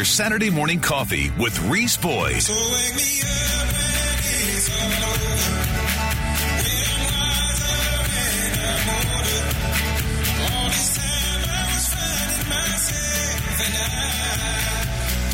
[0.00, 2.40] your Saturday morning coffee with Reese Boyd.
[2.40, 5.28] So wake me up when it's all over.
[6.56, 7.84] When I'm wiser
[8.40, 9.44] and I'm older.
[10.40, 13.92] All this time I was finding myself and I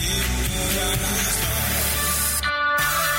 [0.03, 0.99] didn't know I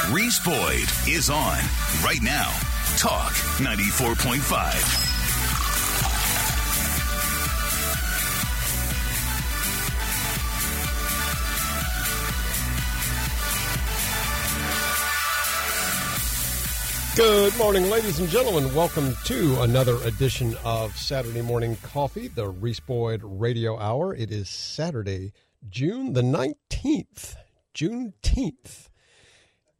[0.03, 1.63] was Reese Boyd is on
[2.03, 2.51] right now.
[2.97, 3.31] Talk
[3.63, 5.06] 94.5.
[17.17, 18.71] Good morning, ladies and gentlemen.
[18.75, 24.13] Welcome to another edition of Saturday Morning Coffee, the Reese Boyd Radio Hour.
[24.13, 25.33] It is Saturday,
[25.67, 27.33] June the 19th.
[27.73, 28.89] Juneteenth.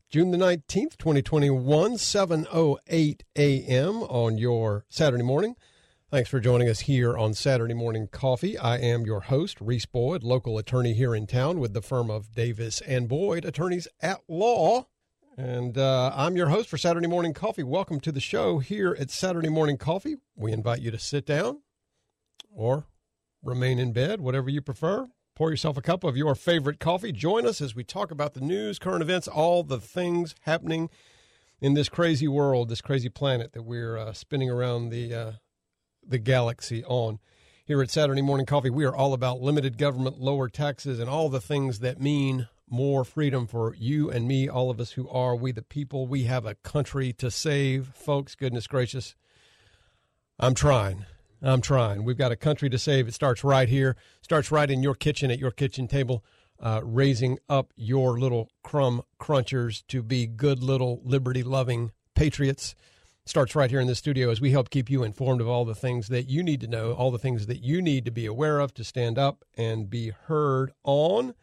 [0.09, 3.95] June the 19th, 2021, 7.08 a.m.
[4.02, 5.56] on your Saturday morning.
[6.09, 8.58] Thanks for joining us here on Saturday Morning Coffee.
[8.58, 12.33] I am your host, Reese Boyd, local attorney here in town with the firm of
[12.33, 14.88] Davis and Boyd, attorneys at law.
[15.39, 17.61] And uh, I'm your host for Saturday Morning Coffee.
[17.61, 20.16] Welcome to the show here at Saturday Morning Coffee.
[20.35, 21.61] We invite you to sit down
[22.52, 22.88] or
[23.43, 25.09] remain in bed, whatever you prefer.
[25.35, 27.11] Pour yourself a cup of your favorite coffee.
[27.11, 30.89] Join us as we talk about the news, current events, all the things happening
[31.61, 35.31] in this crazy world, this crazy planet that we're uh, spinning around the uh,
[36.03, 37.19] the galaxy on.
[37.63, 41.30] Here at Saturday Morning Coffee, we are all about limited government, lower taxes, and all
[41.30, 45.36] the things that mean more freedom for you and me, all of us who are
[45.36, 46.08] we the people.
[46.08, 48.36] We have a country to save, folks.
[48.36, 49.16] Goodness gracious.
[50.40, 51.06] I'm trying.
[51.42, 52.04] I'm trying.
[52.04, 53.08] We've got a country to save.
[53.08, 56.23] It starts right here, starts right in your kitchen at your kitchen table,
[56.60, 62.76] uh, raising up your little crumb crunchers to be good little liberty loving patriots.
[63.26, 65.76] Starts right here in the studio as we help keep you informed of all the
[65.76, 68.60] things that you need to know, all the things that you need to be aware
[68.60, 71.33] of to stand up and be heard on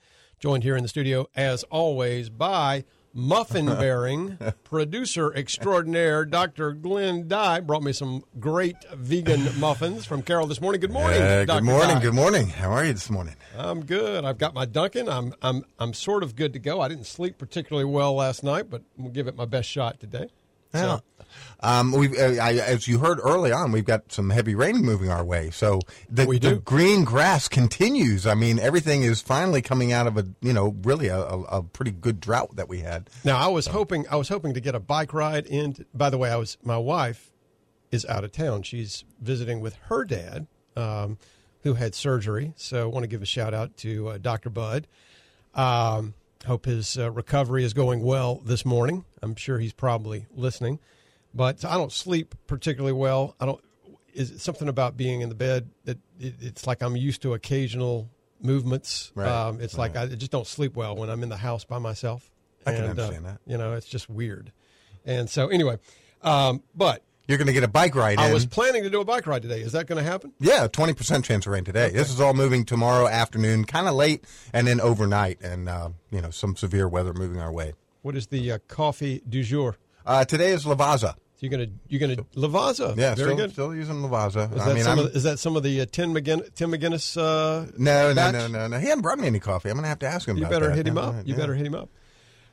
[0.44, 2.84] joined here in the studio, as always, by
[3.14, 6.72] muffin bearing producer extraordinaire Dr.
[6.74, 7.60] Glenn Dye.
[7.60, 10.82] Brought me some great vegan muffins from Carol this morning.
[10.82, 11.60] Good morning, Uh, Dr.
[11.60, 11.94] good morning.
[11.96, 12.02] Dye.
[12.02, 12.48] Good morning.
[12.48, 13.36] How are you this morning?
[13.56, 14.26] I'm good.
[14.26, 15.08] I've got my Dunkin'.
[15.08, 16.82] I'm I'm I'm sort of good to go.
[16.82, 20.28] I didn't sleep particularly well last night, but we'll give it my best shot today.
[20.74, 20.98] Yeah.
[21.60, 25.08] Um, we, uh, I, as you heard early on, we've got some heavy rain moving
[25.08, 25.50] our way.
[25.50, 25.80] So
[26.10, 28.26] the, the green grass continues.
[28.26, 31.62] I mean, everything is finally coming out of a, you know, really a, a, a
[31.62, 33.08] pretty good drought that we had.
[33.24, 35.86] Now I was hoping I was hoping to get a bike ride in.
[35.94, 37.32] By the way, I was my wife
[37.90, 38.62] is out of town.
[38.62, 40.46] She's visiting with her dad,
[40.76, 41.16] um,
[41.62, 42.52] who had surgery.
[42.56, 44.86] So I want to give a shout out to uh, Doctor Bud.
[45.54, 46.12] Um,
[46.44, 49.04] hope his uh, recovery is going well this morning.
[49.22, 50.78] I'm sure he's probably listening,
[51.34, 53.34] but I don't sleep particularly well.
[53.40, 53.62] I don't.
[54.12, 57.34] Is it something about being in the bed that it, it's like I'm used to
[57.34, 58.08] occasional
[58.40, 59.10] movements?
[59.14, 61.78] Right, Um, it's like I just don't sleep well when I'm in the house by
[61.78, 62.30] myself.
[62.66, 63.40] I can And, uh, understand that.
[63.46, 64.52] You know, it's just weird.
[65.04, 65.78] And so, anyway,
[66.22, 68.32] um, but You're going to get a bike ride I in.
[68.34, 69.60] was planning to do a bike ride today.
[69.60, 70.32] Is that going to happen?
[70.40, 71.90] yeah, 20% chance of rain today.
[71.90, 76.20] This is all moving tomorrow afternoon, kind of late, and then overnight, and, uh, you
[76.20, 77.72] know, some severe weather moving our way.
[78.02, 79.76] What is the uh, coffee du jour?
[80.04, 81.14] Uh, today is Lavazza.
[81.36, 82.96] So you're gonna you're gonna Lavazza.
[82.96, 83.52] Yeah, very still, good.
[83.52, 84.54] still using Lavazza.
[84.54, 86.54] Is I that, mean, some of, the- is that some of the uh, Tim McGinnis,
[86.54, 87.16] Tim McGinnis?
[87.16, 88.78] Uh, no, no, no, no, no.
[88.78, 89.68] He hadn't brought me any coffee.
[89.70, 90.76] I'm going to have to ask him You better that.
[90.76, 91.14] hit him up.
[91.26, 91.40] You yeah.
[91.40, 91.88] better hit him up.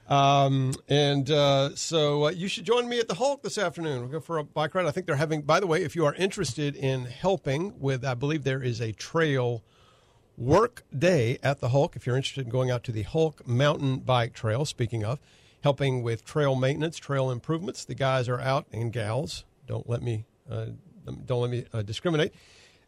[0.07, 4.01] Um, and uh, so uh, you should join me at the Hulk this afternoon.
[4.01, 4.85] We'll go for a bike ride.
[4.85, 5.41] I think they're having.
[5.41, 8.91] By the way, if you are interested in helping with, I believe there is a
[8.91, 9.63] trail
[10.38, 11.95] work day at the Hulk.
[11.95, 15.19] If you're interested in going out to the Hulk Mountain Bike Trail, speaking of
[15.63, 19.45] helping with trail maintenance, trail improvements, the guys are out and gals.
[19.68, 20.68] Don't let me uh,
[21.25, 22.33] don't let me uh, discriminate.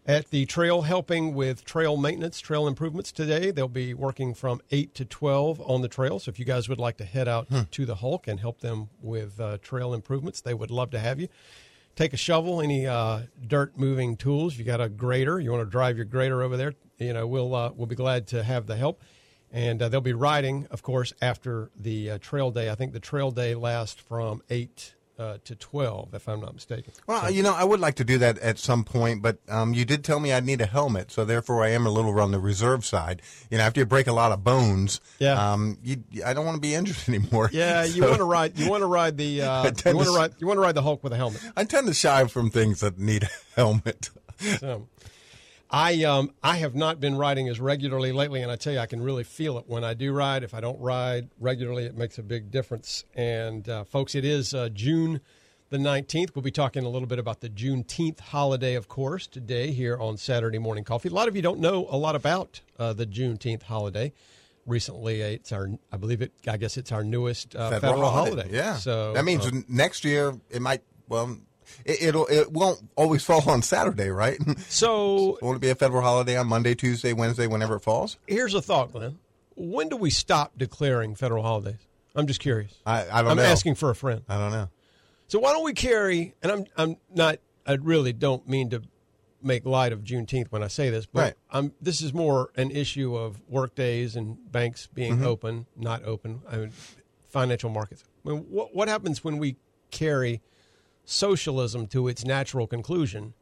[0.05, 3.51] At the trail, helping with trail maintenance, trail improvements today.
[3.51, 6.19] They'll be working from 8 to 12 on the trail.
[6.19, 8.89] So if you guys would like to head out to the Hulk and help them
[9.01, 11.29] with uh, trail improvements, they would love to have you
[11.95, 14.57] take a shovel, any uh, dirt moving tools.
[14.57, 16.73] You got a grader, you want to drive your grader over there.
[16.97, 19.01] You know, we'll uh, we'll be glad to have the help.
[19.51, 22.71] And uh, they'll be riding, of course, after the uh, trail day.
[22.71, 26.93] I think the trail day lasts from eight uh, to twelve, if I'm not mistaken.
[27.07, 29.85] Well, you know, I would like to do that at some point, but um, you
[29.85, 32.39] did tell me I'd need a helmet, so therefore I am a little on the
[32.39, 33.21] reserve side.
[33.51, 35.51] You know, after you break a lot of bones, Yeah.
[35.53, 37.49] um, you, I don't want to be injured anymore.
[37.53, 38.57] Yeah, you want to ride.
[38.57, 39.41] You want to ride the.
[39.53, 40.33] Uh, you want to to ride.
[40.39, 41.41] You want to ride the Hulk with a helmet.
[41.55, 44.09] I tend to shy from things that need a helmet.
[44.59, 44.87] So,
[45.75, 48.85] I um I have not been riding as regularly lately, and I tell you, I
[48.85, 50.43] can really feel it when I do ride.
[50.43, 53.05] If I don't ride regularly, it makes a big difference.
[53.15, 55.19] And uh, folks, it is uh, June
[55.71, 56.35] the nineteenth.
[56.35, 60.17] We'll be talking a little bit about the Juneteenth holiday, of course, today here on
[60.17, 61.09] Saturday Morning Coffee.
[61.09, 64.13] A lot of you don't know a lot about uh, the Juneteenth holiday.
[64.65, 65.21] recently.
[65.21, 66.31] It's our, I believe it.
[66.47, 68.35] I guess it's our newest uh, Federal, federal, holiday.
[68.43, 68.55] holiday.
[68.55, 68.75] Yeah.
[68.75, 70.83] So that means uh, next year it might.
[71.09, 71.37] Well,
[71.85, 74.37] it, it'll it won't always fall on Saturday, right?
[74.69, 78.17] so Won't it be a federal holiday on Monday, Tuesday, Wednesday, whenever it falls?
[78.27, 79.19] here's a thought, Glenn.
[79.55, 81.85] When do we stop declaring federal holidays?
[82.15, 82.73] I'm just curious.
[82.85, 83.31] I, I don't know.
[83.31, 83.43] I'm know.
[83.43, 84.21] asking for a friend.
[84.29, 84.69] I don't know.
[85.27, 86.33] So why don't we carry?
[86.43, 87.37] And I'm I'm not.
[87.65, 88.81] I really don't mean to
[89.41, 91.33] make light of Juneteenth when I say this, but Right.
[91.51, 91.73] I'm.
[91.81, 95.25] This is more an issue of work days and banks being Mm-hmm.
[95.25, 96.41] open, not open.
[96.51, 96.71] I mean,
[97.29, 98.03] financial markets.
[98.25, 99.57] I mean, what what happens when we
[99.91, 100.41] carry
[101.05, 103.33] socialism to its natural conclusion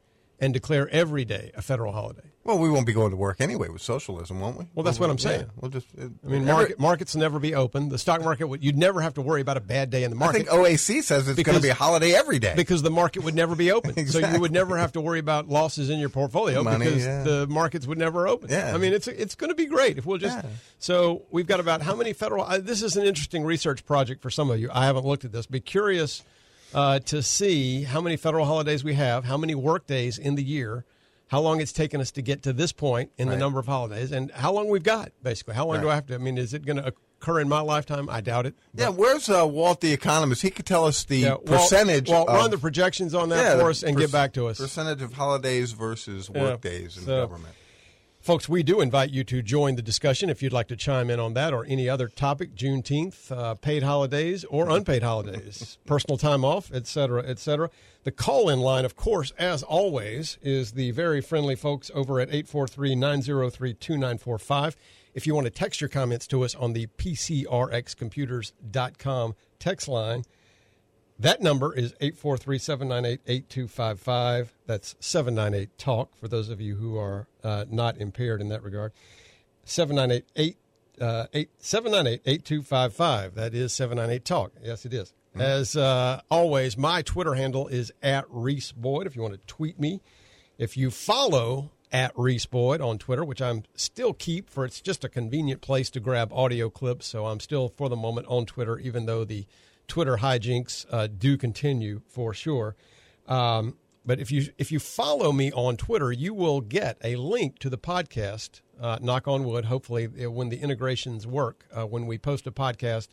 [0.42, 2.32] and declare every day a federal holiday?
[2.44, 4.66] Well, we won't be going to work anyway with socialism, won't we?
[4.74, 5.42] Well, that's what I'm saying.
[5.42, 5.88] Yeah, we'll just.
[5.96, 7.90] It, I mean, market, markets never be open.
[7.90, 8.64] The stock market would.
[8.64, 10.48] You'd never have to worry about a bad day in the market.
[10.50, 12.54] I think AOC says it's going to be a holiday every day.
[12.56, 13.94] because the market would never be open.
[14.12, 17.24] So you would never have to worry about losses in your portfolio Money, because yeah.
[17.24, 18.50] the markets would never open.
[18.50, 18.74] Yeah.
[18.74, 20.38] I mean, it's it's going to be great if we'll just.
[20.38, 20.50] Yeah.
[20.80, 22.44] So we've got about how many federal?
[22.44, 24.70] Uh, this is an interesting research project for some of you.
[24.74, 25.46] I haven't looked at this.
[25.46, 26.24] Be curious
[26.74, 30.44] uh, to see how many federal holidays we have, how many work days in the
[30.44, 30.86] year.
[31.28, 34.12] How long it's taken us to get to this point in the number of holidays,
[34.12, 35.54] and how long we've got, basically.
[35.54, 36.16] How long do I have to?
[36.16, 38.10] I mean, is it going to occur in my lifetime?
[38.10, 38.54] I doubt it.
[38.76, 40.42] yeah, where's uh, Walt the economist?
[40.42, 42.10] He could tell us the Yeah, percentage.
[42.10, 44.48] Walt, of, run the projections on that yeah, for us and per- get back to
[44.48, 44.60] us.
[44.60, 46.42] Percentage of holidays versus Yeah.
[46.42, 47.56] work days in So- government.
[48.22, 51.20] Folks, we do invite you to join the discussion if you'd like to chime in
[51.20, 56.46] on that or any other topic, Juneteenth, uh, paid holidays or unpaid holidays, personal time
[56.46, 57.72] off, et cetera, et cetera.
[58.04, 62.30] The call in line, of course, as always, is the very friendly folks over at
[62.30, 64.76] 843 903 2945.
[65.16, 70.26] If you want to text your comments to us on the PCRXcomputers.com text line,
[71.22, 74.54] that number is 843 798 8255.
[74.66, 78.92] That's 798 TALK for those of you who are uh, not impaired in that regard.
[79.64, 80.58] 798
[81.00, 83.36] uh, 8255.
[83.36, 84.52] That is 798 TALK.
[84.64, 85.14] Yes, it is.
[85.34, 89.80] As uh, always, my Twitter handle is at Reese Boyd if you want to tweet
[89.80, 90.02] me.
[90.58, 95.04] If you follow at Reese Boyd on Twitter, which I'm still keep for it's just
[95.04, 98.78] a convenient place to grab audio clips, so I'm still for the moment on Twitter,
[98.80, 99.46] even though the
[99.92, 102.78] Twitter hijinks uh, do continue for sure.
[103.28, 107.60] Um, but if you if you follow me on Twitter, you will get a link
[107.60, 108.62] to the podcast.
[108.80, 109.66] Uh, knock on wood.
[109.66, 113.10] Hopefully, when the integrations work, uh, when we post a podcast,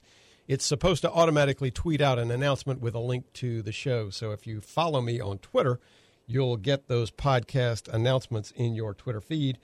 [0.47, 4.09] it's supposed to automatically tweet out an announcement with a link to the show.
[4.11, 5.81] So if you follow me on Twitter,
[6.29, 9.59] you'll get those podcast announcements in your Twitter feed.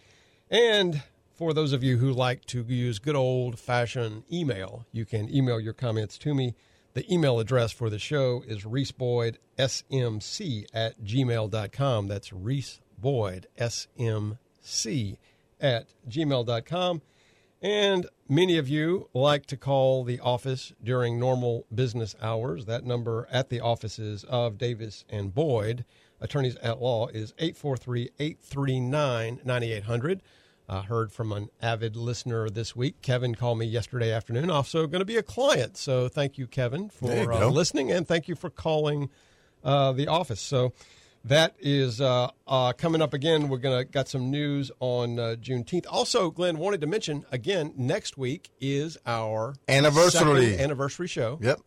[0.51, 5.33] And for those of you who like to use good old fashioned email, you can
[5.33, 6.57] email your comments to me.
[6.95, 12.07] The email address for the show is reeseboydsmc at gmail.com.
[12.07, 15.17] That's reeseboydsmc
[15.61, 17.03] at gmail.com.
[17.61, 22.67] And many of you like to call the office during normal business hours.
[22.67, 25.85] That number at the offices of Davis and Boyd,
[26.21, 30.23] attorneys at law, is 843 839 9800.
[30.69, 33.03] I heard from an avid listener this week.
[33.03, 35.77] Kevin called me yesterday afternoon, also going to be a client.
[35.77, 39.11] So thank you, Kevin, There you for uh, listening, and thank you for calling
[39.63, 40.41] uh, the office.
[40.41, 40.73] So
[41.25, 43.49] that is uh, uh, coming up again.
[43.49, 45.87] We're gonna got some news on uh, Juneteenth.
[45.91, 50.59] Also, Glenn wanted to mention again next week is our Anniversary.
[50.59, 51.39] anniversary show.
[51.41, 51.61] Yep.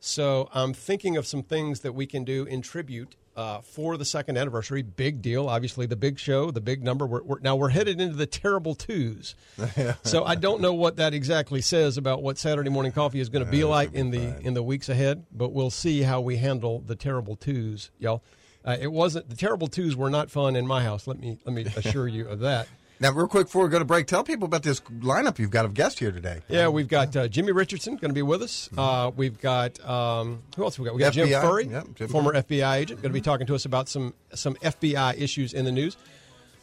[0.00, 4.04] So I'm thinking of some things that we can do in tribute uh, for the
[4.04, 4.82] second anniversary.
[4.82, 7.06] Big deal, obviously the big show, the big number.
[7.06, 9.36] We're, we're, now we're headed into the terrible twos.
[10.02, 13.44] so I don't know what that exactly says about what Saturday morning coffee is going
[13.44, 16.80] to be like in the in the weeks ahead, but we'll see how we handle
[16.80, 18.24] the terrible twos, y'all.
[18.64, 21.06] Uh, it wasn't the terrible twos were not fun in my house.
[21.06, 22.66] Let me let me assure you of that.
[23.00, 25.64] Now, real quick before we go to break, tell people about this lineup you've got
[25.64, 26.40] of guests here today.
[26.48, 28.68] Yeah, we've got uh, Jimmy Richardson going to be with us.
[28.76, 30.78] Uh, we've got um, who else?
[30.78, 33.20] We got we got Jim FBI, Furry, yep, Jim former FBI agent, going to be
[33.20, 35.96] talking to us about some some FBI issues in the news.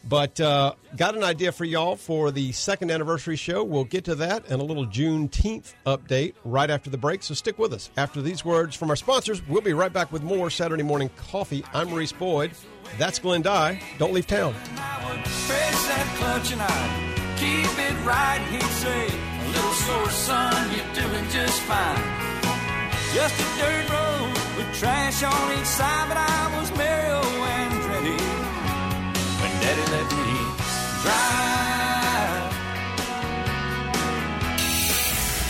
[0.08, 3.64] But uh, got an idea for y'all for the second anniversary show.
[3.64, 7.22] We'll get to that and a little Juneteenth update right after the break.
[7.22, 7.90] So stick with us.
[7.96, 11.64] After these words from our sponsors, we'll be right back with more Saturday morning coffee.
[11.74, 12.52] I'm Reese Boyd.
[12.98, 13.80] That's Glenn Dye.
[13.98, 14.54] Don't leave town.
[23.12, 27.10] Just a dirt road with trash on each side, but I was merry
[29.66, 30.30] Daddy let me
[31.02, 32.54] drive.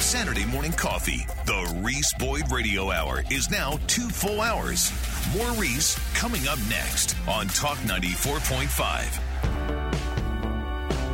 [0.01, 1.27] Saturday morning coffee.
[1.45, 4.91] The Reese Boyd Radio Hour is now two full hours.
[5.37, 10.06] More Reese coming up next on Talk 94.5.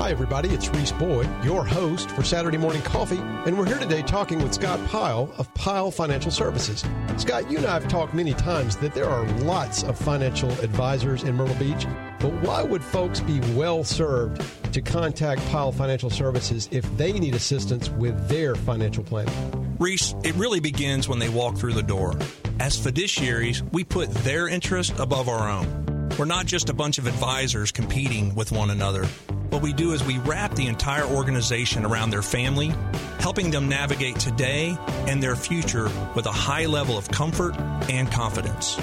[0.02, 0.49] Hi, everybody.
[0.49, 4.52] It's Reese Boyd, your host for Saturday Morning Coffee, and we're here today talking with
[4.52, 6.85] Scott Pyle of Pyle Financial Services.
[7.18, 11.23] Scott, you and I have talked many times that there are lots of financial advisors
[11.23, 11.87] in Myrtle Beach,
[12.18, 14.44] but why would folks be well served
[14.75, 19.76] to contact Pyle Financial Services if they need assistance with their financial planning?
[19.78, 22.16] Reese, it really begins when they walk through the door.
[22.59, 25.92] As fiduciaries, we put their interest above our own.
[26.18, 29.06] We're not just a bunch of advisors competing with one another.
[29.50, 32.73] What we do is we wrap the entire organization around their family,
[33.18, 37.56] helping them navigate today and their future with a high level of comfort
[37.90, 38.76] and confidence.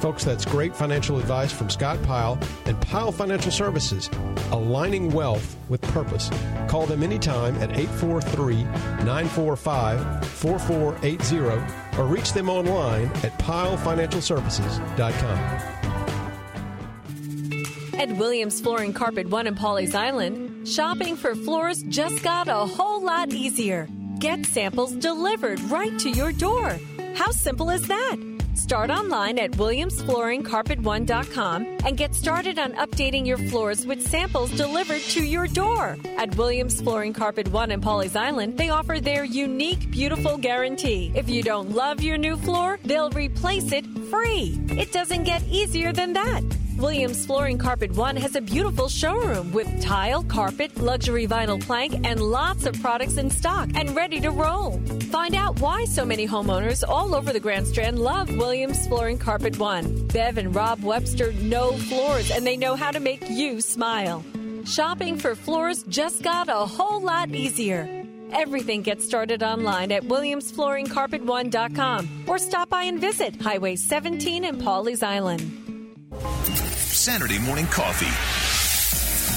[0.00, 2.36] Folks, that's great financial advice from Scott Pyle
[2.66, 4.10] and Pyle Financial Services,
[4.50, 6.28] aligning wealth with purpose.
[6.68, 8.64] Call them anytime at 843
[9.04, 15.71] 945 4480 or reach them online at pylefinancialservices.com.
[17.94, 23.02] At Williams Flooring Carpet One in Pawleys Island, shopping for floors just got a whole
[23.02, 23.88] lot easier.
[24.18, 26.78] Get samples delivered right to your door.
[27.14, 28.16] How simple is that?
[28.54, 35.24] Start online at williamsflooringcarpet1.com and get started on updating your floors with samples delivered to
[35.24, 35.96] your door.
[36.16, 41.12] At Williams Flooring Carpet One in Pawleys Island, they offer their unique, beautiful guarantee.
[41.14, 44.58] If you don't love your new floor, they'll replace it free.
[44.70, 46.42] It doesn't get easier than that.
[46.76, 52.20] Williams Flooring Carpet One has a beautiful showroom with tile, carpet, luxury vinyl plank, and
[52.20, 54.80] lots of products in stock and ready to roll.
[55.10, 59.58] Find out why so many homeowners all over the Grand Strand love Williams Flooring Carpet
[59.58, 60.06] One.
[60.08, 64.24] Bev and Rob Webster know floors and they know how to make you smile.
[64.64, 67.88] Shopping for floors just got a whole lot easier.
[68.32, 75.02] Everything gets started online at williamsflooringcarpet1.com or stop by and visit Highway 17 in Pawleys
[75.02, 75.61] Island.
[77.02, 78.06] Saturday morning coffee.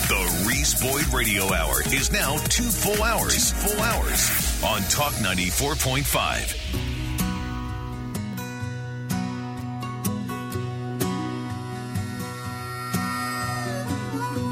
[0.08, 3.50] The Reese Boyd Radio Hour is now two full hours.
[3.50, 6.04] Two full hours on Talk 94.5.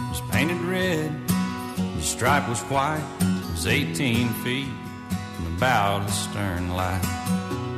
[0.10, 1.28] was painted red.
[1.28, 3.06] The stripe was white.
[3.22, 4.66] It was 18 feet
[5.36, 7.04] from the bow to stern light.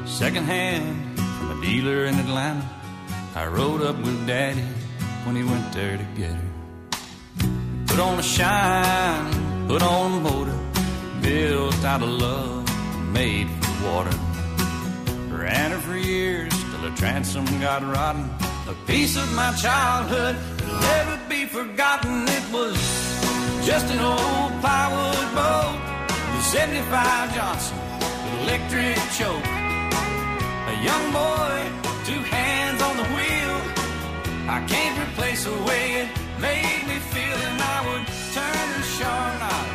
[0.06, 2.70] Second hand from a dealer in Atlanta.
[3.36, 4.64] I rode up with Daddy
[5.26, 6.52] when he went there to get her.
[7.88, 10.58] Put on a shine, put on a motor,
[11.22, 12.64] built out of love,
[13.12, 14.18] made for water.
[15.30, 18.30] Ran her for years till the transom got rotten.
[18.70, 22.24] A piece of my childhood will never be forgotten.
[22.28, 22.78] It was
[23.66, 25.80] just an old plywood boat,
[26.36, 27.78] the 75 Johnson
[28.44, 29.48] electric choke.
[30.72, 31.56] A young boy,
[32.06, 33.35] two hands on the wheel.
[34.48, 36.08] I can't replace the way it
[36.40, 39.68] made me feel, and I would turn the sharp knob,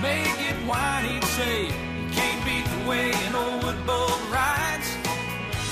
[0.00, 1.04] make it whine.
[1.04, 4.88] He'd say, "You can't beat the way an old wood boat rides."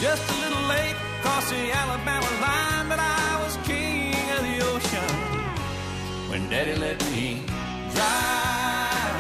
[0.03, 5.17] Just a little late across the Alabama line, but I was king of the ocean
[6.29, 7.47] when Daddy let me
[7.95, 9.17] drive.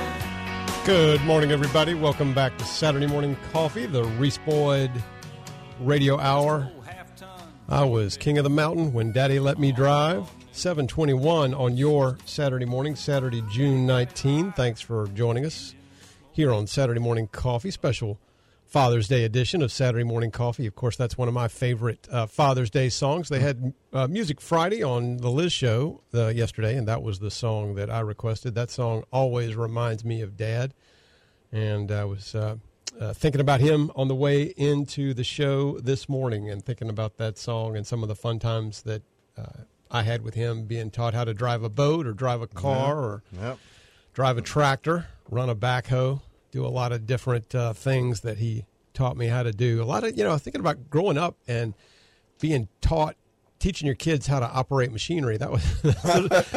[0.84, 1.94] Good morning, everybody.
[1.94, 4.90] Welcome back to Saturday Morning Coffee, the Reese Boyd
[5.80, 6.70] Radio Hour.
[7.72, 10.30] I was king of the mountain when Daddy let me drive.
[10.50, 14.52] 721 on your Saturday morning, Saturday, June 19.
[14.52, 15.74] Thanks for joining us
[16.32, 18.18] here on Saturday Morning Coffee, special
[18.66, 20.66] Father's Day edition of Saturday Morning Coffee.
[20.66, 23.30] Of course, that's one of my favorite uh, Father's Day songs.
[23.30, 27.30] They had uh, Music Friday on the Liz show uh, yesterday, and that was the
[27.30, 28.54] song that I requested.
[28.54, 30.74] That song always reminds me of Dad.
[31.50, 32.34] And I was
[33.00, 37.16] uh, thinking about him on the way into the show this morning and thinking about
[37.16, 39.02] that song and some of the fun times that
[39.36, 39.44] uh,
[39.90, 42.98] I had with him being taught how to drive a boat or drive a car
[42.98, 43.58] or Yep.
[44.14, 46.20] drive a tractor, run a backhoe,
[46.50, 49.82] do a lot of different uh, things that he taught me how to do.
[49.82, 51.74] A lot of, you know, thinking about growing up and
[52.40, 53.16] being taught,
[53.62, 55.36] teaching your kids how to operate machinery.
[55.38, 55.62] That was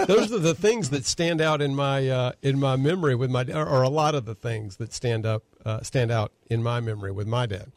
[0.08, 3.44] those are the things that stand out in my uh, in my memory with my,
[3.54, 6.80] or, or a lot of the things that stand up uh, stand out in my
[6.80, 7.72] memory with my dad.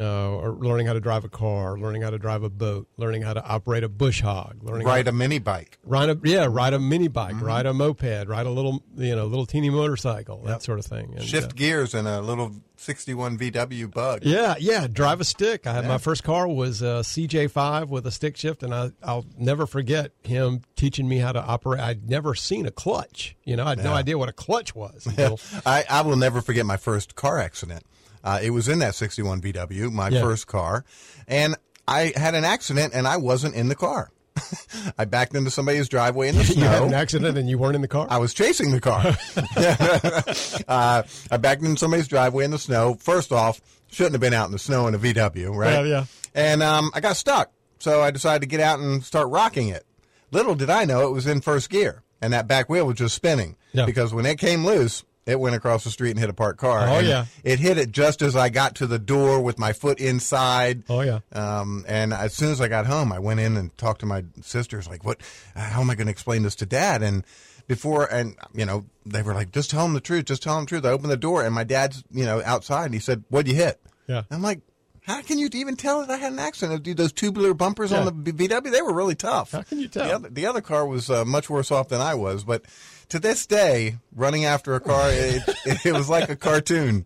[0.00, 3.20] Uh, or learning how to drive a car, learning how to drive a boat, learning
[3.20, 5.76] how to operate a bush hog, learning how Ride a mini bike.
[5.84, 7.44] ride a yeah ride a mini bike Mm-hmm.
[7.44, 11.12] ride a moped ride a little you know little teeny motorcycle that sort of thing
[11.14, 12.52] and, Shift uh, gears in a little
[12.82, 14.20] 61 VW bug.
[14.24, 18.10] yeah yeah drive a stick i had my first car was a cj5 with a
[18.10, 22.34] stick shift and I, i'll never forget him teaching me how to operate i'd never
[22.34, 25.84] seen a clutch you know i had no idea what a clutch was until- I,
[25.88, 27.84] I will never forget my first car accident.
[28.24, 30.20] Uh, it was in that 61 VW, my Yeah.
[30.22, 30.84] first car,
[31.26, 31.56] and
[31.88, 34.10] I had an accident and I wasn't in the car.
[34.98, 36.86] I backed into somebody's driveway in the You had snow.
[36.86, 38.06] an accident and you weren't in the car.
[38.10, 39.02] I was chasing the car.
[40.68, 42.94] uh, I backed into somebody's driveway in the snow.
[42.94, 43.60] First off,
[43.90, 45.72] shouldn't have been out in the snow in a VW, right?
[45.72, 46.04] Yeah, yeah.
[46.34, 49.84] And um, I got stuck, so I decided to get out and start rocking it.
[50.30, 53.14] Little did I know it was in first gear, and that back wheel was just
[53.14, 53.56] spinning.
[53.72, 53.84] Yeah.
[53.84, 56.86] Because when it came loose, it went across the street and hit a parked car.
[56.88, 57.26] Oh, yeah.
[57.44, 60.82] It hit it just as I got to the door with my foot inside.
[60.88, 61.20] Oh, yeah.
[61.32, 64.24] Um, and as soon as I got home, I went in and talked to my
[64.42, 65.20] sisters, like, "What?
[65.54, 67.24] How am I going to explain this to Dad?" And
[67.68, 70.24] before, and you know, they were like, "Just tell him the truth.
[70.24, 72.86] Just tell him the truth." I opened the door, and my dad's, you know, outside,
[72.86, 74.22] and he said, "What'd you hit?" Yeah.
[74.28, 74.60] I'm like,
[75.02, 76.82] "How can you even tell that I had an accident?
[76.82, 79.52] Dude, those tubular bumpers on the VW, they were really tough.
[79.52, 80.04] How can you tell?
[80.04, 82.64] The other, the other car was uh, much worse off than I was, but
[83.12, 85.42] to this day, running after a car, it,
[85.84, 87.04] it was like a cartoon.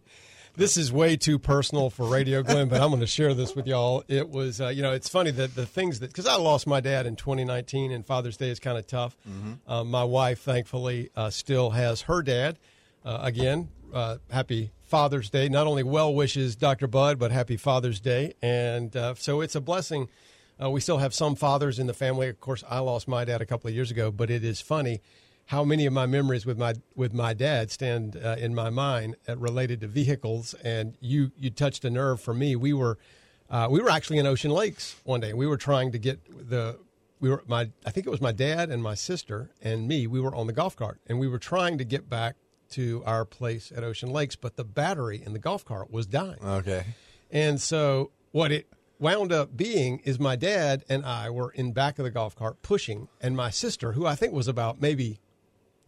[0.54, 3.66] This is way too personal for Radio Glenn, but I'm going to share this with
[3.66, 4.04] y'all.
[4.06, 6.78] It was, uh, you know, it's funny that the things that, because I lost my
[6.78, 9.16] dad in 2019 and Father's Day is kind of tough.
[9.66, 12.60] Uh, my wife, thankfully, uh, still has her dad.
[13.04, 15.48] Uh, again, uh, happy Father's Day.
[15.48, 16.86] Not only well wishes, Dr.
[16.86, 18.34] Bud, but happy Father's Day.
[18.40, 20.08] And uh, so it's a blessing.
[20.62, 22.28] Uh, we still have some fathers in the family.
[22.28, 25.00] Of course, I lost my dad a couple of years ago, but it is funny
[25.46, 29.16] how many of my memories with my with my dad stand uh, in my mind
[29.28, 30.54] uh, related to vehicles.
[30.64, 32.56] And you you touched a nerve for me.
[32.56, 32.98] We were
[33.48, 35.32] uh, we were actually in Ocean Lakes one day.
[35.32, 36.78] We were trying to get the
[37.20, 40.06] we were my I think it was my dad and my sister and me.
[40.06, 42.36] We were on the golf cart and we were trying to get back
[42.70, 46.42] to our place at Ocean Lakes, but the battery in the golf cart was dying.
[46.42, 46.84] Okay.
[47.30, 48.66] And so what it
[48.98, 52.62] wound up being is my dad and I were in back of the golf cart
[52.62, 55.20] pushing, and my sister, who I think was about maybe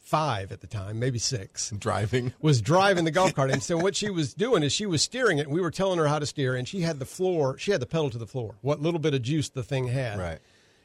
[0.09, 2.33] five at the time, maybe six, Driving.
[2.41, 3.51] was driving the golf cart.
[3.51, 5.43] And so what she was doing is she was steering it.
[5.47, 7.81] And we were telling her how to steer, and she had the floor, she had
[7.81, 10.19] the pedal to the floor, what little bit of juice the thing had.
[10.19, 10.39] Right.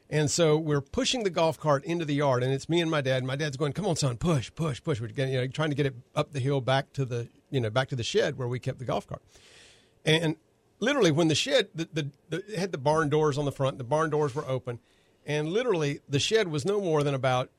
[0.09, 3.01] And so we're pushing the golf cart into the yard, and it's me and my
[3.01, 3.17] dad.
[3.19, 5.69] And My dad's going, "Come on, son, push, push, push." We're getting, you know, trying
[5.69, 8.37] to get it up the hill back to the, you know, back to the shed
[8.37, 9.23] where we kept the golf cart.
[10.05, 10.35] And
[10.79, 13.77] literally, when the shed, the, the, the it had the barn doors on the front,
[13.77, 14.79] the barn doors were open,
[15.25, 17.49] and literally the shed was no more than about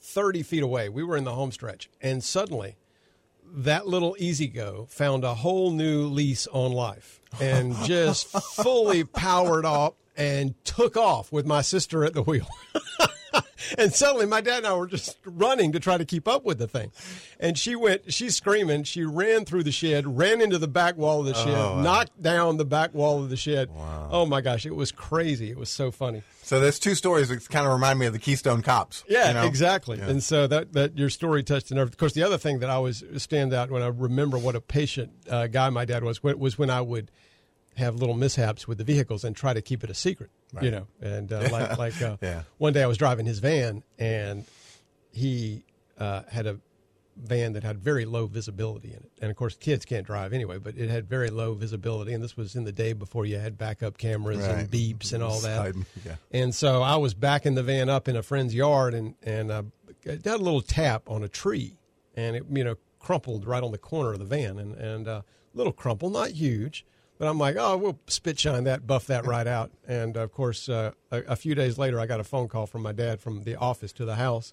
[0.00, 0.88] thirty feet away.
[0.88, 2.76] We were in the home stretch, and suddenly
[3.50, 9.96] that little E-Z-GO found a whole new lease on life and just fully powered up
[10.16, 12.46] and took off with my sister at the wheel.
[13.78, 16.58] and suddenly my dad and I were just running to try to keep up with
[16.58, 16.92] the thing.
[17.40, 18.84] And she went, she's screaming.
[18.84, 22.56] She ran through the shed, ran into the back wall of the shed, knocked down
[22.56, 23.68] the back wall of the shed.
[24.10, 25.50] Oh my gosh, it was crazy.
[25.50, 26.22] It was so funny.
[26.42, 29.04] So there's two stories that kind of remind me of the Keystone Cops.
[29.06, 29.46] Yeah, you know?
[29.46, 29.98] exactly.
[29.98, 30.08] Yeah.
[30.08, 31.88] And so that that your story touched a nerve.
[31.88, 34.60] Of course, the other thing that I always stand out when I remember what a
[34.62, 37.10] patient uh, guy my dad was was when I would
[37.78, 40.30] have little mishaps with the vehicles and try to keep it a secret.
[40.60, 42.42] You know, and uh, like like uh, Yeah.
[42.58, 44.44] one day I was driving his van and
[45.12, 45.64] he
[45.98, 46.58] uh, had a
[47.16, 49.10] van that had very low visibility in it.
[49.20, 52.12] And of course, kids can't drive anyway, but it had very low visibility.
[52.14, 55.40] And this was in the day before you had backup cameras and beeps and all
[55.40, 55.74] that.
[55.74, 56.14] Side- yeah.
[56.30, 59.62] And so I was backing the van up in a friend's yard and and uh,
[60.04, 61.76] it had a little tap on a tree,
[62.14, 65.22] and it you know crumpled right on the corner of the van, and and uh,
[65.54, 66.86] little crumple, not huge.
[67.18, 69.70] But I'm like, oh, we'll spit shine that, buff that right out.
[69.88, 72.82] And of course, uh, a, a few days later, I got a phone call from
[72.82, 74.52] my dad from the office to the house.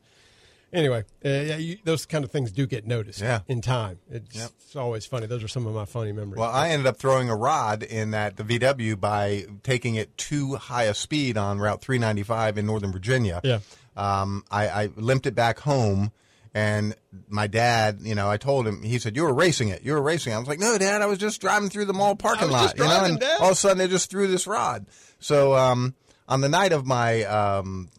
[0.74, 3.42] Anyway, uh, yeah, you, those kind of things do get noticed Yeah.
[3.48, 4.00] in time.
[4.10, 4.50] It's, Yep.
[4.66, 5.26] it's always funny.
[5.28, 6.40] Those are some of my funny memories.
[6.40, 10.56] Well, I ended up throwing a rod in that the VW by taking it too
[10.56, 13.40] high a speed on Route 395 in Northern Virginia.
[13.44, 13.60] Yeah.
[13.96, 16.12] Um, I, I limped it back home,
[16.56, 16.96] and
[17.28, 18.82] my dad, you know, I told him.
[18.82, 19.84] He said, "You were racing it.
[19.84, 21.94] You were racing." it." I was like, "No, Dad, I was just driving through the
[21.94, 24.86] mall parking lot." you know, and all of a sudden they just threw this rod.
[25.20, 25.96] So um,
[26.30, 27.90] on the night of my um,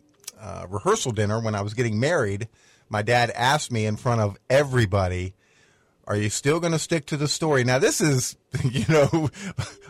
[0.41, 2.49] uh, rehearsal dinner when I was getting married,
[2.89, 5.35] my dad asked me in front of everybody,
[6.07, 9.31] "Are you still going to stick to the story?" Now this is, you know,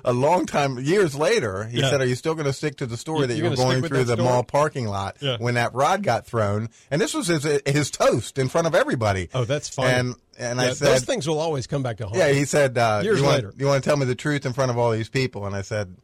[0.05, 1.65] a long time years later.
[1.65, 1.91] He Yeah.
[1.91, 3.83] said, "Are you still going to stick to the story You- that you were going
[3.83, 4.29] through the story?
[4.29, 5.37] mall parking lot Yeah.
[5.39, 9.29] when that rod got thrown?" And this was his his toast in front of everybody.
[9.35, 9.87] oh, that's fine.
[9.95, 12.17] And and I said, those things will always come back to haunt.
[12.19, 13.55] yeah, he said, uh, Years you want, later.
[13.57, 15.47] you want to tell me the truth in front of all these people?
[15.47, 15.97] And I said,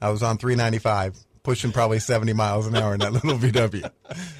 [0.00, 1.16] I was on 395,
[1.48, 3.90] pushing probably 70 miles an hour in that little VW.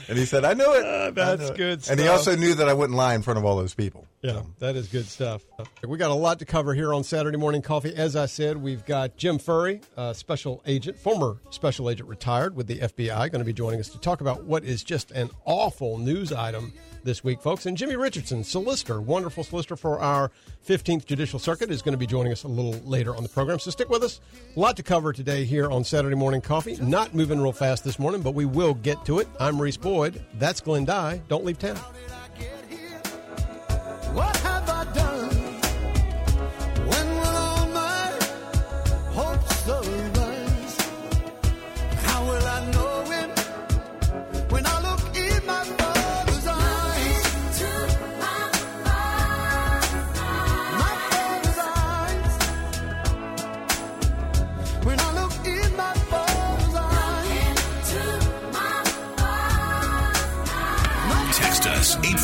[0.08, 0.84] And he said, I knew it.
[0.84, 3.38] I that's knew it." good And he also knew that I wouldn't lie in front
[3.38, 4.06] of all those people.
[4.20, 5.42] Yeah, that is good stuff.
[5.86, 7.94] We got a lot to cover here on Saturday Morning Coffee.
[7.94, 12.66] As I said, we've got Jim Furry, uh, special agent, former special agent retired with
[12.66, 15.96] the FBI, going to be joining us to talk about what is just an awful
[15.96, 16.74] news item
[17.08, 17.64] this week, folks.
[17.64, 20.30] And Jimmy Richardson, solicitor, wonderful solicitor for our
[20.68, 23.58] 15th Judicial Circuit, is going to be joining us a little later on the program.
[23.58, 24.20] So stick with us.
[24.54, 26.76] A lot to cover today here on Saturday Morning Coffee.
[26.76, 29.28] Not moving real fast this morning, but we will get to it.
[29.40, 30.22] I'm Reese Boyd.
[30.34, 31.22] That's Glenn Dye.
[31.28, 31.80] Don't leave town.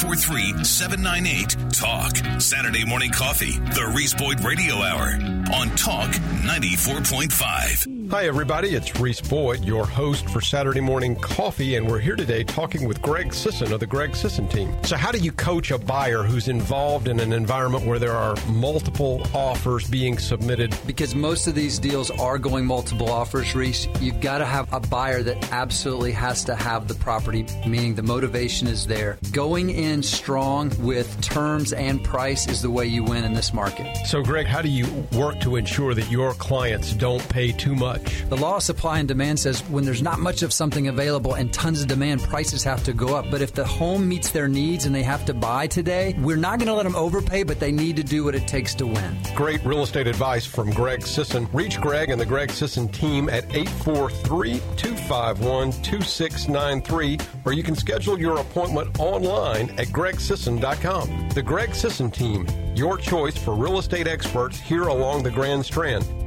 [0.04, 2.40] 943 798 TALK.
[2.40, 5.14] Saturday Morning Coffee, the Reese Boyd Radio Hour
[5.54, 8.03] on Talk 94.5.
[8.10, 8.68] Hi, everybody.
[8.74, 13.00] It's Reese Boyd, your host for Saturday Morning Coffee, and we're here today talking with
[13.00, 14.76] Greg Sisson of the Greg Sisson team.
[14.84, 18.36] So, how do you coach a buyer who's involved in an environment where there are
[18.48, 20.76] multiple offers being submitted?
[20.86, 24.80] Because most of these deals are going multiple offers, Reese, you've got to have a
[24.80, 29.18] buyer that absolutely has to have the property, meaning the motivation is there.
[29.32, 33.96] Going in strong with terms and price is the way you win in this market.
[34.06, 37.93] So, Greg, how do you work to ensure that your clients don't pay too much?
[38.28, 41.52] The law of supply and demand says when there's not much of something available and
[41.52, 43.26] tons of demand, prices have to go up.
[43.30, 46.58] But if the home meets their needs and they have to buy today, we're not
[46.58, 49.16] going to let them overpay, but they need to do what it takes to win.
[49.34, 51.48] Great real estate advice from Greg Sisson.
[51.52, 58.18] Reach Greg and the Greg Sisson team at 843 251 2693, or you can schedule
[58.18, 61.28] your appointment online at gregsisson.com.
[61.30, 66.23] The Greg Sisson team, your choice for real estate experts here along the Grand Strand.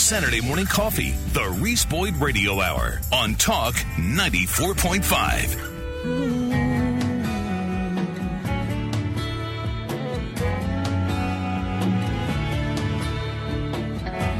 [0.00, 1.14] Saturday morning coffee.
[1.34, 5.68] The Reese Boyd Radio Hour on Talk 94.5.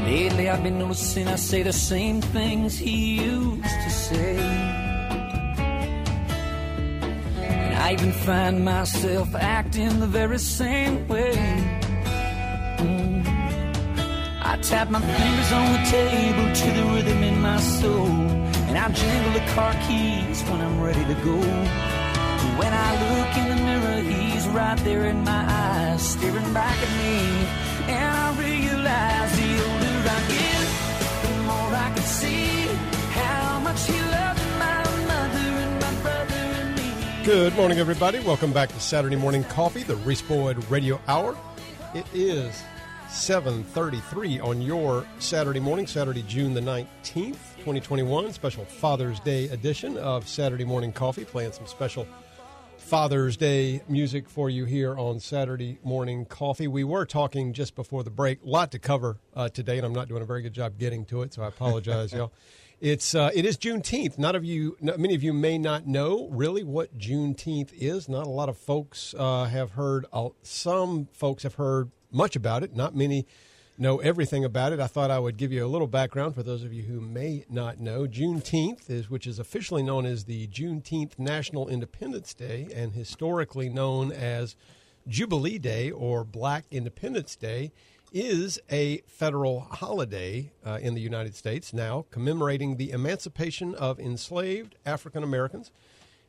[0.03, 4.37] Lately I've been noticing I say the same things he used to say.
[7.37, 11.33] And I even find myself acting the very same way.
[12.77, 13.20] Mm.
[14.43, 18.07] I tap my fingers on the table to the rhythm in my soul.
[18.67, 21.37] And I jingle the car keys when I'm ready to go.
[22.57, 26.89] When I look in the mirror, he's right there in my eyes, staring back at
[26.97, 27.93] me.
[27.93, 30.67] And I realize the older I get,
[31.21, 32.65] the more I can see
[33.11, 37.25] how much he loved my mother and my brother and me.
[37.25, 38.19] Good morning, everybody.
[38.19, 41.37] Welcome back to Saturday Morning Coffee, the Reese Boyd Radio Hour.
[41.93, 42.63] It is
[43.11, 50.25] 7.33 on your Saturday morning, Saturday, June the 19th, 2021, special Father's Day edition of
[50.29, 52.07] Saturday Morning Coffee, playing some special
[52.77, 56.69] Father's Day music for you here on Saturday Morning Coffee.
[56.69, 59.93] We were talking just before the break, a lot to cover uh, today, and I'm
[59.93, 62.31] not doing a very good job getting to it, so I apologize, y'all.
[62.79, 64.17] It's uh, it is Juneteenth.
[64.17, 68.07] Not of you, many of you may not know really what Juneteenth is.
[68.07, 70.05] Not a lot of folks uh, have heard.
[70.13, 72.75] Uh, some folks have heard much about it.
[72.75, 73.25] Not many
[73.77, 74.79] know everything about it.
[74.79, 77.45] I thought I would give you a little background for those of you who may
[77.49, 78.05] not know.
[78.05, 84.11] Juneteenth is, which is officially known as the Juneteenth National Independence Day, and historically known
[84.11, 84.55] as
[85.07, 87.71] Jubilee Day or Black Independence Day,
[88.13, 94.75] is a federal holiday uh, in the United States now, commemorating the emancipation of enslaved
[94.85, 95.71] African Americans.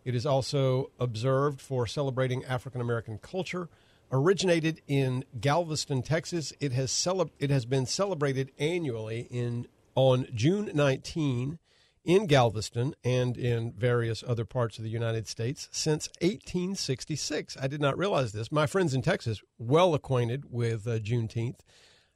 [0.05, 3.69] It is also observed for celebrating African American culture.
[4.15, 10.71] Originated in Galveston, Texas, it has cele- it has been celebrated annually in on June
[10.75, 11.59] 19
[12.05, 17.57] in Galveston and in various other parts of the United States since 1866.
[17.59, 18.53] I did not realize this.
[18.53, 21.61] My friends in Texas, well acquainted with uh, Juneteenth.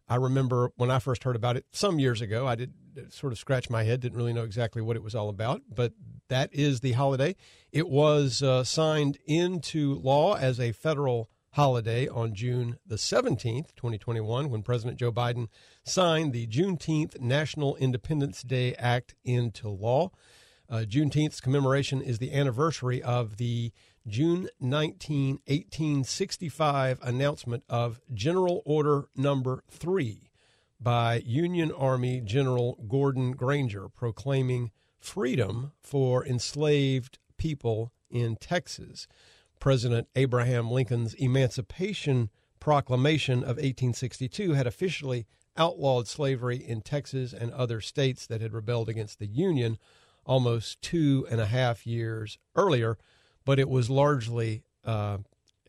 [0.06, 3.32] I remember when I first heard about it some years ago, I did uh, sort
[3.32, 5.94] of scratch my head, didn't really know exactly what it was all about, but
[6.28, 7.36] that is the holiday.
[7.72, 14.50] It was uh, signed into law as a federal holiday on June the 17th, 2021,
[14.50, 15.48] when President Joe Biden
[15.84, 20.10] signed the Juneteenth National Independence Day Act into law.
[20.68, 23.72] Uh, Juneteenth's commemoration is the anniversary of the
[24.06, 30.28] June 19, 1865 announcement of General Order Number 3
[30.78, 39.08] by Union Army General Gordon Granger proclaiming freedom for enslaved people in Texas.
[39.58, 47.80] President Abraham Lincoln's Emancipation Proclamation of 1862 had officially outlawed slavery in Texas and other
[47.80, 49.78] states that had rebelled against the Union
[50.24, 52.98] almost two and a half years earlier,
[53.44, 55.18] but it was largely uh,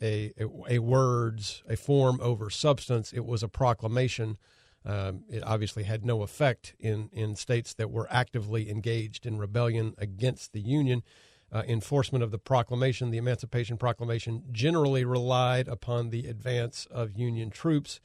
[0.02, 3.14] a, a, a words, a form over substance.
[3.14, 4.38] It was a proclamation.
[4.86, 9.94] Um, it obviously had no effect in, in states that were actively engaged in rebellion
[9.98, 11.04] against the Union.
[11.50, 17.50] Uh, enforcement of the proclamation, the Emancipation Proclamation, generally relied upon the advance of Union
[17.50, 18.02] troops.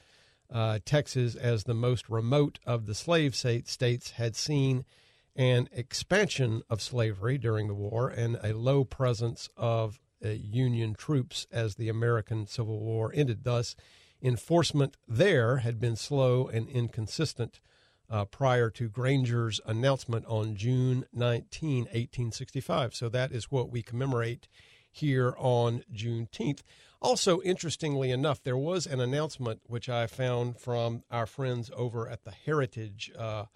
[0.49, 4.85] Uh, Texas, as the most remote of the slave states, had seen
[5.35, 11.47] an expansion of slavery during the war and a low presence of uh, Union troops
[11.51, 13.45] as the American Civil War ended.
[13.45, 13.75] Thus,
[14.23, 17.61] enforcement there had been slow and inconsistent
[18.13, 22.95] uh, prior to Granger's announcement on June 19, 1865.
[22.95, 24.49] So that is what we commemorate
[24.91, 26.61] here on Juneteenth.
[27.01, 32.25] Also, interestingly enough, there was an announcement which I found from our friends over at
[32.25, 33.47] the Heritage uh,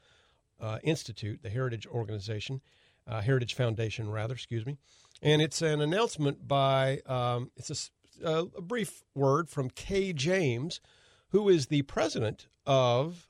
[0.59, 2.63] uh, Institute, the Heritage Organization,
[3.07, 4.79] uh, Heritage Foundation, rather, excuse me.
[5.21, 7.91] And it's an announcement by, um, it's
[8.25, 10.81] a, a brief word from Kay James,
[11.29, 13.29] who is the president of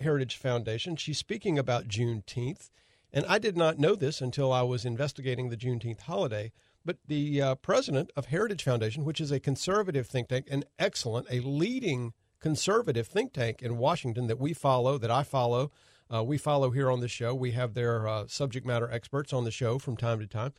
[0.00, 0.96] Heritage Foundation.
[0.96, 2.70] She's speaking about Juneteenth.
[3.12, 6.52] And I did not know this until I was investigating the Juneteenth holiday.
[6.84, 11.26] But the uh, president of Heritage Foundation, which is a conservative think tank, an excellent,
[11.30, 15.70] a leading conservative think tank in Washington that we follow, that I follow,
[16.12, 17.34] uh, we follow here on the show.
[17.34, 20.52] We have their uh, subject matter experts on the show from time to time.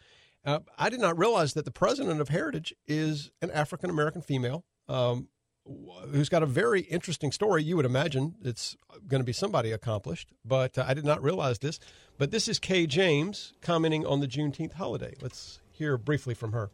[0.43, 4.63] Uh, I did not realize that the president of Heritage is an African American female
[4.88, 5.28] um,
[6.12, 7.63] who's got a very interesting story.
[7.63, 11.60] You would imagine it's going to be somebody accomplished, but uh, I did not realize
[11.60, 11.80] this.
[12.17, 15.15] But this is Kay James commenting on the Juneteenth holiday.
[15.21, 16.71] Let's hear briefly from her.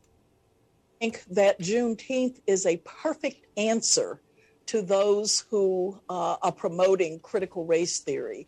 [1.00, 4.22] I think that Juneteenth is a perfect answer
[4.68, 8.48] to those who uh, are promoting critical race theory.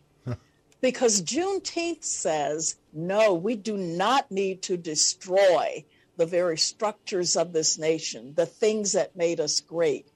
[0.82, 5.86] Because Juneteenth says, no, we do not need to destroy
[6.18, 10.10] the very structures of this nation, the things that made us great.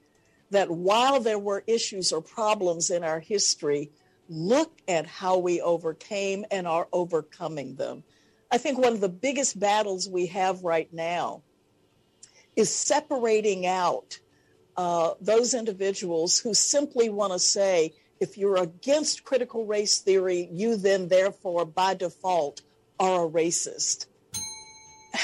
[0.50, 3.90] That while there were issues or problems in our history,
[4.28, 8.04] look at how we overcame and are overcoming them.
[8.50, 11.42] I think one of the biggest battles we have right now
[12.56, 14.18] is separating out
[14.76, 20.76] uh, those individuals who simply want to say, if you're against critical race theory, you
[20.76, 22.62] then, therefore, by default,
[22.98, 24.06] are a racist.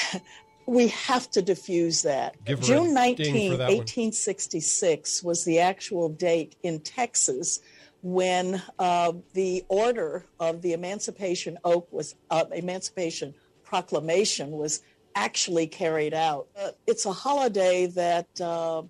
[0.65, 2.35] we have to diffuse that.
[2.45, 3.77] June ding 19, for that one.
[3.77, 7.59] 1866 was the actual date in Texas
[8.01, 14.81] when uh, the order of the Emancipation Oak was uh, Emancipation Proclamation was
[15.15, 16.47] actually carried out.
[16.59, 18.83] Uh, it's a holiday that uh,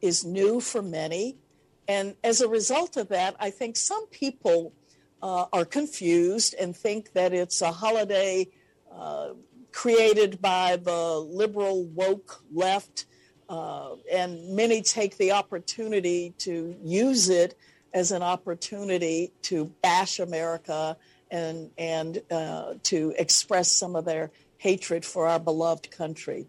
[0.00, 1.36] is new for many,
[1.88, 4.72] and as a result of that, I think some people
[5.22, 8.48] uh, are confused and think that it's a holiday
[8.90, 9.30] uh,
[9.74, 13.06] created by the liberal woke left,
[13.48, 17.58] uh, and many take the opportunity to use it
[17.92, 20.96] as an opportunity to bash America
[21.30, 26.46] and and uh, to express some of their hatred for our beloved country.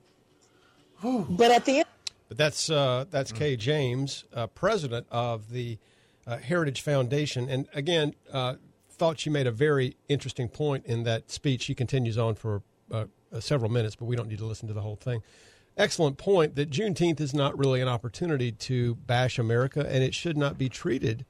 [1.04, 1.86] But at the end.
[2.30, 5.80] But that's uh, that's Kay James, uh, president of the
[6.28, 8.56] uh, Heritage Foundation, and again, uh,
[8.90, 11.64] thought she made a very interesting point in that speech.
[11.64, 13.06] She continues on for uh,
[13.39, 15.21] several minutes, but we don't need to listen to the whole thing.
[15.78, 20.38] Excellent point that Juneteenth is not really an opportunity to bash America, and it should
[20.38, 21.26] not be treated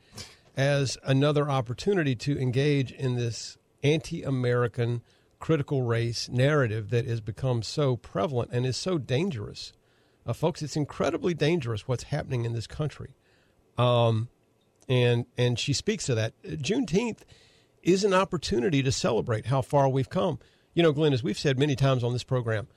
[0.56, 5.02] as another opportunity to engage in this anti-American
[5.40, 9.74] critical race narrative that has become so prevalent and is so dangerous.
[10.26, 13.16] Uh, folks, it's incredibly dangerous what's happening in this country.
[13.78, 14.30] Um,
[14.88, 16.34] and and she speaks to that.
[16.44, 17.20] Juneteenth
[17.84, 20.40] is an opportunity to celebrate how far we've come.
[20.76, 22.68] You know, Glenn, as we've said many times on this program,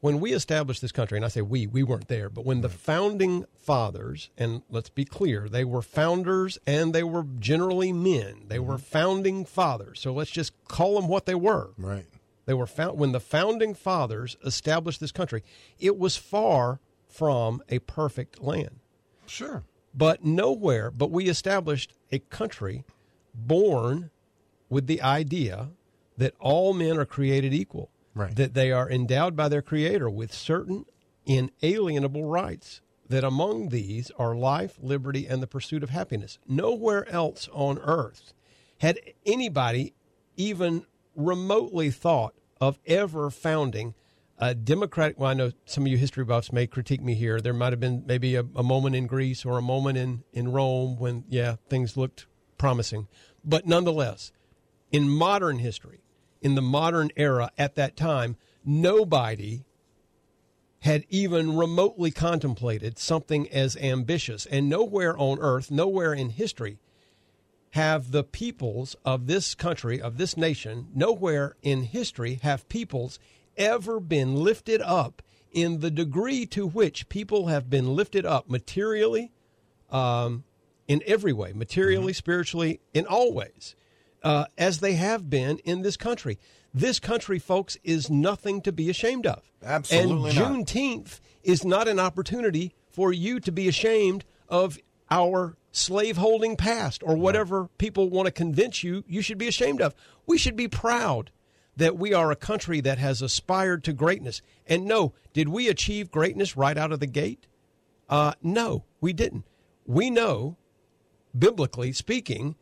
[0.00, 2.68] when we established this country, and I say we, we weren't there, but when the
[2.68, 8.42] founding fathers, and let's be clear, they were founders and they were generally men.
[8.48, 8.82] They were mm-hmm.
[8.82, 10.00] founding fathers.
[10.00, 11.70] So let's just call them what they were.
[11.78, 12.06] Right.
[12.44, 15.42] They were found when the founding fathers established this country.
[15.78, 18.80] It was far from a perfect land,
[19.26, 19.62] Sure.
[19.94, 20.90] but nowhere.
[20.90, 22.84] But we established a country
[23.32, 24.10] born
[24.68, 25.70] with the idea
[26.16, 28.34] that all men are created equal, Right.
[28.36, 30.84] that they are endowed by their Creator with certain
[31.26, 32.80] inalienable rights.
[33.08, 36.38] That among these are life, liberty, and the pursuit of happiness.
[36.48, 38.32] Nowhere else on earth
[38.78, 39.92] had anybody
[40.36, 43.94] even remotely thought of ever founding
[44.38, 45.18] a democratic.
[45.18, 47.40] Well, I know some of you history buffs may critique me here.
[47.40, 50.50] There might have been maybe a, a moment in Greece or a moment in in
[50.50, 52.26] Rome when yeah things looked
[52.58, 53.06] promising,
[53.44, 54.32] but nonetheless,
[54.90, 56.03] in modern history,
[56.44, 59.64] in the modern era at that time, nobody
[60.80, 64.44] had even remotely contemplated something as ambitious.
[64.46, 66.78] And nowhere on earth, nowhere in history,
[67.70, 73.18] have the peoples of this country, of this nation, nowhere in history have peoples
[73.56, 79.32] ever been lifted up in the degree to which people have been lifted up materially,
[79.90, 80.44] um,
[80.86, 83.74] in every way, materially, spiritually, in all ways,
[84.24, 86.38] uh, as they have been in this country.
[86.72, 89.42] This country, folks, is nothing to be ashamed of.
[89.62, 90.50] Absolutely and not.
[90.50, 94.78] Juneteenth is not an opportunity for you to be ashamed of
[95.10, 99.94] our slaveholding past or whatever people want to convince you you should be ashamed of.
[100.26, 101.30] We should be proud
[101.76, 104.40] that we are a country that has aspired to greatness.
[104.66, 107.46] And no, did we achieve greatness right out of the gate?
[108.08, 109.44] Uh, no, we didn't.
[109.84, 110.56] We know,
[111.36, 112.56] biblically speaking,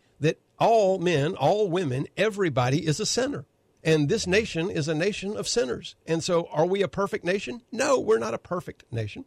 [0.62, 3.44] all men, all women, everybody is a sinner.
[3.82, 5.96] And this nation is a nation of sinners.
[6.06, 7.62] And so, are we a perfect nation?
[7.72, 9.24] No, we're not a perfect nation.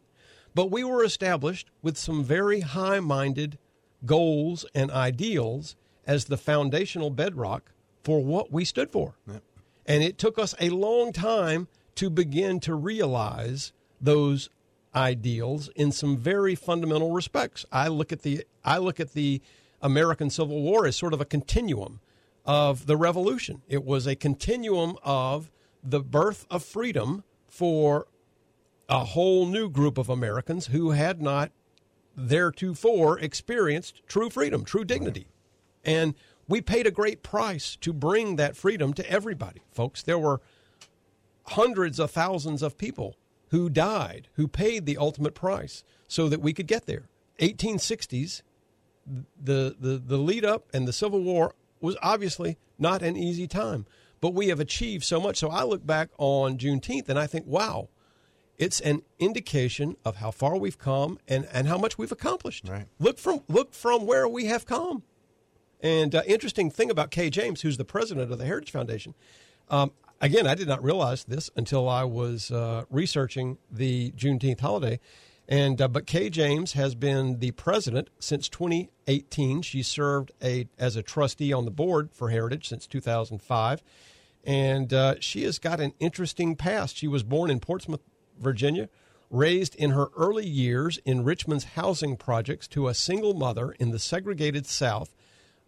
[0.54, 3.58] But we were established with some very high minded
[4.06, 7.70] goals and ideals as the foundational bedrock
[8.02, 9.16] for what we stood for.
[9.84, 14.48] And it took us a long time to begin to realize those
[14.94, 17.66] ideals in some very fundamental respects.
[17.70, 19.42] I look at the I look at the
[19.86, 22.00] American Civil War is sort of a continuum
[22.44, 23.62] of the revolution.
[23.68, 25.48] It was a continuum of
[25.80, 28.08] the birth of freedom for
[28.88, 31.52] a whole new group of Americans who had not
[32.18, 35.28] theretofore experienced true freedom, true dignity.
[35.84, 36.16] And
[36.48, 40.02] we paid a great price to bring that freedom to everybody, folks.
[40.02, 40.40] There were
[41.50, 43.14] hundreds of thousands of people
[43.50, 47.08] who died, who paid the ultimate price so that we could get there.
[47.38, 48.42] 1860s,
[49.06, 53.86] the, the, the lead up and the Civil War was obviously not an easy time,
[54.20, 55.36] but we have achieved so much.
[55.36, 57.88] So I look back on Juneteenth and I think, wow,
[58.58, 62.68] it's an indication of how far we've come and, and how much we've accomplished.
[62.68, 62.86] Right.
[62.98, 65.02] Look from look from where we have come.
[65.80, 69.14] And uh, interesting thing about Kay James, who's the president of the Heritage Foundation.
[69.68, 75.00] Um, again, I did not realize this until I was uh, researching the Juneteenth holiday.
[75.48, 79.62] And uh, but Kay James has been the president since 2018.
[79.62, 83.82] She served a as a trustee on the board for Heritage since 2005,
[84.44, 86.96] and uh, she has got an interesting past.
[86.96, 88.00] She was born in Portsmouth,
[88.40, 88.88] Virginia,
[89.30, 94.00] raised in her early years in Richmond's housing projects to a single mother in the
[94.00, 95.14] segregated South.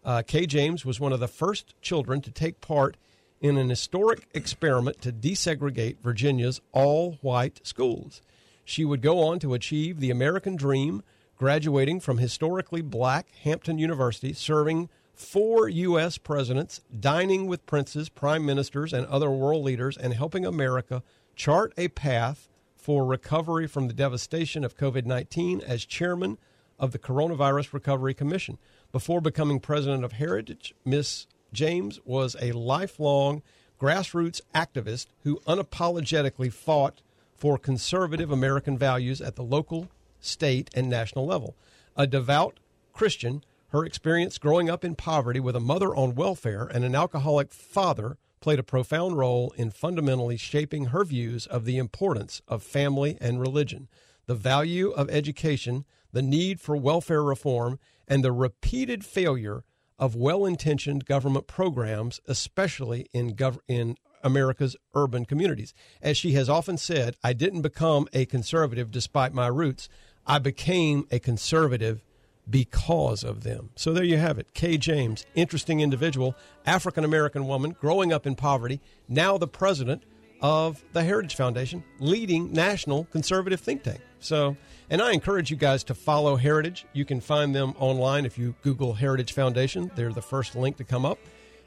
[0.03, 2.97] Uh, Kay James was one of the first children to take part
[3.41, 8.21] in an historic experiment to desegregate Virginia's all white schools.
[8.69, 11.01] She would go on to achieve the American dream,
[11.37, 16.19] graduating from historically black Hampton University, serving four U.S.
[16.19, 21.01] presidents, dining with princes, prime ministers, and other world leaders, and helping America
[21.35, 26.37] chart a path for recovery from the devastation of COVID 19 as chairman
[26.77, 28.59] of the Coronavirus Recovery Commission.
[28.91, 33.41] Before becoming president of Heritage, Miss James was a lifelong
[33.81, 37.01] grassroots activist who unapologetically fought
[37.39, 41.55] for conservative American values at the local, state, and national level.
[41.95, 42.59] A devout
[42.93, 47.51] Christian, her experience growing up in poverty with a mother on welfare and an alcoholic
[47.51, 53.17] father played a profound role in fundamentally shaping her views of the importance of family
[53.19, 53.87] and religion,
[54.25, 59.63] the value of education, the need for welfare reform, and the repeated failure
[59.97, 65.73] of well intentioned government programs, especially in, gov- in America's urban communities.
[66.01, 69.89] As she has often said, I didn't become a conservative despite my roots.
[70.25, 72.03] I became a conservative
[72.49, 73.69] because of them.
[73.75, 74.53] So there you have it.
[74.53, 80.03] Kay James, interesting individual, African American woman, growing up in poverty, now the president
[80.41, 83.99] of the Heritage Foundation, leading national conservative think tank.
[84.19, 84.55] So,
[84.89, 86.85] and I encourage you guys to follow Heritage.
[86.93, 89.91] You can find them online if you Google Heritage Foundation.
[89.95, 91.19] They're the first link to come up.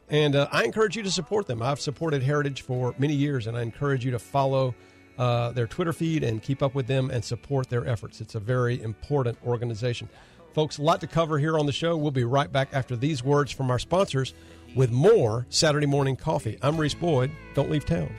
[0.09, 1.63] And uh, I encourage you to support them.
[1.63, 4.75] I've supported Heritage for many years, and I encourage you to follow
[5.19, 8.21] uh, their Twitter feed and keep up with them and support their efforts.
[8.21, 10.09] It's a very important organization.
[10.55, 11.97] Folks, a lot to cover here on the show.
[11.97, 14.35] We'll be right back after these words from our sponsors
[14.75, 16.59] with more Saturday Morning Coffee.
[16.61, 17.31] I'm Reese Boyd.
[17.55, 18.15] Don't leave town.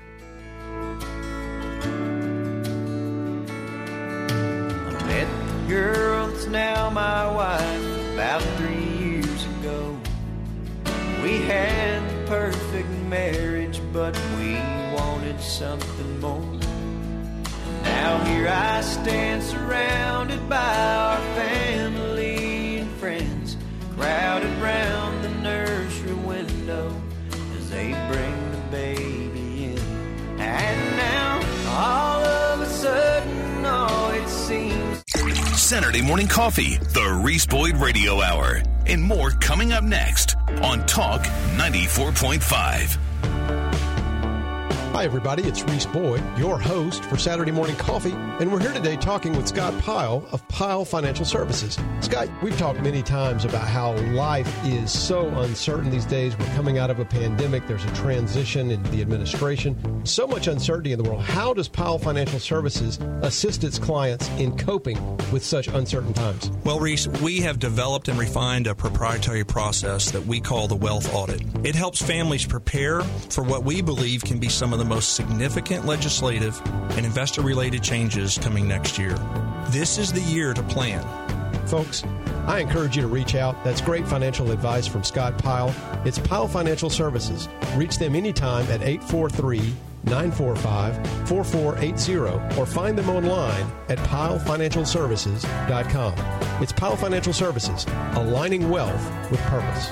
[5.67, 8.92] Girl now my wife about three.
[11.23, 14.55] We had the perfect marriage, but we
[14.93, 16.59] wanted something more.
[17.83, 23.55] Now here I stand surrounded by our family and friends,
[23.95, 26.93] crowded round the nursery window
[27.57, 29.79] as they bring the baby in.
[30.41, 35.03] And now, all of a sudden, oh, it seems
[35.57, 41.21] Saturday morning coffee, the Reese Boyd Radio Hour, and more coming up next on Talk
[41.57, 43.32] 94.5.
[44.93, 45.41] Hi, everybody.
[45.41, 49.47] It's Reese Boyd, your host for Saturday Morning Coffee, and we're here today talking with
[49.47, 51.79] Scott Pyle of Pyle Financial Services.
[52.01, 56.37] Scott, we've talked many times about how life is so uncertain these days.
[56.37, 60.91] We're coming out of a pandemic, there's a transition in the administration, so much uncertainty
[60.91, 61.23] in the world.
[61.23, 66.51] How does Pyle Financial Services assist its clients in coping with such uncertain times?
[66.63, 71.11] Well, Reese, we have developed and refined a proprietary process that we call the wealth
[71.15, 71.41] audit.
[71.65, 75.85] It helps families prepare for what we believe can be some of the most significant
[75.85, 76.61] legislative
[76.91, 79.17] and investor related changes coming next year.
[79.67, 81.03] This is the year to plan.
[81.67, 82.03] Folks,
[82.45, 83.61] I encourage you to reach out.
[83.63, 85.73] That's great financial advice from Scott Pyle.
[86.05, 87.47] It's Pyle Financial Services.
[87.75, 89.73] Reach them anytime at 843
[90.05, 96.13] 945 4480 or find them online at pylefinancialservices.com.
[96.61, 99.91] It's Pyle Financial Services, aligning wealth with purpose.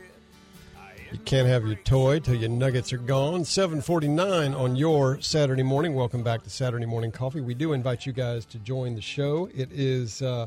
[1.13, 3.45] You can't have your toy till your nuggets are gone.
[3.45, 5.95] 749 on your Saturday morning.
[5.95, 7.43] Welcome back to Saturday Morning Coffee.
[7.43, 9.51] We do invite you guys to join the show.
[9.55, 10.47] It is uh,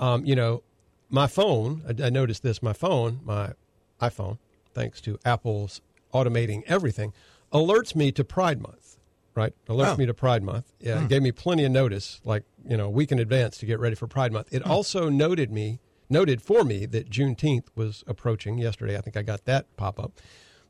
[0.00, 0.64] Um, you know,
[1.08, 3.52] my phone, I, I noticed this, my phone, my
[4.00, 4.38] iPhone,
[4.74, 5.80] thanks to Apple's
[6.12, 7.12] automating everything,
[7.52, 8.96] alerts me to Pride Month,
[9.36, 9.52] right?
[9.68, 9.96] Alerts Oh.
[9.98, 10.72] me to Pride Month.
[10.80, 11.04] Yeah, Hmm.
[11.04, 13.78] it gave me plenty of notice, like, you know, a week in advance to get
[13.78, 14.48] ready for Pride Month.
[14.52, 15.78] It also noted me,
[16.08, 18.96] noted for me that Juneteenth was approaching yesterday.
[18.98, 20.12] I think I got that pop up.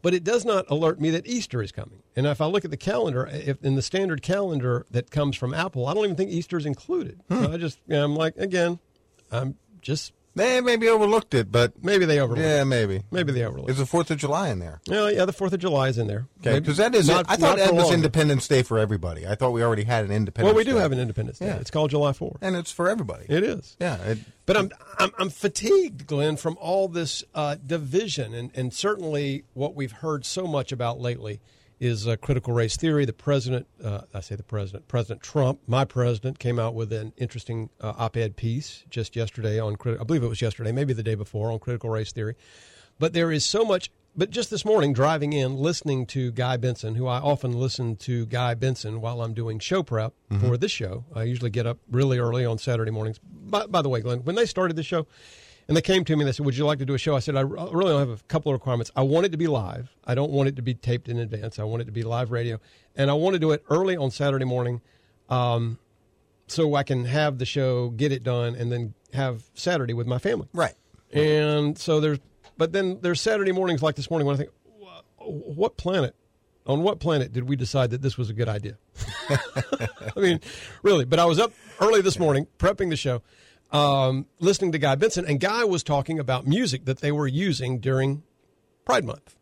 [0.03, 2.03] But it does not alert me that Easter is coming.
[2.17, 5.53] And if I look at the calendar, if in the standard calendar that comes from
[5.53, 7.21] Apple, I don't even think Easter is included.
[7.29, 7.45] Hmm.
[7.45, 8.79] So I just, you know, I'm like, again,
[9.31, 12.47] I'm just They maybe overlooked it, but Maybe they overlooked.
[12.47, 12.67] yeah, it.
[12.67, 13.03] maybe.
[13.11, 13.71] Maybe they overlooked.
[13.71, 14.81] Is the Fourth of July in there?
[14.87, 15.25] Yeah, yeah.
[15.25, 16.29] The Fourth of July is in there.
[16.41, 17.09] Okay, because that is.
[17.09, 17.95] not- I thought that was long.
[17.95, 19.27] Independence Day for everybody.
[19.27, 20.53] I thought we already had an Independence.
[20.53, 20.81] Well, we do Day.
[20.81, 21.47] have an Independence Day.
[21.47, 21.57] Yeah.
[21.57, 22.39] It's called July Fourth.
[22.43, 23.27] and it's for everybody.
[23.29, 23.77] It is.
[23.81, 28.73] Yeah, it, But I'm, I'm I'm fatigued, Glenn, from all this uh, division, and and
[28.73, 31.41] certainly what we've heard so much about lately
[31.81, 33.07] is uh, critical race theory.
[33.07, 37.15] The president, uh, I say the president, President Trump, my president, came out with an
[37.17, 41.03] interesting uh, op-ed piece just yesterday on, crit- I believe it was yesterday, maybe the
[41.03, 42.37] day before, on critical race theory.
[42.99, 43.91] But there is so much.
[44.15, 48.27] But just this morning, driving in, listening to Guy Benson, who I often listen to
[48.27, 51.05] Guy Benson while I'm doing show prep for this show.
[51.15, 53.21] I usually get up really early on Saturday mornings.
[53.23, 55.07] By, by the way, Glenn, when they started the show,
[55.71, 57.15] and they came to me and they said, "Would you like to do a show?"
[57.15, 58.91] I said, "I really don't have a couple of requirements.
[58.97, 59.95] I want it to be live.
[60.05, 61.61] I don't want it to be taped in advance.
[61.61, 62.59] I want it to be live radio,
[62.97, 64.81] and I want to do it early on Saturday morning,
[65.29, 65.79] um,
[66.49, 70.19] so I can have the show, get it done, and then have Saturday with my
[70.19, 70.75] family." right.
[71.13, 72.19] And so there's,
[72.57, 74.51] but then there's Saturday mornings like this morning when I think,
[75.19, 76.17] what planet,
[76.67, 78.77] on what planet did we decide that this was a good idea?
[79.29, 80.41] I mean,
[80.83, 81.05] really.
[81.05, 83.23] But I was up early this morning prepping the show,
[83.73, 87.79] um, listening to Guy Benson, and Guy was talking about music that they were using
[87.79, 88.23] during
[88.85, 89.37] Pride Month,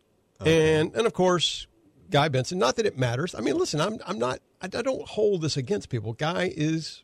[0.44, 1.66] and and of course.
[2.10, 2.58] Guy Benson.
[2.58, 3.34] Not that it matters.
[3.34, 4.38] I mean, listen, I'm I'm not.
[4.62, 6.14] I, I don't hold this against people.
[6.14, 7.02] Guy is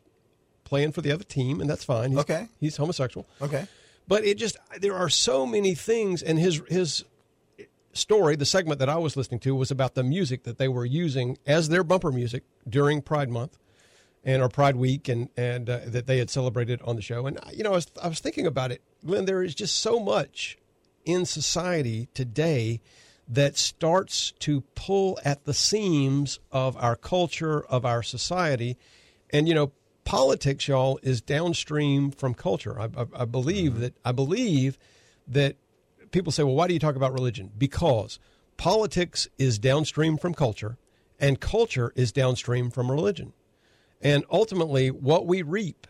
[0.63, 2.09] playing for the other team, and that's fine.
[2.09, 2.47] He's, Okay.
[2.59, 3.27] he's homosexual.
[3.39, 3.67] Okay.
[4.07, 7.05] But it just there are so many things, and his his
[7.93, 10.85] story, the segment that I was listening to, was about the music that they were
[10.85, 13.59] using as their bumper music during Pride Month
[14.25, 17.27] and our Pride Week, and and uh, that they had celebrated on the show.
[17.27, 19.25] And you know, I was, I was thinking about it, Glenn.
[19.25, 20.57] There is just so much
[21.05, 22.81] in society today
[23.27, 28.77] that starts to pull at the seams of our culture, of our society,
[29.29, 29.71] and you know,
[30.03, 32.79] politics, y'all, is downstream from culture.
[32.79, 33.93] I, I, I believe that.
[34.03, 34.79] I believe
[35.27, 35.55] that
[36.11, 38.19] people say, "Well, why do you talk about religion?" Because
[38.57, 40.77] politics is downstream from culture,
[41.19, 43.33] and culture is downstream from religion.
[44.05, 45.87] And ultimately, what we reap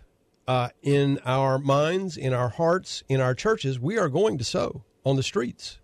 [0.48, 4.86] uh, in our minds, in our hearts, in our churches, we are going to sow
[5.04, 5.80] on the streets,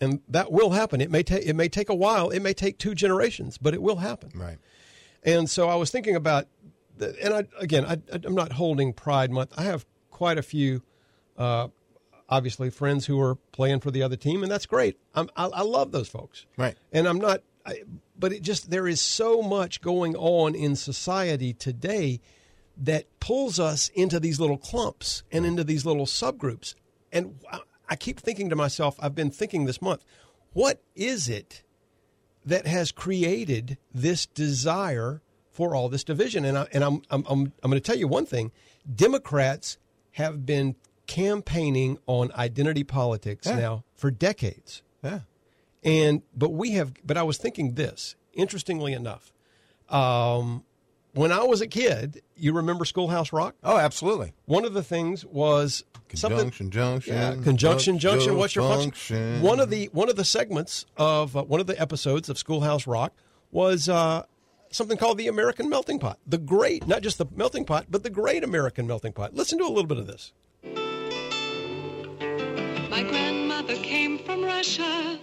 [0.00, 1.00] and that will happen.
[1.00, 2.30] It may take it may take a while.
[2.30, 4.30] It may take two generations, but it will happen.
[4.34, 4.58] Right.
[5.22, 6.48] And so I was thinking about,
[6.96, 9.52] the, and I again, I, I'm not holding Pride Month.
[9.56, 10.82] I have quite a few,
[11.38, 11.68] uh,
[12.28, 14.98] obviously, friends who are playing for the other team, and that's great.
[15.14, 16.46] I'm, I, I love those folks.
[16.56, 16.76] Right.
[16.92, 17.84] And I'm not, I,
[18.20, 22.20] but it just there is so much going on in society today
[22.76, 26.74] that pulls us into these little clumps and into these little subgroups.
[27.12, 27.40] And
[27.88, 30.04] I, keep thinking to myself, I've been thinking this month,
[30.52, 31.62] what is it
[32.46, 36.44] that has created this desire for all this division?
[36.44, 38.52] And, I, and I'm, I'm, I'm, I'm going to tell you one thing
[38.94, 39.76] Democrats
[40.12, 43.56] have been campaigning on identity politics Yeah.
[43.56, 44.82] now for decades.
[45.02, 45.20] Yeah.
[45.82, 49.32] And but we have but I was thinking this, interestingly enough.
[49.88, 50.64] Um
[51.12, 53.56] when I was a kid, you remember Schoolhouse Rock?
[53.64, 54.32] Oh, absolutely.
[54.44, 55.82] One of the things was
[56.14, 57.14] something Conjunction, junction.
[57.14, 58.36] yeah, conjunction What's junction.
[58.36, 58.90] What's your function?
[58.92, 59.42] function?
[59.42, 62.86] One of the one of the segments of uh, one of the episodes of Schoolhouse
[62.86, 63.12] Rock
[63.50, 64.22] was uh,
[64.70, 66.18] something called the American Melting Pot.
[66.26, 69.34] The great, not just the melting pot, but the great American melting pot.
[69.34, 70.32] Listen to a little bit of this.
[72.88, 75.18] My grandmother came from Russia,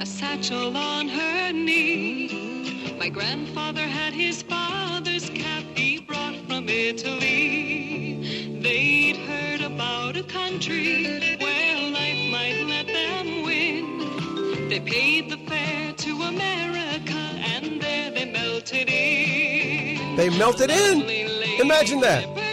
[0.00, 2.96] a satchel on her knee.
[2.98, 8.58] My grandfather had his father's cap he brought from Italy.
[8.62, 14.68] They'd heard about a country where life might let them win.
[14.68, 17.20] They paid the fare to America
[17.54, 20.16] and there they melted in.
[20.16, 21.02] They melted in.
[21.60, 22.51] Imagine that.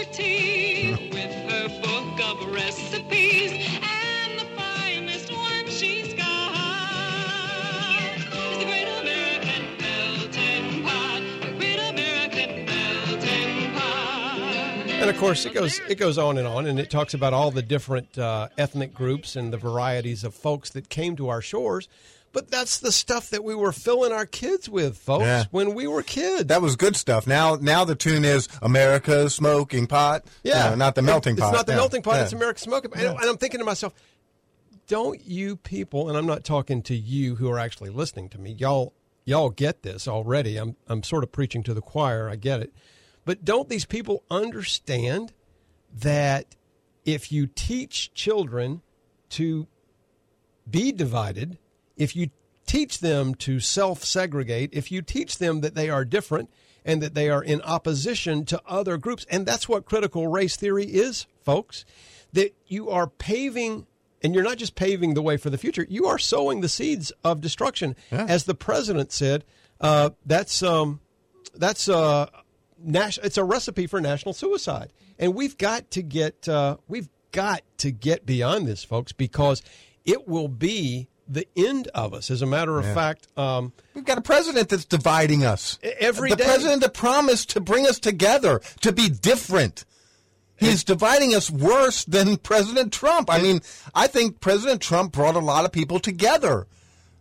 [15.00, 17.52] And of course, it goes it goes on and on, and it talks about all
[17.52, 21.88] the different uh, ethnic groups and the varieties of folks that came to our shores.
[22.32, 25.46] But that's the stuff that we were filling our kids with, folks, Yeah.
[25.50, 26.46] when we were kids.
[26.46, 27.26] That was good stuff.
[27.26, 30.26] Now, now the tune is America's smoking pot.
[30.44, 31.54] Yeah, You know, not the melting it's pot.
[31.54, 31.78] not the Yeah.
[31.78, 32.18] melting pot.
[32.18, 32.24] Yeah.
[32.26, 32.92] It's American smoking.
[32.94, 33.94] And, and I'm thinking to myself,
[34.88, 36.08] don't you people?
[36.08, 38.52] And I'm not talking to you who are actually listening to me.
[38.60, 38.94] Y'all,
[39.26, 40.58] y'all get this already.
[40.58, 42.30] I'm, I'm sort of preaching to the choir.
[42.30, 42.72] I get it,
[43.30, 45.34] but don't these people understand
[45.94, 46.56] that
[47.06, 48.82] if you teach children
[49.30, 49.68] to
[50.68, 51.60] be divided,
[51.96, 52.32] if you
[52.66, 56.50] teach them to self segregate, if you teach them that they are different
[56.84, 60.86] and that they are in opposition to other groups, and that's what critical race theory
[60.86, 61.86] is, folks.
[62.34, 63.86] that you are paving,
[64.24, 67.12] and you're not just paving the way for the future, you are sowing the seeds
[67.24, 67.96] of destruction.
[68.28, 69.46] As the president said,
[69.80, 71.00] uh, that's, um,
[71.54, 72.26] that's, uh,
[72.84, 74.92] nas- it's a recipe for national suicide.
[75.18, 79.62] And we've got to get, uh, we've got to get beyond this, folks, because
[80.06, 82.32] it will be the end of us.
[82.32, 82.94] As a matter of Yeah.
[82.96, 85.78] fact, um, We've got a president that's dividing us.
[86.00, 86.46] every the day.
[86.46, 89.86] president that promised to bring us together, to be different.
[90.58, 93.30] He's dividing us worse than President Trump.
[93.32, 93.62] I mean,
[93.96, 96.68] I think President Trump brought a lot of people together.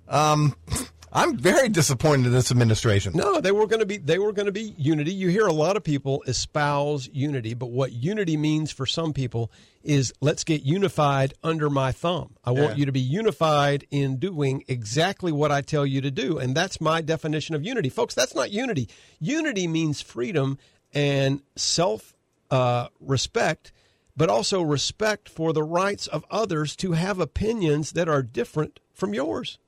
[0.09, 0.57] Um,
[1.13, 3.13] I'm very disappointed in this administration.
[3.15, 5.13] No, they were going to be they were going to be unity.
[5.13, 9.51] You hear a lot of people espouse unity, but what unity means for some people
[9.83, 12.37] is let's get unified under my thumb.
[12.45, 12.61] I Yeah.
[12.63, 16.55] want you to be unified in doing exactly what I tell you to do, and
[16.55, 17.89] that's my definition of unity.
[17.89, 18.89] Folks, that's not unity.
[19.19, 20.59] Unity means freedom
[20.93, 22.15] and self
[22.51, 23.73] uh, respect,
[24.17, 29.15] but also respect for the rights of others to have opinions that are different from
[29.15, 29.59] yours.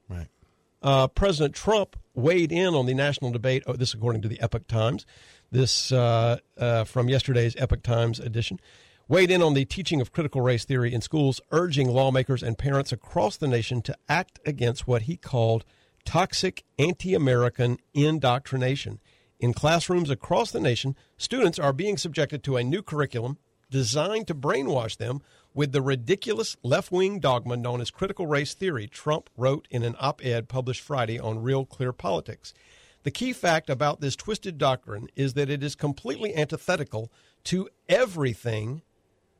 [0.82, 3.62] Uh, President Trump weighed in on the national debate.
[3.66, 5.06] Oh, this according to the Epoch Times.
[5.50, 8.60] This uh, uh, from yesterday's Epoch Times edition.
[9.08, 12.92] Weighed in on the teaching of critical race theory in schools, urging lawmakers and parents
[12.92, 15.64] across the nation to act against what he called
[16.04, 19.00] toxic anti American indoctrination.
[19.40, 23.38] In classrooms across the nation, students are being subjected to a new curriculum
[23.70, 25.22] designed to brainwash them
[25.54, 29.96] with the ridiculous left wing dogma known as critical race theory, Trump wrote in an
[29.98, 32.54] op ed published Friday on Real Clear Politics.
[33.02, 37.10] The key fact about this twisted doctrine is that it is completely antithetical
[37.44, 38.82] to everything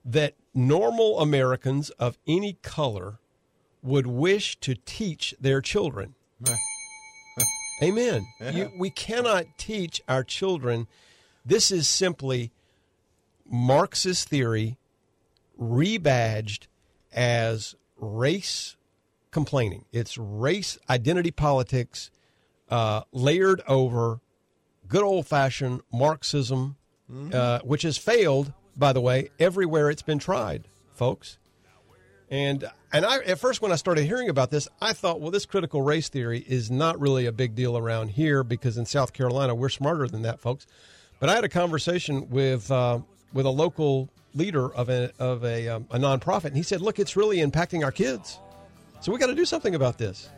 [0.05, 3.19] that normal Americans of any color
[3.83, 6.15] would wish to teach their children.
[7.83, 8.27] Amen.
[8.41, 8.51] Yeah.
[8.51, 10.87] You, we cannot teach our children.
[11.45, 12.51] This is simply
[13.47, 14.79] Marxist theory
[15.61, 16.67] rebadged
[17.13, 18.77] as race
[19.31, 19.85] complaining.
[19.93, 22.11] It's race identity politics
[22.71, 24.21] uh, layered over
[24.89, 26.77] good old fashioned Marxism,
[27.33, 31.39] uh, which has failed, by the way, everywhere it's been tried, folks.
[32.31, 35.47] And and I at first when I started hearing about this, I thought, well, this
[35.47, 39.55] critical race theory is not really a big deal around here because in South Carolina
[39.55, 40.67] we're smarter than that, folks.
[41.19, 43.01] But I had a conversation with uh,
[43.33, 46.99] with a local leader of a of a, um, a nonprofit, and he said, look,
[46.99, 48.39] it's really impacting our kids,
[49.01, 50.29] so we got to do something about this.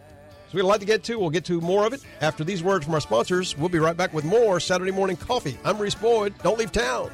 [0.48, 1.18] So we got a lot to get to.
[1.18, 3.56] We'll get to more of it after these words from our sponsors.
[3.56, 5.56] We'll be right back with more Saturday morning coffee.
[5.64, 6.34] I'm Reese Boyd.
[6.42, 7.10] Don't leave town.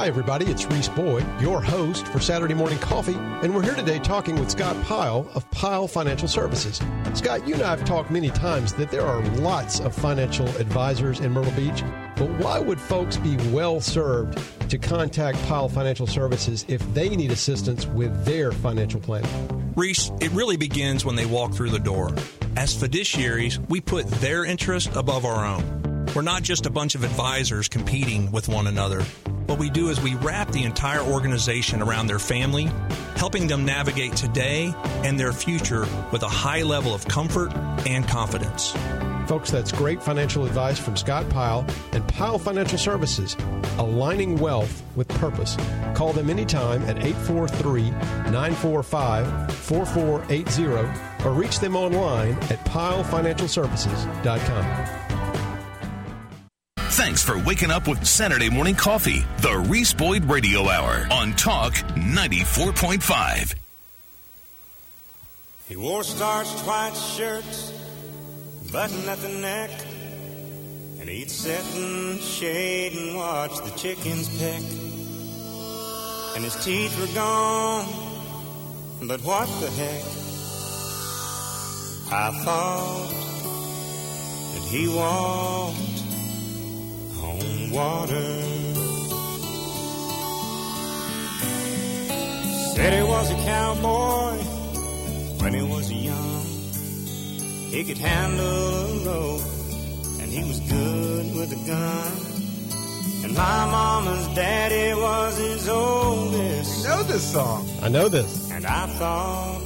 [0.00, 0.46] Hi, everybody.
[0.46, 4.50] It's Reese Boyd, your host for Saturday Morning Coffee, and we're here today talking with
[4.50, 6.80] Scott Pyle of Pyle Financial Services.
[7.12, 11.20] Scott, you and I have talked many times that there are lots of financial advisors
[11.20, 11.84] in Myrtle Beach,
[12.16, 17.30] but why would folks be well served to contact Pyle Financial Services if they need
[17.30, 19.74] assistance with their financial planning?
[19.76, 22.08] Reese, it really begins when they walk through the door.
[22.56, 25.89] As fiduciaries, we put their interest above our own.
[26.14, 29.02] We're not just a bunch of advisors competing with one another.
[29.46, 32.68] What we do is we wrap the entire organization around their family,
[33.14, 37.54] helping them navigate today and their future with a high level of comfort
[37.86, 38.74] and confidence.
[39.28, 43.36] Folks, that's great financial advice from Scott Pyle and Pyle Financial Services,
[43.78, 45.56] aligning wealth with purpose.
[45.94, 47.90] Call them anytime at 843
[48.32, 54.99] 945 4480 or reach them online at pylefinancialservices.com.
[56.94, 61.74] Thanks for waking up with Saturday Morning Coffee, the Reese Boyd Radio Hour on Talk
[61.74, 63.54] 94.5.
[65.68, 67.70] He wore starched white shirts,
[68.72, 69.70] button at the neck,
[70.98, 74.60] and he'd sit in shade and watch the chickens peck.
[76.34, 77.86] And his teeth were gone,
[79.06, 80.04] but what the heck?
[82.12, 83.10] I thought
[84.54, 86.00] that he walked
[87.22, 88.30] on water.
[92.74, 94.36] Said he was a cowboy
[95.42, 96.44] when he was young.
[97.70, 99.42] He could handle a rope,
[100.20, 102.30] and he was good with a gun.
[103.24, 106.82] And my mama's daddy was his oldest.
[106.82, 107.68] You know this song.
[107.82, 108.50] I know this.
[108.50, 109.60] And I thought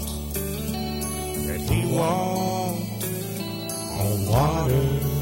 [1.47, 3.05] that he walked
[4.01, 5.14] On water.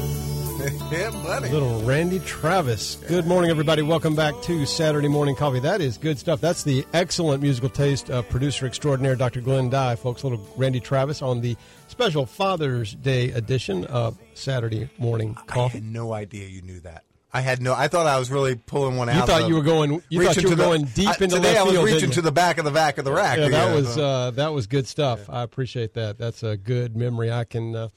[0.91, 1.09] yeah.
[1.51, 2.95] Little Randy Travis.
[3.07, 3.81] Good morning, everybody.
[3.81, 5.59] Welcome back to Saturday Morning Coffee.
[5.59, 6.39] That is good stuff.
[6.39, 9.41] That's the excellent musical taste of producer extraordinaire Dr.
[9.41, 10.23] Glenn Dye, folks.
[10.23, 11.57] Little Randy Travis on the
[11.89, 15.79] special Father's Day edition of Saturday Morning Coffee.
[15.79, 17.03] I had no idea you knew that.
[17.33, 17.73] I had no.
[17.73, 19.15] I thought I was really pulling one out.
[19.15, 21.57] You thought you were going- you thought you were the- going deep I- into today.
[21.57, 23.37] I was field, reaching to the back of the back of the rack.
[23.37, 25.29] Yeah, that Yeah, was uh, that was good stuff.
[25.29, 26.17] I appreciate that.
[26.17, 27.31] That's a good memory.
[27.33, 27.75] I can.
[27.75, 27.87] Uh,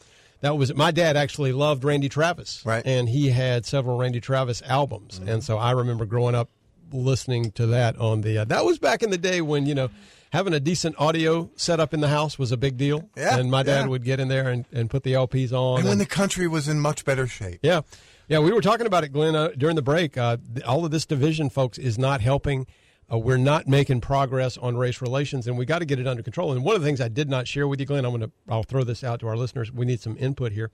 [0.41, 2.83] that was my dad actually loved Randy Travis, Right.
[2.87, 5.29] And he had several Randy Travis albums, Mm-hmm.
[5.29, 6.51] and so I remember growing up
[6.93, 8.39] listening to that on the.
[8.39, 9.91] Uh, that was back in the day when you know
[10.33, 13.09] having a decent audio setup in the house was a big deal.
[13.17, 13.87] Yeah, and my dad yeah.
[13.87, 15.77] would get in there and, and put the LPs on.
[15.79, 17.61] and when and- the country was in much better shape.
[17.63, 17.81] yeah.
[18.29, 20.19] Yeah, we were talking about it, Glenn, uh, during the break.
[20.19, 22.67] Uh, all of this division, folks, is not helping.
[23.11, 26.23] Uh, we're not making progress on race relations, and we got to get it under
[26.23, 26.53] control.
[26.53, 28.33] And one of the things I did not share with you, Glenn, I'm going to
[28.49, 29.71] I'll throw this out to our listeners.
[29.73, 30.71] We need some input here.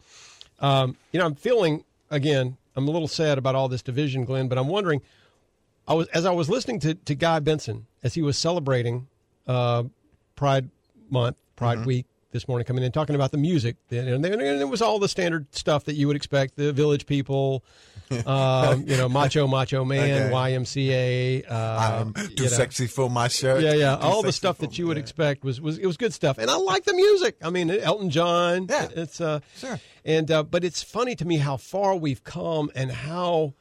[0.60, 2.56] Um, you know, I'm feeling again.
[2.74, 5.02] I'm a little sad about all this division, Glenn, but I'm wondering.
[5.86, 9.08] I was as I was listening to, to Guy Benson as he was celebrating
[9.46, 9.84] uh,
[10.36, 10.70] Pride
[11.10, 14.98] Month, Pride Week this morning, coming in talking about the music, and, it was all
[14.98, 17.62] the standard stuff that you would expect: the Village People,
[18.26, 20.34] um, you know, Macho Macho Man, Okay.
[20.34, 22.48] YMCA, uh, I'm too know.
[22.48, 23.62] sexy for my shirt.
[23.62, 23.96] Yeah, yeah.
[23.96, 26.50] Too All the stuff that you would expect was, was it was good stuff, and
[26.50, 27.36] I like the music.
[27.42, 28.66] I mean, Elton John.
[28.68, 28.88] Yeah.
[28.94, 29.78] it's uh, Sure.
[30.04, 33.54] And uh, but it's funny to me how far we've come and how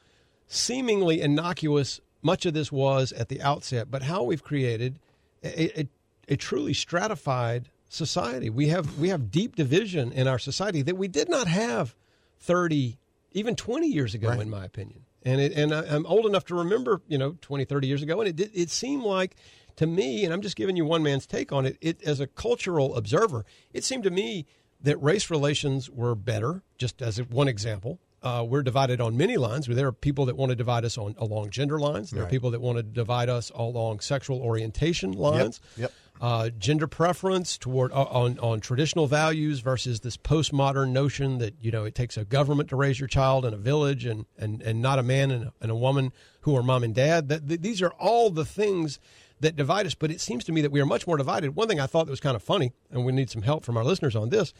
[0.47, 4.99] seemingly innocuous much of this was at the outset, but how we've created
[5.43, 5.89] a, a,
[6.29, 8.49] a truly stratified society.
[8.49, 11.95] We have we have deep division in our society that we did not have
[12.39, 12.97] thirty,
[13.33, 15.05] even twenty years ago, in my opinion.
[15.23, 18.21] And it, and I, I'm old enough to remember, you know, 20, 30 years ago,
[18.21, 19.35] and it did, it seemed like
[19.75, 21.77] to me, and I'm just giving you one man's take on it.
[21.79, 24.47] It as a cultural observer, it seemed to me
[24.81, 26.63] that race relations were better.
[26.79, 29.67] Just as one example, uh, we're divided on many lines.
[29.67, 32.09] There are people that want to divide us on along gender lines.
[32.11, 35.61] There are people that want to divide us along sexual orientation lines.
[35.77, 35.91] yep.
[36.21, 41.71] Uh, gender preference toward uh, on on traditional values versus this postmodern notion that you
[41.71, 44.83] know it takes a government to raise your child in a village and and, and
[44.83, 47.27] not a man and a, and a woman who are mom and dad.
[47.29, 48.99] That th- these are all the things
[49.39, 49.95] that divide us.
[49.95, 51.55] But it seems to me that we are much more divided.
[51.55, 53.75] One thing I thought that was kind of funny, and we need some help from
[53.75, 54.53] our listeners on this.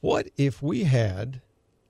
[0.00, 1.42] What if we had?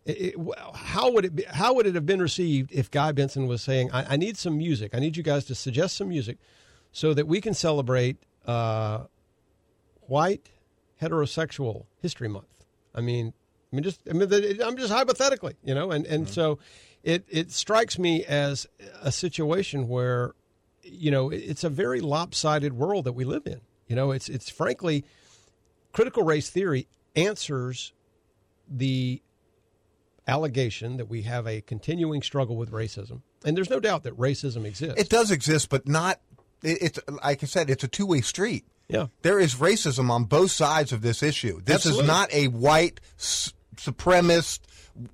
[0.05, 0.35] It-
[0.75, 3.91] how would it be, how would it have been received if Guy Benson was saying,
[3.93, 4.97] I, "I need some music.
[4.97, 6.39] I need you guys to suggest some music,
[6.91, 8.17] so that we can celebrate
[8.49, 9.05] uh,
[10.01, 10.51] white
[11.01, 13.33] heterosexual History Month." I mean,
[13.73, 16.59] I mean, just I mean, I'm just hypothetically, you know, and and so
[17.03, 18.67] it it strikes me as
[19.01, 20.35] a situation where,
[20.83, 23.61] you know, it's a very lopsided world that we live in.
[23.87, 25.05] You know, it's it's frankly
[25.93, 27.93] critical race theory answers
[28.69, 29.23] the
[30.27, 33.23] allegation that we have a continuing struggle with racism.
[33.45, 35.01] And there's no doubt that racism exists.
[35.01, 36.21] It does exist, but not.
[36.63, 38.65] It, it's like I said, it's a two way street.
[38.89, 39.07] Yeah.
[39.23, 41.61] There is racism on both sides of this issue.
[41.63, 42.03] This Absolutely.
[42.05, 44.61] is not a white s- supremacist.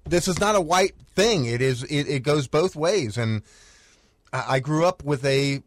[0.05, 1.45] This is not a white thing.
[1.47, 1.82] It is.
[1.84, 3.16] It, it goes both ways.
[3.18, 3.42] And
[4.32, 5.62] I, I grew up with a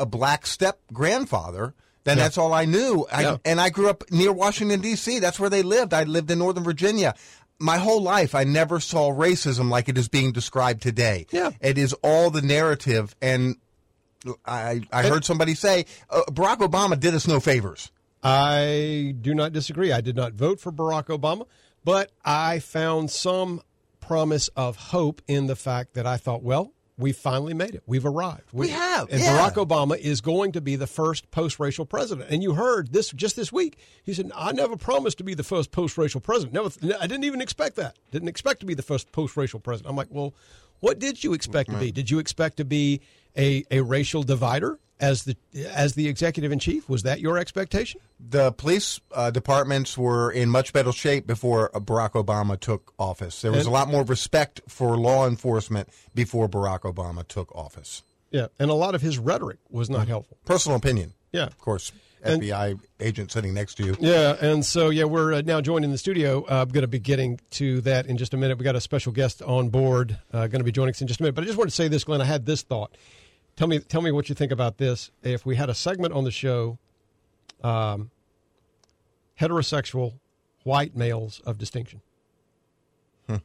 [0.00, 1.74] a black step grandfather.
[2.02, 2.24] Then Yeah.
[2.24, 3.06] that's all I knew.
[3.10, 3.36] I, Yeah.
[3.44, 5.20] And I grew up near Washington D.C.
[5.20, 5.94] That's where they lived.
[5.94, 7.14] I lived in Northern Virginia.
[7.60, 11.26] My whole life, I never saw racism like it is being described today.
[11.30, 11.50] Yeah.
[11.60, 13.56] It is all the narrative, and
[14.44, 17.90] I I heard somebody say uh, Barack Obama did us no favors.
[18.22, 19.92] I do not disagree.
[19.92, 21.46] I did not vote for Barack Obama,
[21.84, 23.60] but I found some
[24.00, 27.82] promise of hope in the fact that I thought, well, we finally made it.
[27.86, 28.44] We've arrived.
[28.52, 29.36] We have, And yeah.
[29.36, 32.30] Barack Obama is going to be the first post-racial president.
[32.30, 33.78] And you heard this just this week.
[34.04, 36.54] He said, I never promised to be the first post-racial president.
[36.54, 37.96] Never, I didn't even expect that.
[38.12, 39.90] Didn't expect to be the first post-racial president.
[39.90, 40.34] I'm like, well,
[40.80, 41.90] what did you expect to be?
[41.90, 43.00] Did you expect to be
[43.36, 45.36] a, a racial divider as the
[45.72, 46.88] as the executive in chief?
[46.88, 48.00] Was that your expectation?
[48.20, 53.42] The police uh, departments were in much better shape before Barack Obama took office.
[53.42, 58.02] There was And- a lot more respect for law enforcement before Barack Obama took office.
[58.30, 60.38] Yeah, and a lot of his rhetoric was not helpful.
[60.44, 61.12] Personal opinion.
[61.32, 61.44] Yeah.
[61.46, 63.96] Of course, And- FBI agent sitting next to you.
[64.00, 66.44] Yeah, and so yeah, we're uh, now joined in the studio.
[66.48, 68.58] Uh, I'm going to be getting to that in just a minute.
[68.58, 71.20] We got a special guest on board, uh, going to be joining us in just
[71.20, 71.34] a minute.
[71.34, 72.20] But I just wanted to say this, Glenn.
[72.20, 72.96] I had this thought.
[73.56, 75.10] Tell me, tell me what you think about this.
[75.22, 76.78] If we had a segment on the show,
[77.62, 78.10] um,
[79.40, 80.14] heterosexual
[80.64, 82.00] white males of distinction.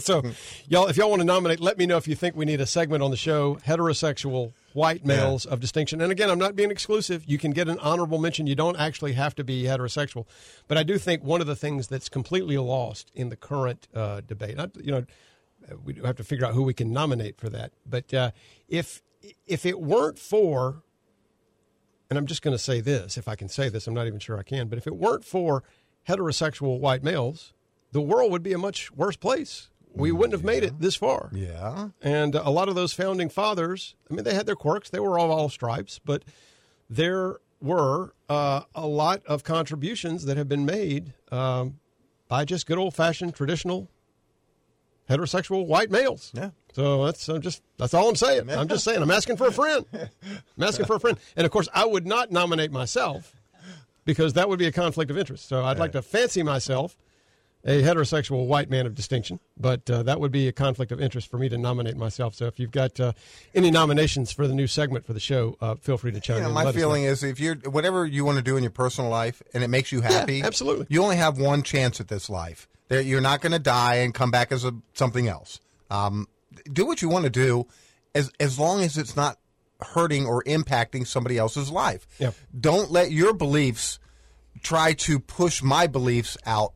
[0.00, 0.22] so,
[0.68, 2.66] y'all, if y'all want to nominate, let me know if you think we need a
[2.66, 3.56] segment on the show.
[3.66, 6.00] Heterosexual white males of distinction.
[6.00, 7.24] And again, I'm not being exclusive.
[7.26, 8.46] You can get an honorable mention.
[8.46, 10.26] You don't actually have to be heterosexual.
[10.68, 14.22] But I do think one of the things that's completely lost in the current uh,
[14.26, 15.04] debate, I, you know,
[15.84, 17.72] we have to figure out who we can nominate for that.
[17.86, 18.30] But uh,
[18.68, 19.02] if
[19.46, 20.82] if it weren't for,
[22.10, 24.18] and I'm just going to say this, if I can say this, I'm not even
[24.18, 24.68] sure I can.
[24.68, 25.62] But if it weren't for
[26.08, 27.52] heterosexual white males,
[27.92, 29.68] the world would be a much worse place.
[29.94, 31.30] We wouldn't have made it this far.
[31.32, 31.88] Yeah.
[32.00, 34.88] And a lot of those founding fathers, I mean, they had their quirks.
[34.88, 36.24] They were all all stripes, but
[36.88, 41.78] there were uh, a lot of contributions that have been made um,
[42.26, 43.88] by just good old fashioned traditional
[45.12, 46.30] heterosexual white males.
[46.34, 46.50] Yeah.
[46.72, 48.50] So that's I'm just that's all I'm saying.
[48.50, 49.84] I'm just saying I'm asking for a friend.
[49.92, 51.18] I'm asking for a friend.
[51.36, 53.34] And of course, I would not nominate myself
[54.04, 55.48] because that would be a conflict of interest.
[55.48, 56.96] So I'd like to fancy myself
[57.64, 61.30] a heterosexual white man of distinction, but uh, that would be a conflict of interest
[61.30, 62.34] for me to nominate myself.
[62.34, 63.12] So if you've got uh,
[63.54, 66.48] any nominations for the new segment for the show, uh, feel free to chime know,
[66.48, 66.54] in.
[66.54, 66.80] my Let us know.
[66.80, 69.68] feeling is if you're whatever you want to do in your personal life and it
[69.68, 70.86] makes you happy, absolutely.
[70.88, 72.66] You only have one chance at this life.
[72.92, 75.60] There, you're not going to die and come back as a, something else.
[75.90, 76.28] Um,
[76.70, 77.66] do what you want to do,
[78.14, 79.38] as as long as it's not
[79.80, 82.06] hurting or impacting somebody else's life.
[82.18, 82.32] Yeah.
[82.58, 83.98] Don't let your beliefs
[84.62, 86.74] try to push my beliefs out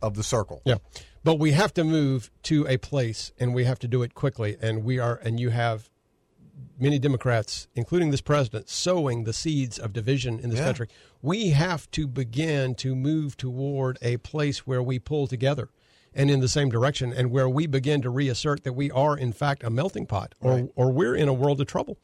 [0.00, 0.62] of the circle.
[0.64, 0.76] Yeah.
[1.24, 4.56] But we have to move to a place and we have to do it quickly.
[4.60, 5.90] And we are, and you have
[6.78, 10.66] many Democrats, including this president, sowing the seeds of division in this Yeah.
[10.66, 10.88] country.
[11.22, 15.68] We have to begin to move toward a place where we pull together
[16.14, 19.32] and in the same direction and where we begin to reassert that we are, in
[19.32, 21.98] fact, a melting pot or, or we're in a world of trouble.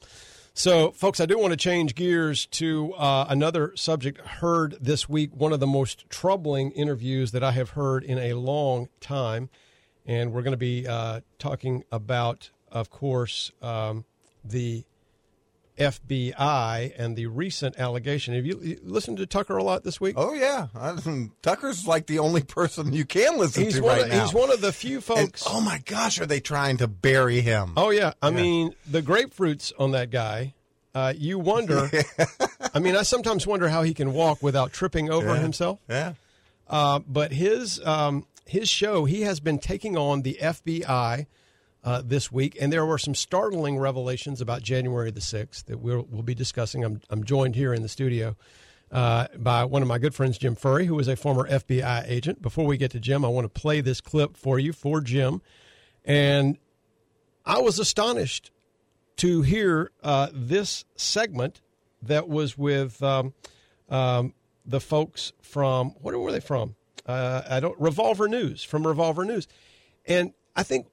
[0.56, 5.30] So, folks, I do want to change gears to uh, another subject heard this week,
[5.34, 9.50] one of the most troubling interviews that I have heard in a long time.
[10.06, 14.04] And we're going to be uh, talking about, of course, um,
[14.44, 14.84] the
[15.78, 18.34] FBI and the recent allegation.
[18.34, 20.14] Have you, you listened to Tucker a lot this week?
[20.16, 20.96] Oh yeah, I,
[21.42, 24.22] Tucker's like the only person you can listen He's to right of- now.
[24.24, 27.40] he's one of the few And, folks- oh my gosh, are they trying to bury
[27.40, 27.72] him?
[27.76, 30.54] Oh yeah, I mean the grapefruits on that guy.
[30.94, 31.90] Uh, you wonder.
[32.74, 35.40] I mean, I sometimes wonder how he can walk without tripping over Yeah.
[35.40, 35.80] himself.
[35.88, 36.12] Yeah.
[36.68, 41.26] Uh, but his um, his show, he has been taking on the FBI
[41.84, 46.06] uh, this week, and there were some startling revelations about January the sixth that we'll,
[46.10, 46.82] we'll be discussing.
[46.82, 48.36] I'm I'm joined here in the studio.
[48.90, 52.40] Uh, by one of my good friends, Jim Furry, who is a former FBI agent.
[52.40, 55.42] Before we get to Jim, I want to play this clip for you for Jim.
[56.04, 56.58] And
[57.44, 58.52] I was astonished
[59.16, 61.60] to hear uh, this segment
[62.02, 63.34] that was with um,
[63.88, 64.32] um,
[64.64, 66.76] the folks from where were they from?
[67.06, 69.46] Uh, I don't Revolver News from Revolver News,
[70.06, 70.86] and I think,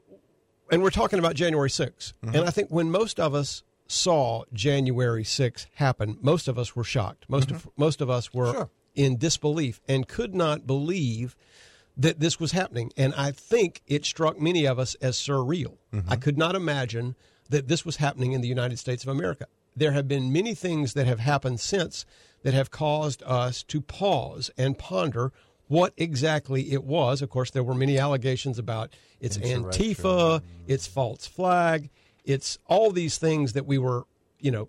[0.71, 2.35] and we're talking about January 6th, mm-hmm.
[2.35, 6.83] and I think when most of us saw January 6th happen, most of us were
[6.83, 7.25] shocked.
[7.27, 7.57] Most mm-hmm.
[7.57, 8.69] of most of us were Sure.
[8.95, 11.35] in disbelief and could not believe
[11.97, 12.91] that this was happening.
[12.95, 15.77] And I think it struck many of us as surreal.
[15.93, 16.11] Mm-hmm.
[16.11, 17.15] I could not imagine
[17.49, 19.45] that this was happening in the United States of America.
[19.75, 22.05] There have been many things that have happened since
[22.43, 25.31] that have caused us to pause and ponder
[25.71, 27.21] what exactly it was.
[27.21, 28.89] Of course, there were many allegations about
[29.21, 31.89] it's Antifa, it's false flag,
[32.25, 34.03] it's all these things that we were,
[34.37, 34.67] you know,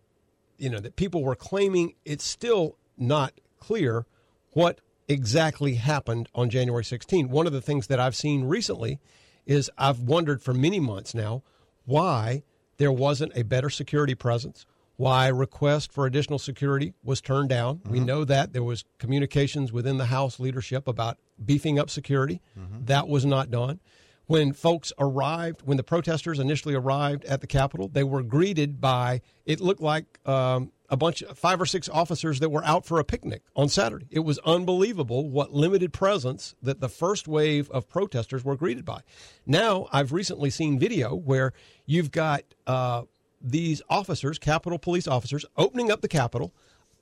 [0.58, 4.06] you know that people were claiming it's still not clear
[4.52, 7.28] what exactly happened on January 16.
[7.30, 9.00] One of the things that I've seen recently
[9.44, 11.42] is I've wondered for many months now
[11.84, 12.44] why
[12.76, 14.66] there wasn't a better security presence,
[14.96, 17.80] why request for additional security was turned down.
[17.88, 22.40] We know that there was communications within the House leadership about beefing up security.
[22.86, 23.80] That was not done.
[24.26, 29.20] When folks arrived, when the protesters initially arrived at the Capitol, they were greeted by
[29.44, 32.98] it looked like um, a bunch of five or six officers that were out for
[33.00, 34.06] a picnic on Saturday.
[34.10, 39.00] It was unbelievable what limited presence that the first wave of protesters were greeted by.
[39.44, 41.52] Now, I've recently seen video where
[41.84, 43.02] you've got uh,
[43.42, 46.52] these officers, Capitol Police officers, opening up the Capitol,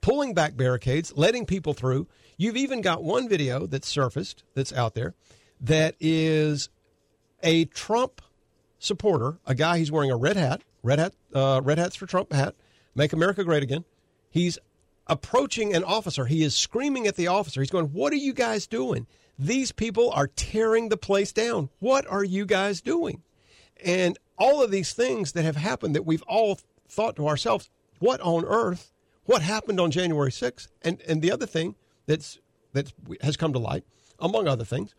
[0.01, 2.07] pulling back barricades, letting people through.
[2.37, 5.15] You've even got one video that's surfaced that's out there
[5.61, 6.71] that is
[7.43, 8.23] a Trump
[8.79, 12.33] supporter, a guy he's wearing a red hat, red hat, uh, red hats for Trump
[12.33, 12.55] hat,
[12.95, 13.85] make America great again.
[14.31, 14.59] He's
[15.07, 16.27] approaching an officer.
[16.27, 17.61] He is screaming at the officer.
[17.61, 19.07] He's going, "What are you guys doing?
[19.39, 21.69] These people are tearing the place down.
[21.79, 23.23] What are you guys doing?"
[23.85, 26.59] And all of these things that have happened that we've all
[26.89, 28.93] thought to ourselves, "What on earth?
[29.25, 31.75] What happened on January 6th?" And and the other thing
[32.07, 32.39] that's
[32.73, 33.85] that's has come to light,
[34.19, 34.95] among other things,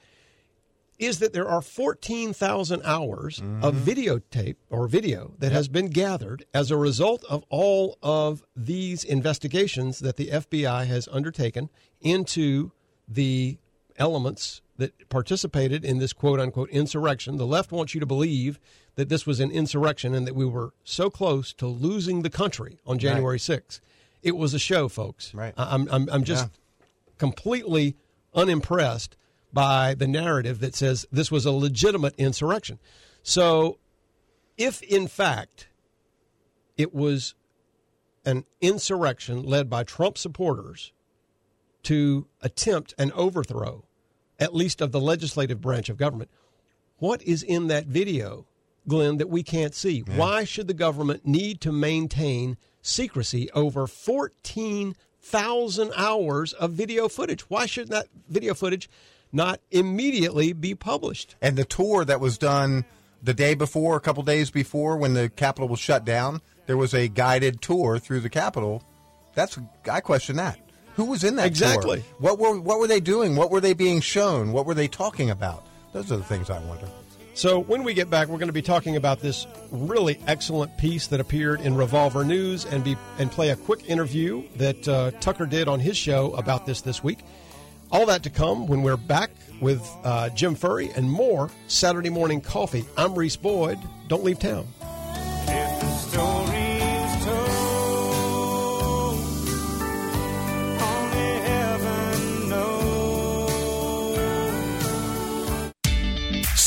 [0.99, 3.89] is that there are 14,000 hours of Mm-hmm.
[3.89, 9.99] videotape or video that has been gathered as a result of all of these investigations
[9.99, 11.69] that the FBI has undertaken
[12.01, 12.71] into
[13.07, 13.57] the
[13.97, 17.37] elements that participated in this quote unquote insurrection.
[17.37, 18.59] The left wants you to believe
[18.95, 22.79] that this was an insurrection and that we were so close to losing the country
[22.85, 23.79] on January 6th.
[24.23, 25.33] It was a show, folks.
[25.33, 25.53] Right.
[25.55, 26.49] I'm, I'm, I'm just
[27.17, 27.95] completely
[28.33, 29.15] unimpressed
[29.53, 32.79] by the narrative that says this was a legitimate insurrection.
[33.21, 33.77] So,
[34.57, 35.67] if in fact
[36.77, 37.35] it was
[38.25, 40.91] an insurrection led by Trump supporters
[41.83, 43.85] to attempt an overthrow,
[44.41, 46.29] at least of the legislative branch of government,
[46.97, 48.47] what is in that video,
[48.87, 50.01] Glenn, that we can't see?
[50.01, 57.49] Why should the government need to maintain secrecy over 14,000 hours of video footage?
[57.49, 58.89] Why shouldn't that video footage
[59.31, 61.35] not immediately be published?
[61.41, 62.83] And the tour that was done
[63.21, 66.93] the day before, a couple days before, when the Capitol was shut down, there was
[66.93, 68.83] a guided tour through the Capitol.
[69.35, 69.57] That's
[69.89, 70.59] I question that.
[71.01, 72.01] Who was in that Exactly.
[72.01, 72.15] tour?
[72.19, 73.35] What were what were they doing?
[73.35, 74.51] What were they being shown?
[74.51, 75.65] What were they talking about?
[75.93, 76.87] Those are the things I wonder.
[77.33, 81.07] So when we get back, we're going to be talking about this really excellent piece
[81.07, 85.47] that appeared in Revolver News and be and play a quick interview that uh, Tucker
[85.47, 87.19] did on his show about this this week.
[87.91, 92.41] All that to come when we're back with uh, Jim Furry and more Saturday morning
[92.41, 92.85] coffee.
[92.95, 93.79] I'm Reese Boyd.
[94.07, 94.67] Don't leave town.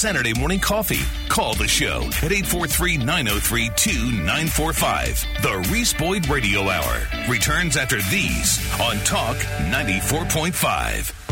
[0.05, 1.01] Saturday morning coffee.
[1.31, 5.25] Call the show at 843 903 2945.
[5.41, 11.24] The Reese Boyd Radio Hour returns after these on Talk 94.5.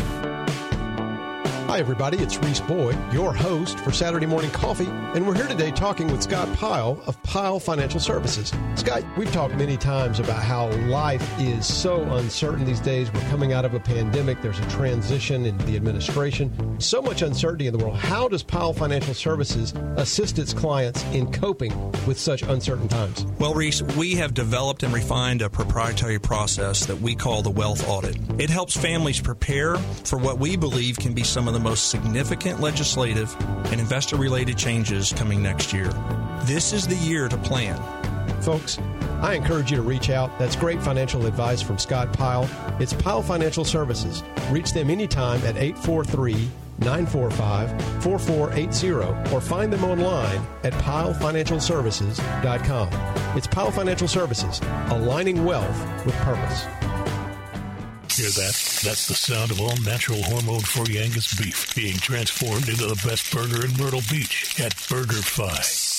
[1.73, 2.19] Hi, everybody.
[2.19, 6.21] It's Reese Boyd, your host for Saturday Morning Coffee, and we're here today talking with
[6.21, 8.53] Scott Pyle of Pyle Financial Services.
[8.75, 13.11] Scott, we've talked many times about how life is so uncertain these days.
[13.11, 17.65] We're coming out of a pandemic, there's a transition in the administration, so much uncertainty
[17.65, 17.97] in the world.
[17.97, 21.73] How does Pyle Financial Services assist its clients in coping
[22.05, 23.25] with such uncertain times?
[23.39, 27.89] Well, Reese, we have developed and refined a proprietary process that we call the wealth
[27.89, 28.15] audit.
[28.39, 32.59] It helps families prepare for what we believe can be some of the most significant
[32.59, 33.33] legislative
[33.71, 35.87] and investor related changes coming next year.
[36.43, 37.81] This is the year to plan.
[38.41, 38.77] Folks,
[39.21, 40.37] I encourage you to reach out.
[40.37, 42.49] That's great financial advice from Scott Pyle.
[42.81, 44.21] It's Pyle Financial Services.
[44.51, 46.49] Reach them anytime at 843
[46.79, 52.89] 945 4480 or find them online at pylefinancialservices.com.
[53.37, 54.59] It's Pyle Financial Services,
[54.89, 56.65] aligning wealth with purpose.
[58.15, 58.53] Hear that?
[58.83, 63.33] That's the sound of all natural hormone free Angus beef being transformed into the best
[63.33, 65.92] burger in Myrtle Beach at BurgerFi.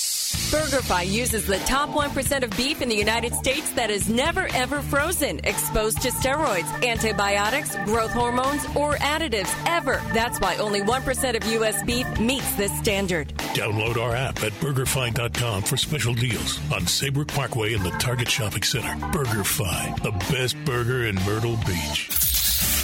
[0.51, 4.81] BurgerFi uses the top 1% of beef in the United States that is never ever
[4.81, 10.01] frozen, exposed to steroids, antibiotics, growth hormones, or additives ever.
[10.13, 11.83] That's why only 1% of U.S.
[11.83, 13.29] beef meets this standard.
[13.53, 18.63] Download our app at BurgerFi.com for special deals on Saybrook Parkway in the Target Shopping
[18.63, 18.93] Center.
[19.07, 22.09] BurgerFi, the best burger in Myrtle Beach.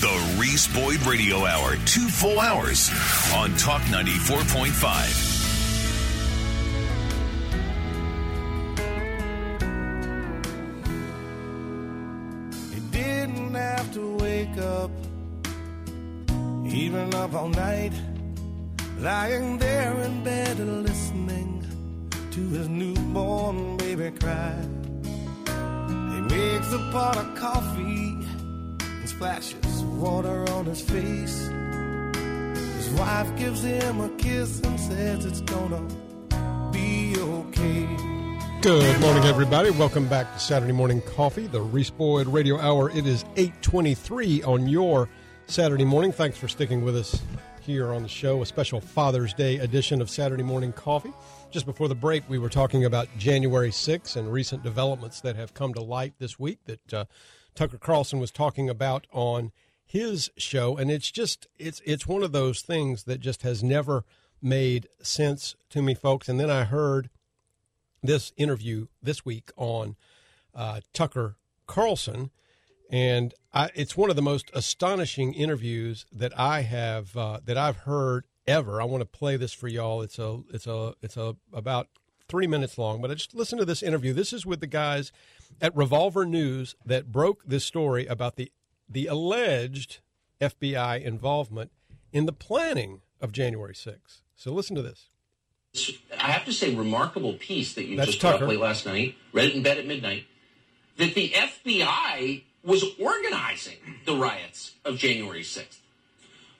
[0.02, 1.76] The Reese Boyd Radio Hour.
[1.86, 2.90] Two full hours
[3.36, 5.31] on Talk 94.5.
[14.52, 14.92] wake up,
[16.66, 17.94] even up all night,
[19.00, 21.64] lying there in bed listening
[22.32, 24.56] to his newborn baby cry.
[25.46, 28.18] He makes a pot of coffee
[28.80, 31.48] and splashes water on his face.
[32.78, 35.82] His wife gives him a kiss and says it's gonna
[36.72, 38.21] be okay.
[38.62, 39.72] Good morning, everybody.
[39.72, 42.92] Welcome back to Saturday Morning Coffee, the Reese Boyd Radio Hour.
[42.92, 45.10] It is 823 on your
[45.48, 46.12] Saturday morning.
[46.12, 47.24] Thanks for sticking with us
[47.62, 51.12] here on the show, a special Father's Day edition of Saturday Morning Coffee.
[51.50, 55.56] Just before the break, we were talking about January 6th and recent developments that have
[55.56, 57.06] come to light this week that uh,
[57.56, 59.52] Tucker Carlson was talking about on
[59.84, 60.78] his show.
[60.78, 64.06] And it's just, it's, it's one of those things that just has never
[64.40, 66.30] made sense to me, folks.
[66.30, 67.10] And then I heard
[68.04, 69.96] this interview this week on
[70.56, 71.38] uh, Tucker
[71.68, 72.32] Carlson,
[72.90, 77.78] and I, it's one of the most astonishing interviews that I have uh, that I've
[77.78, 78.82] heard ever.
[78.82, 80.02] I want to play this for y'all.
[80.02, 81.88] It's a it's a it's a about
[82.28, 84.14] three minutes long, but I just listen to this interview.
[84.14, 85.12] This is with the guys
[85.62, 88.52] at Revolver News that broke this story about the
[88.90, 90.00] the alleged
[90.42, 91.72] FBI involvement
[92.12, 94.22] in the planning of January 6th.
[94.36, 95.10] So listen to this.
[96.20, 98.44] I have to say, remarkable piece that you That's just put Tucker.
[98.44, 99.16] up late last night.
[99.32, 100.26] Read it in bed at midnight.
[100.98, 105.78] That the FBI was organizing the riots of January 6th.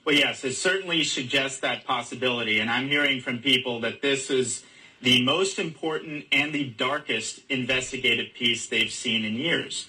[0.04, 2.58] Well, yes, it certainly suggests that possibility.
[2.58, 4.64] And I'm hearing from people that this is
[5.00, 9.86] the most important and the darkest investigative piece they've seen in years.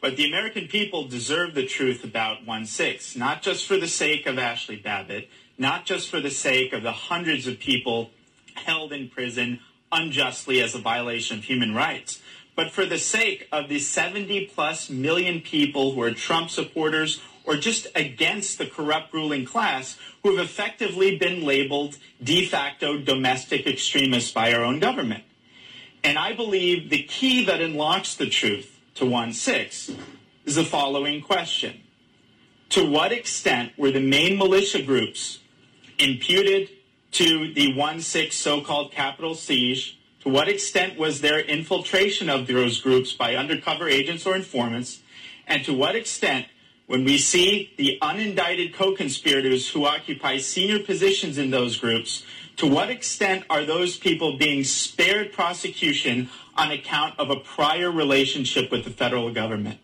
[0.00, 4.26] But the American people deserve the truth about 1 6, not just for the sake
[4.26, 8.10] of Ashli Babbitt, not just for the sake of the hundreds of people
[8.58, 9.60] held in prison
[9.92, 12.20] unjustly as a violation of human rights,
[12.54, 17.56] but for the sake of the 70 plus million people who are Trump supporters or
[17.56, 24.32] just against the corrupt ruling class who have effectively been labeled de facto domestic extremists
[24.32, 25.22] by our own government.
[26.02, 29.92] And I believe the key that unlocks the truth to 1 6
[30.44, 31.80] is the following question
[32.70, 35.40] To what extent were the main militia groups
[35.98, 36.70] imputed
[37.12, 39.98] to the 1 6 so called Capitol siege?
[40.20, 45.00] To what extent was there infiltration of those groups by undercover agents or informants?
[45.46, 46.46] And to what extent,
[46.86, 52.24] when we see the unindicted co conspirators who occupy senior positions in those groups,
[52.56, 58.72] to what extent are those people being spared prosecution on account of a prior relationship
[58.72, 59.78] with the federal government?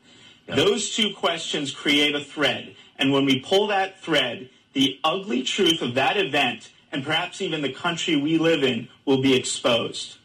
[0.46, 2.74] Those two questions create a thread.
[2.98, 7.62] And when we pull that thread, the ugly truth of that event and perhaps even
[7.62, 10.18] the country we live in will be exposed.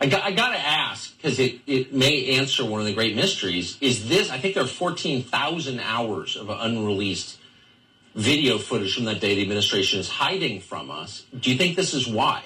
[0.00, 3.16] I got, I got to ask because it, it may answer one of the great
[3.16, 3.78] mysteries.
[3.80, 4.30] Is this?
[4.30, 7.38] I think there are fourteen thousand hours of unreleased
[8.14, 11.24] video footage from that day the administration is hiding from us.
[11.38, 12.44] Do you think this is why?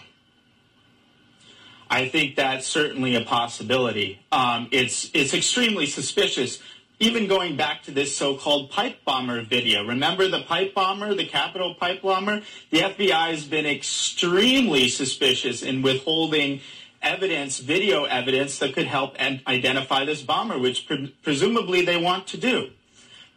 [1.88, 4.20] I think that's certainly a possibility.
[4.30, 6.60] Um, it's it's extremely suspicious.
[7.02, 9.86] Even going back to this so-called pipe bomber video.
[9.86, 12.42] Remember the pipe bomber, the Capitol pipe bomber?
[12.70, 16.60] The FBI has been extremely suspicious in withholding
[17.00, 22.26] evidence, video evidence that could help and identify this bomber, which pre- presumably they want
[22.28, 22.68] to do.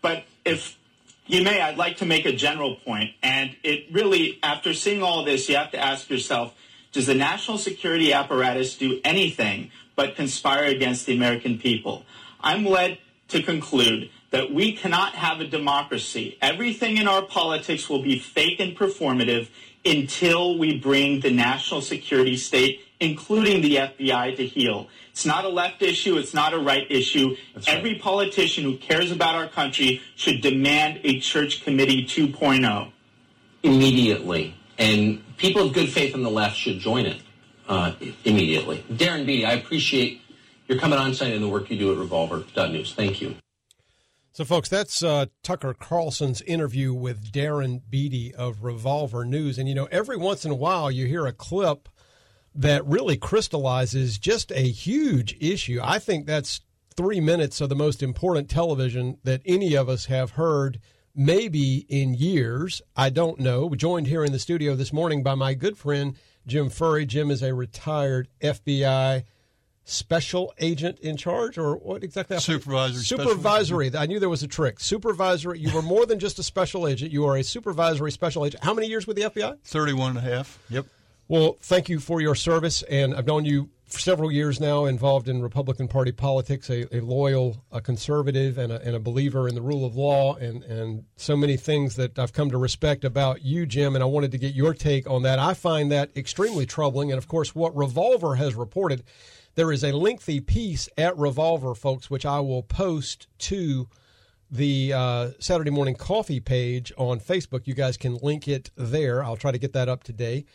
[0.01, 0.77] But if
[1.25, 5.23] you may, I'd like to make a general point, and it really, after seeing all
[5.23, 6.53] this, you have to ask yourself:
[6.91, 12.05] Does the national security apparatus do anything but conspire against the American people?
[12.41, 12.97] I'm led
[13.33, 16.37] to conclude that we cannot have a democracy.
[16.41, 19.49] Everything in our politics will be fake and performative
[19.85, 24.87] until we bring the national security state, including the FBI, to heel.
[25.11, 26.17] It's not a left issue.
[26.17, 27.35] It's not a right issue.
[27.67, 32.27] Every politician who cares about our country should demand a church committee oh.
[32.27, 32.91] 2.0.
[33.61, 37.21] immediately, and people of good faith on the left should join it
[37.67, 38.83] uh, immediately.
[38.91, 40.21] Darren Beattie, I appreciate
[40.73, 42.93] your coming on tonight and the work you do at Revolver.news.
[42.93, 43.35] Thank you.
[44.31, 49.59] So, folks, that's uh, Tucker Carlson's interview with Darren Beattie of Revolver News.
[49.59, 51.87] And, you know, every once in a while you hear a clip
[52.55, 55.79] that really crystallizes just a huge issue.
[55.83, 56.61] I think that's
[56.95, 60.79] three minutes of the most important television that any of us have heard,
[61.15, 62.81] maybe in years.
[62.95, 63.67] I don't know.
[63.67, 66.15] We're joined here in the studio this morning by my good friend,
[66.47, 67.05] Jim Furry.
[67.05, 69.23] Jim is a retired FBI
[69.85, 72.37] special agent in charge, or what exactly?
[72.39, 73.91] Supervisory Supervisory.
[73.95, 74.79] I knew there was a trick.
[74.79, 75.59] Supervisory.
[75.59, 77.11] You were more than just a special agent.
[77.11, 78.63] You are a supervisory special agent.
[78.63, 79.59] How many years with the FBI?
[79.63, 80.59] 31 and a half.
[80.69, 80.85] Yep.
[81.27, 85.29] Well, thank you for your service, and I've known you for several years now, involved
[85.29, 89.53] in Republican Party politics, a, a loyal a conservative and a, and a believer in
[89.53, 93.43] the rule of law, and, and so many things that I've come to respect about
[93.43, 95.37] you, Jim, and I wanted to get your take on that.
[95.37, 99.03] I find that extremely troubling, and of course, what Revolver has reported,
[99.55, 103.87] there is a lengthy piece at Revolver, folks, which I will post to
[104.49, 107.65] the uh, Saturday Morning Coffee page on Facebook.
[107.65, 109.23] You guys can link it there.
[109.23, 110.45] I'll try to get that up today.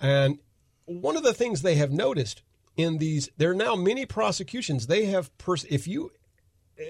[0.00, 0.38] And
[0.84, 2.42] one of the things they have noticed
[2.76, 4.86] in these, there are now many prosecutions.
[4.86, 6.12] They have, pers- if you,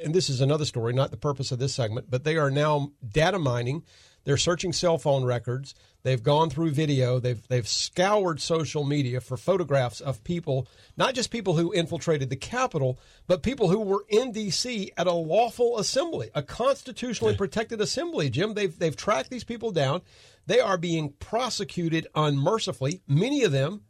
[0.04, 2.92] and this is another story, not the purpose of this segment, but they are now
[3.06, 3.84] data mining.
[4.26, 5.72] They're searching cell phone records.
[6.02, 7.20] They've gone through video.
[7.20, 10.66] They've they've scoured social media for photographs of people,
[10.96, 12.98] not just people who infiltrated the Capitol,
[13.28, 14.90] but people who were in D.C.
[14.96, 18.28] at a lawful assembly, a constitutionally protected assembly.
[18.28, 20.02] Jim, they've they've tracked these people down.
[20.46, 23.02] They are being prosecuted unmercifully.
[23.06, 23.82] Many of them,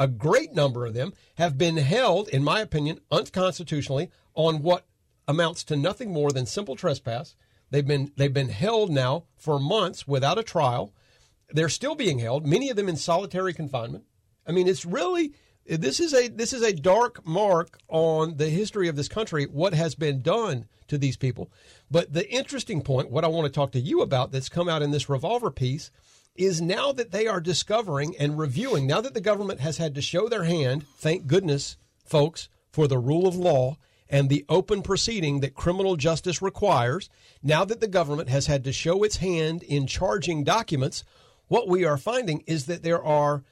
[0.00, 4.84] a great number of them, have been held, in my opinion, unconstitutionally on what
[5.28, 7.36] amounts to nothing more than simple trespass.
[7.70, 10.92] They've been they've been held now for months without a trial.
[11.50, 12.46] They're still being held.
[12.46, 14.04] Many of them in solitary confinement.
[14.46, 15.32] I mean, it's really
[15.68, 19.44] this is a this is a dark mark on the history of this country.
[19.44, 21.50] What has been done to these people?
[21.90, 24.82] But the interesting point, what I want to talk to you about, that's come out
[24.82, 25.90] in this revolver piece,
[26.36, 30.02] is now that they are discovering and reviewing, now that the government has had to
[30.02, 33.76] show their hand, thank goodness, folks, for the rule of law
[34.08, 37.08] and the open proceeding that criminal justice requires,
[37.42, 41.04] now that the government has had to show its hand in charging documents,
[41.48, 43.44] what we are finding is that there are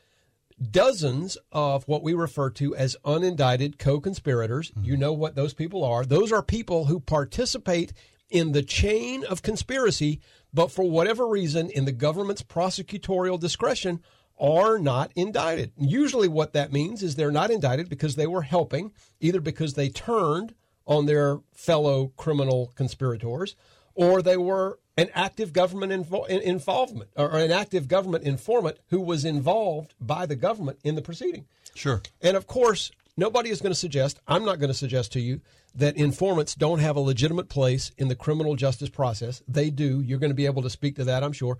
[0.71, 4.71] dozens of what we refer to as unindicted co conspirators.
[4.71, 4.85] Mm-hmm.
[4.85, 6.05] You know what those people are.
[6.05, 7.93] Those are people who participate
[8.31, 10.21] in the chain of conspiracy,
[10.53, 14.01] but for whatever reason, in the government's prosecutorial discretion,
[14.39, 15.73] are not indicted.
[15.78, 19.89] Usually, what that means is they're not indicted because they were helping, either because they
[19.89, 20.55] turned
[20.86, 23.56] on their fellow criminal conspirators
[23.94, 29.24] or they were an active government invo- involvement or an active government informant who was
[29.24, 31.47] involved by the government in the proceeding.
[31.74, 32.02] Sure.
[32.20, 35.40] And of course, nobody is going to suggest, I'm not going to suggest to you
[35.74, 39.43] that informants don't have a legitimate place in the criminal justice process.
[39.48, 40.01] They do.
[40.01, 41.59] You're going to be able to speak to that, I'm sure.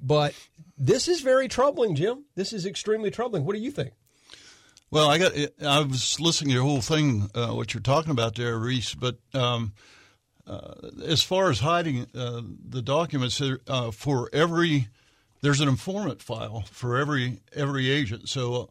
[0.00, 0.34] But
[0.76, 2.24] this is very troubling, Jim.
[2.34, 3.44] This is extremely troubling.
[3.44, 3.92] What do you think?
[4.90, 5.32] Well, I got.
[5.64, 8.94] I was listening to your whole thing, uh, what you're talking about there, Reese.
[8.94, 9.72] But um,
[10.46, 10.74] uh,
[11.04, 14.88] as far as hiding uh, the documents, uh, for every
[15.42, 18.28] there's an informant file for every every agent.
[18.28, 18.70] So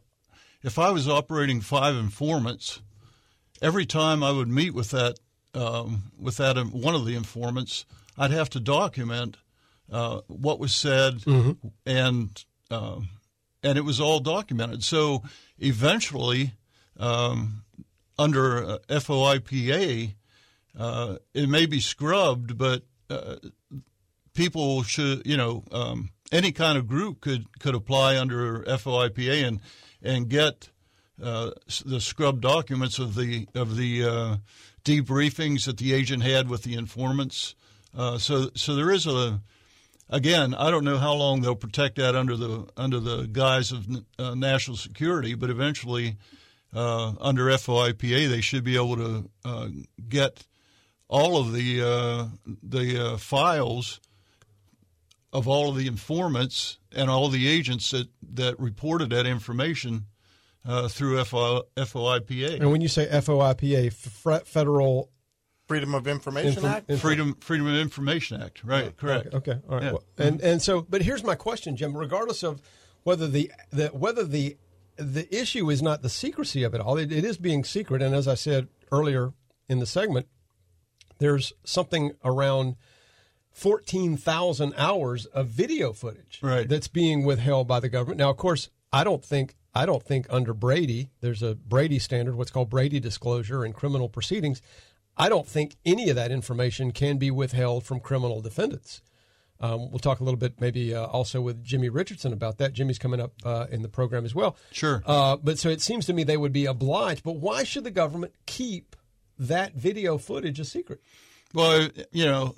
[0.62, 2.80] if I was operating five informants,
[3.60, 5.18] every time I would meet with that
[5.54, 7.84] um, with that um, one of the informants,
[8.16, 9.36] I'd have to document
[9.90, 11.22] uh, what was said
[11.86, 12.44] and.
[12.70, 13.08] um
[13.62, 14.84] and it was all documented.
[14.84, 15.24] So
[15.58, 16.52] eventually,
[17.00, 17.64] um,
[18.16, 20.14] under uh, FOIPA,
[20.78, 23.36] uh, it may be scrubbed, but uh,
[24.34, 29.60] people should, you know, um, any kind of group could could apply under FOIPA and
[30.00, 30.70] and get
[31.20, 31.50] uh,
[31.84, 34.36] the scrubbed documents of the of the uh,
[34.84, 37.56] debriefings that the agent had with the informants.
[37.96, 39.40] Uh, so so there is a
[40.08, 43.86] again, I don't know how long they'll protect that under the under the guise of
[44.18, 46.16] uh, national security, but eventually,
[46.74, 49.68] uh, under FOIPA, they should be able to uh,
[50.08, 50.44] get
[51.08, 52.26] all of the uh,
[52.62, 54.00] the uh, files
[55.32, 60.06] of all of the informants and all the agents that, that reported that information
[60.64, 62.60] uh, through FO, FOIPA.
[62.60, 65.10] And when you say FOIPA, F- Federal
[65.68, 66.90] Freedom of Information Info- Act.
[66.90, 68.96] info- Freedom Freedom of Information Act, right?
[68.96, 69.34] correct.
[69.34, 69.52] Okay.
[69.52, 69.82] okay, All right.
[69.84, 69.90] Yeah.
[69.92, 71.96] Well, and and so, but here's my question, Jim.
[71.96, 72.62] Regardless of
[73.02, 74.56] whether the, the whether the
[74.96, 78.00] the issue is not the secrecy of it all, it, it is being secret.
[78.00, 79.32] And as I said earlier
[79.68, 80.26] in the segment,
[81.18, 82.76] there's something around
[83.50, 86.68] fourteen thousand hours of video footage Right.
[86.68, 88.18] that's being withheld by the government.
[88.18, 92.36] Now, of course, I don't think I don't think under Brady there's a Brady standard,
[92.36, 94.62] what's called Brady disclosure in criminal proceedings.
[95.16, 99.02] I don't think any of that information can be withheld from criminal defendants.
[99.58, 102.74] Um, we'll talk a little bit maybe uh, also with Jimmy Richardson about that.
[102.74, 104.54] Jimmy's coming up uh, in the program as well.
[104.70, 105.02] Sure.
[105.06, 107.22] Uh, but so it seems to me they would be obliged.
[107.22, 108.94] But why should the government keep
[109.38, 111.00] that video footage a secret?
[111.54, 112.54] Well, you know,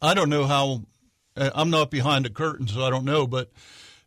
[0.00, 0.82] I don't know how.
[1.36, 3.26] uh, I'm not behind the curtain, so I don't know.
[3.26, 3.50] But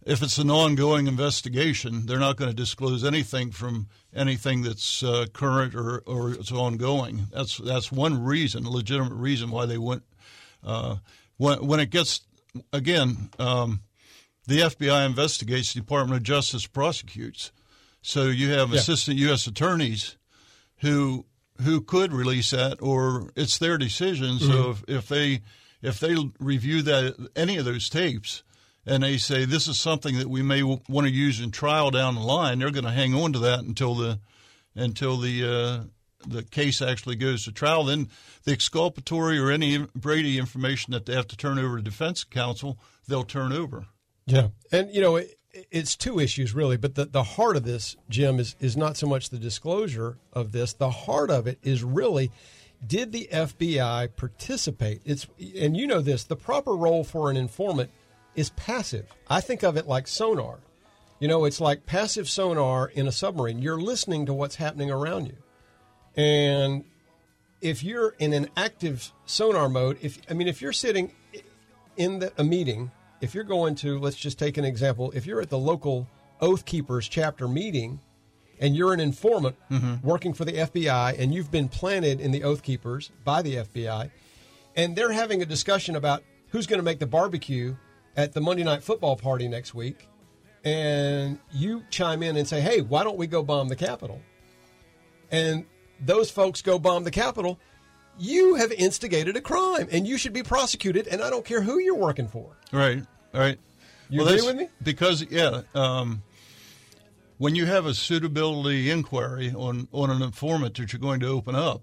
[0.06, 5.26] if it's an ongoing investigation, they're not going to disclose anything from anything that's uh,
[5.34, 7.28] current or or it's ongoing.
[7.32, 10.04] That's that's one reason, a legitimate reason why they went.
[10.64, 10.98] Uh,
[11.38, 12.22] when when it gets
[12.72, 13.82] again, um,
[14.48, 17.52] the FBI investigates, the Department of Justice prosecutes.
[18.02, 18.80] So you have Yeah.
[18.80, 19.48] assistant U.S.
[19.48, 20.18] attorneys
[20.78, 21.26] who
[21.62, 24.40] who could release that, or it's their decision.
[24.40, 25.42] So if, if they
[25.82, 28.44] if they review that any of those tapes
[28.86, 31.92] and they say this is something that we may w- want to use in trial
[31.92, 34.20] down the line, they're going to hang on to that until the
[34.76, 35.84] until the uh,
[36.28, 37.84] the case actually goes to trial.
[37.86, 38.10] Then
[38.44, 42.78] the exculpatory or any Brady information that they have to turn over to defense counsel,
[43.08, 43.88] they'll turn over.
[44.26, 45.38] Yeah, and you know it,
[45.72, 49.08] it's two issues really, but the, the heart of this, Jim, is is not so
[49.08, 50.74] much the disclosure of this.
[50.74, 52.32] The heart of it is really,
[52.86, 55.02] did the FBI participate?
[55.06, 55.28] It's
[55.58, 56.24] and you know this.
[56.24, 57.92] The proper role for an informant
[58.36, 59.06] is passive.
[59.30, 60.60] I think of it like sonar.
[61.20, 63.60] You know, it's like passive sonar in a submarine.
[63.60, 65.38] You're listening to what's happening around you,
[66.22, 66.84] and
[67.62, 71.14] if you're in an active sonar mode, if I mean, if you're sitting
[71.96, 72.92] in the, a meeting,
[73.22, 76.08] if you're going to, let's just take an example, if you're at the local
[76.42, 78.02] Oath Keepers chapter meeting
[78.60, 80.06] and you're an informant mm-hmm.
[80.06, 84.12] working for the FBI and you've been planted in the Oath Keepers by the FBI,
[84.76, 87.76] and they're having a discussion about who's going to make the barbecue
[88.16, 90.08] at the Monday night football party next week,
[90.64, 94.22] and you chime in and say, hey, why don't we go bomb the Capitol?
[95.32, 95.66] And
[96.00, 97.60] those folks go bomb the Capitol.
[98.18, 101.80] You have instigated a crime and you should be prosecuted, and I don't care who
[101.80, 102.56] you're working for.
[102.72, 103.04] Right,
[103.34, 103.60] right.
[104.10, 104.70] You Well, agree with me?
[104.84, 106.22] Because yeah, um,
[107.40, 111.56] when you have a suitability inquiry on on an informant that you're going to open
[111.56, 111.82] up,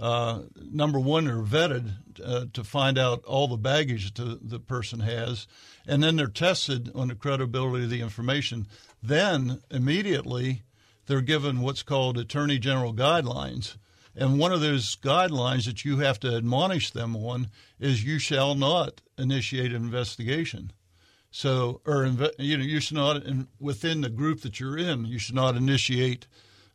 [0.00, 1.92] uh, number one, they're vetted
[2.24, 5.46] uh, to find out all the baggage the, the person has,
[5.86, 8.66] and then they're tested on the credibility of the information.
[9.02, 10.62] Then immediately,
[11.06, 13.76] they're given what's called Attorney General guidelines.
[14.16, 17.48] And one of those guidelines that you have to admonish them on
[17.78, 20.72] is you shall not initiate an investigation.
[21.30, 22.06] So, or
[22.38, 25.56] you know, you should not in, within the group that you're in, you should not
[25.56, 26.26] initiate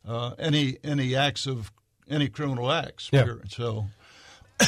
[0.06, 1.72] uh, any any acts of
[2.08, 3.08] any criminal acts.
[3.12, 3.24] Yeah.
[3.24, 3.50] period.
[3.52, 3.86] So,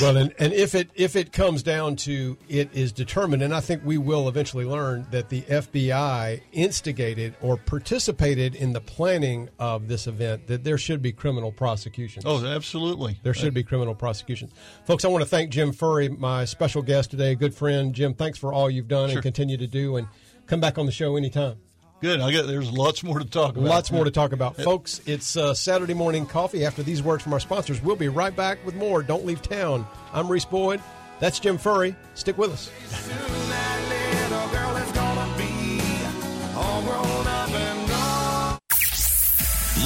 [0.02, 3.60] well, and, and if it if it comes down to it is determined, and I
[3.60, 9.88] think we will eventually learn that the FBI instigated or participated in the planning of
[9.88, 12.24] this event, that there should be criminal prosecutions.
[12.26, 14.52] oh, absolutely, There should be criminal prosecutions.
[14.84, 17.94] Folks, I want to thank Jim Furry, my special guest today, good friend.
[17.94, 19.16] Jim, thanks for all you've done Sure.
[19.18, 20.06] and continue to do, and
[20.46, 21.56] come back on the show anytime.
[22.00, 22.20] Good.
[22.20, 23.68] I got there's lots more to talk about.
[23.68, 24.56] Lots more to talk about.
[24.62, 26.64] Folks, it's uh, Saturday morning coffee.
[26.64, 29.02] After these words from our sponsors, we'll be right back with more.
[29.02, 29.86] Don't leave town.
[30.12, 30.80] I'm Reese Boyd.
[31.20, 31.96] That's Jim Furry.
[32.14, 32.70] Stick with us.
[34.30, 35.80] Little girl is gonna be
[36.56, 38.58] all grown up and gone.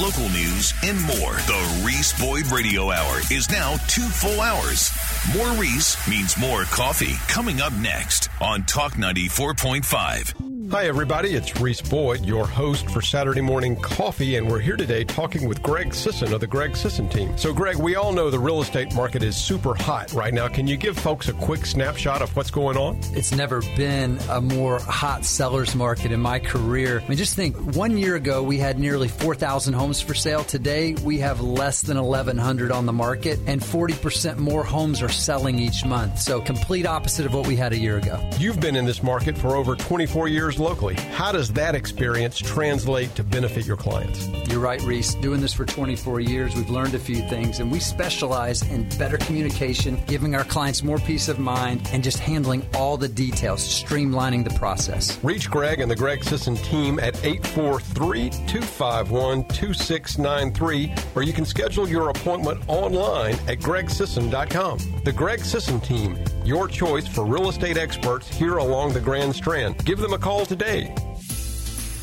[0.01, 1.33] Local news and more.
[1.33, 4.91] The Reese Boyd Radio Hour is now two full hours.
[5.35, 7.13] More Reese means more coffee.
[7.27, 10.52] Coming up next on Talk 94.5.
[10.69, 11.35] Hi, everybody.
[11.35, 15.61] It's Reese Boyd, your host for Saturday Morning Coffee, and we're here today talking with
[15.61, 17.37] Greg Sisson of the Greg Sisson team.
[17.37, 20.47] So, Greg, we all know the real estate market is super hot right now.
[20.47, 22.99] Can you give folks a quick snapshot of what's going on?
[23.13, 27.01] It's never been a more hot seller's market in my career.
[27.03, 30.43] I mean, just think one year ago we had nearly 4,000 homes for sale.
[30.43, 35.59] Today we have less than 1,100 on the market, and 40% more homes are selling
[35.59, 36.19] each month.
[36.19, 38.19] So, complete opposite of what we had a year ago.
[38.37, 40.95] You've been in this market for over 24 years locally.
[40.95, 44.27] How does that experience translate to benefit your clients?
[44.49, 45.15] You're right, Reese.
[45.15, 49.17] Doing this for 24 years, we've learned a few things, and we specialize in better
[49.17, 54.43] communication, giving our clients more peace of mind, and just handling all the details, streamlining
[54.43, 55.17] the process.
[55.23, 61.87] Reach Greg and the Greg Sisson team at 843 251 2693, or you can schedule
[61.87, 64.79] your appointment online at gregsisson.com.
[65.03, 69.83] The Greg Sisson team, your choice for real estate experts here along the Grand Strand.
[69.85, 70.93] Give them a call today.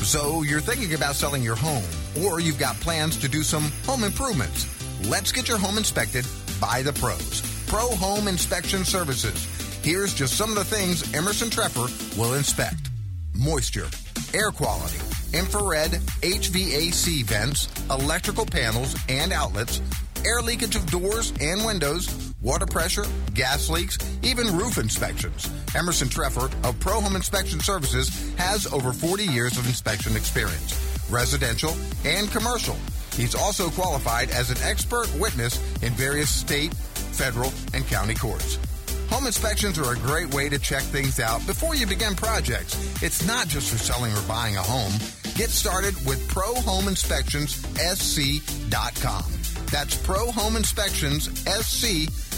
[0.01, 1.83] So you're thinking about selling your home,
[2.23, 4.67] or you've got plans to do some home improvements.
[5.07, 6.25] Let's get your home inspected
[6.59, 7.41] by the pros.
[7.67, 9.47] Pro Home Inspection Services.
[9.83, 12.89] Here's just some of the things Emerson Treffer will inspect
[13.33, 13.87] moisture,
[14.33, 14.99] air quality,
[15.33, 15.91] infrared
[16.21, 19.81] HVAC vents, electrical panels and outlets,
[20.25, 25.49] air leakage of doors and windows, water pressure, gas leaks, even roof inspections.
[25.75, 30.73] Emerson Treffer of Pro Home Inspection Services has over 40 years of inspection experience,
[31.09, 31.73] residential
[32.05, 32.75] and commercial.
[33.15, 38.57] He's also qualified as an expert witness in various state, federal, and county courts.
[39.09, 43.03] Home inspections are a great way to check things out before you begin projects.
[43.03, 44.93] It's not just for selling or buying a home.
[45.35, 49.23] Get started with Pro Home Inspections ProHomeInspectionsSC.com.
[49.71, 52.30] That's Pro Home Inspections ProHomeInspectionsSC.com.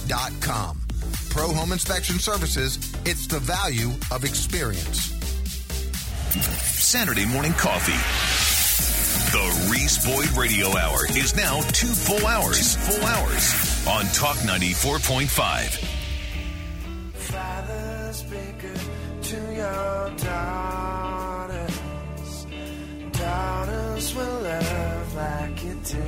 [1.29, 5.11] Pro Home Inspection Services, it's the value of experience.
[6.33, 7.93] Saturday morning coffee.
[9.31, 12.75] The Reese Boyd Radio Hour is now two full hours.
[12.75, 15.83] Full hours on Talk 94.5.
[17.13, 18.79] Fathers, be good
[19.23, 21.79] to your daughters.
[23.11, 26.03] Daughters will love like you do.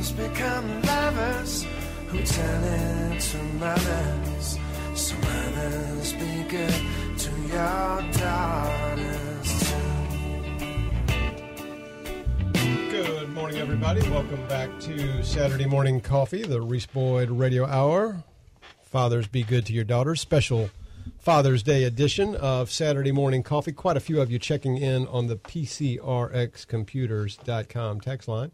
[0.00, 1.66] Girls become lovers
[2.08, 4.58] who tell it to mothers.
[4.94, 6.74] So mothers, be good
[7.18, 9.76] to your daughters too.
[12.90, 14.00] Good morning, everybody.
[14.08, 18.24] Welcome back to Saturday Morning Coffee, the Reese Boyd Radio Hour.
[18.82, 20.22] Fathers, be good to your daughters.
[20.22, 20.70] Special
[21.18, 23.72] Father's Day edition of Saturday Morning Coffee.
[23.72, 28.50] Quite a few of you checking in on the PCRXcomputers.com text line.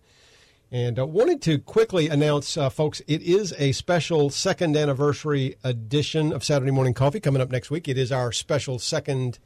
[0.77, 6.35] And uh, wanted to quickly announce, uh, folks, it is a special second anniversary edition
[6.35, 7.89] of Saturday Morning Coffee coming up next week.
[7.89, 9.39] It is our special second.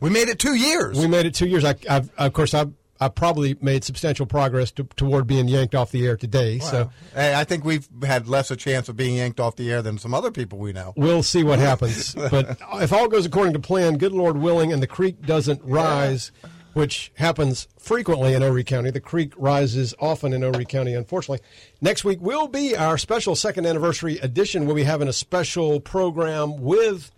[0.00, 0.98] We made it two years.
[0.98, 1.64] We made it two years.
[1.64, 5.92] I, I've, of course, I've, I probably made substantial progress to, toward being yanked off
[5.92, 6.58] the air today.
[6.58, 9.82] So Hey, I think we've had less a chance of being yanked off the air
[9.82, 10.94] than some other people we know.
[10.96, 12.12] we'll see what happens.
[12.30, 16.32] but if all goes according to plan, good Lord willing, and the creek doesn't rise,
[16.74, 18.90] which happens frequently in Horry County.
[18.90, 21.44] The creek rises often in Horry County, unfortunately.
[21.80, 24.62] Next week will be our special second anniversary edition.
[24.62, 27.10] Where We'll be having a special program with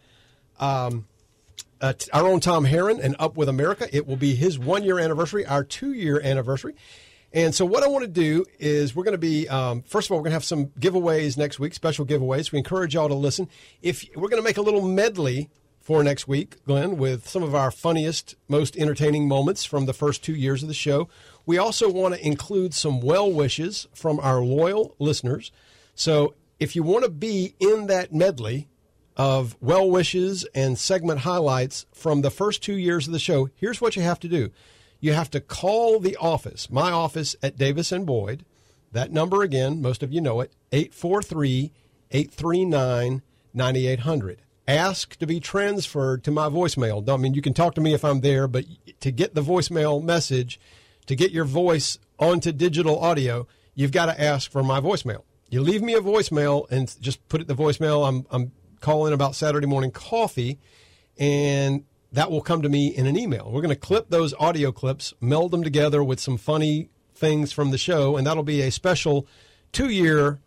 [0.59, 1.06] um,
[1.81, 3.89] uh, our own Tom Heron and Up with America.
[3.93, 6.74] It will be his one year anniversary, our two year anniversary.
[7.32, 10.12] And so, what I want to do is we're going to be um, first of
[10.12, 12.52] all, we're going to have some giveaways next week, special giveaways.
[12.52, 13.48] We encourage y'all to listen.
[13.82, 15.51] If we're going to make a little medley
[15.85, 20.24] for next week, Glenn, with some of our funniest, most entertaining moments from the first
[20.24, 21.09] two years of the show.
[21.47, 25.52] We also want to include some well wishes from our loyal listeners.
[25.94, 28.69] So, if you want to be in that medley,
[29.16, 33.81] of well wishes and segment highlights from the first two years of the show, here's
[33.81, 34.51] what you have to do.
[35.01, 38.44] You have to call the office, my office at Davis and Boyd.
[38.93, 41.73] That number again, most of you know it, 843
[42.11, 44.44] 839 9800.
[44.66, 47.07] Ask to be transferred to my voicemail.
[47.09, 48.65] I mean, you can talk to me if I'm there, but
[49.01, 50.59] to get the voicemail message,
[51.07, 55.24] to get your voice onto digital audio, you've got to ask for my voicemail.
[55.51, 58.09] You leave me a voicemail and just put it the voicemail.
[58.09, 60.59] I'm, I'm calling about Saturday morning coffee,
[61.19, 63.51] and that will come to me in an email.
[63.53, 67.70] We're going to clip those audio clips, meld them together with some funny things from
[67.70, 69.27] the show, and that'll be a special
[69.73, 70.41] two year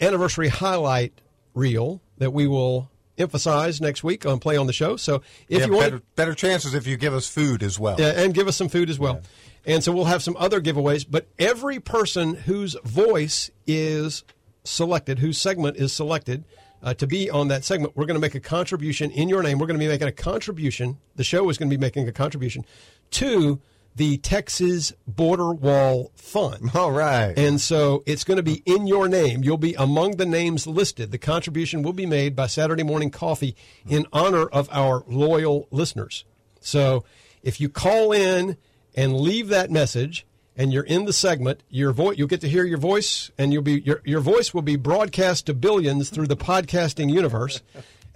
[0.00, 1.20] anniversary highlight
[1.54, 4.96] reel that we will emphasize next week on Play on the Show.
[4.96, 5.16] So
[5.48, 7.96] if Yeah, you want better, better chances if you give us food as well.
[7.98, 9.20] yeah, and give us some food as well.
[9.66, 14.24] And so we'll have some other giveaways, but every person whose voice is
[14.64, 16.44] selected, whose segment is selected
[16.82, 19.58] uh, to be on that segment, we're going to make a contribution in your name.
[19.58, 20.98] We're going to be making a contribution.
[21.16, 22.64] The show is going to be making a contribution
[23.12, 23.60] to
[23.98, 26.70] the Texas Border Wall Fund.
[26.74, 27.36] All right.
[27.36, 29.42] And so it's going to be in your name.
[29.42, 31.10] You'll be among the names listed.
[31.10, 33.56] The contribution will be made by Saturday Morning Coffee
[33.88, 36.24] in honor of our loyal listeners.
[36.60, 37.04] So
[37.42, 38.56] if you call in
[38.94, 40.24] and leave that message
[40.56, 43.62] and you're in the segment, your voice you'll get to hear your voice and you'll
[43.62, 47.62] be your your voice will be broadcast to billions through the podcasting universe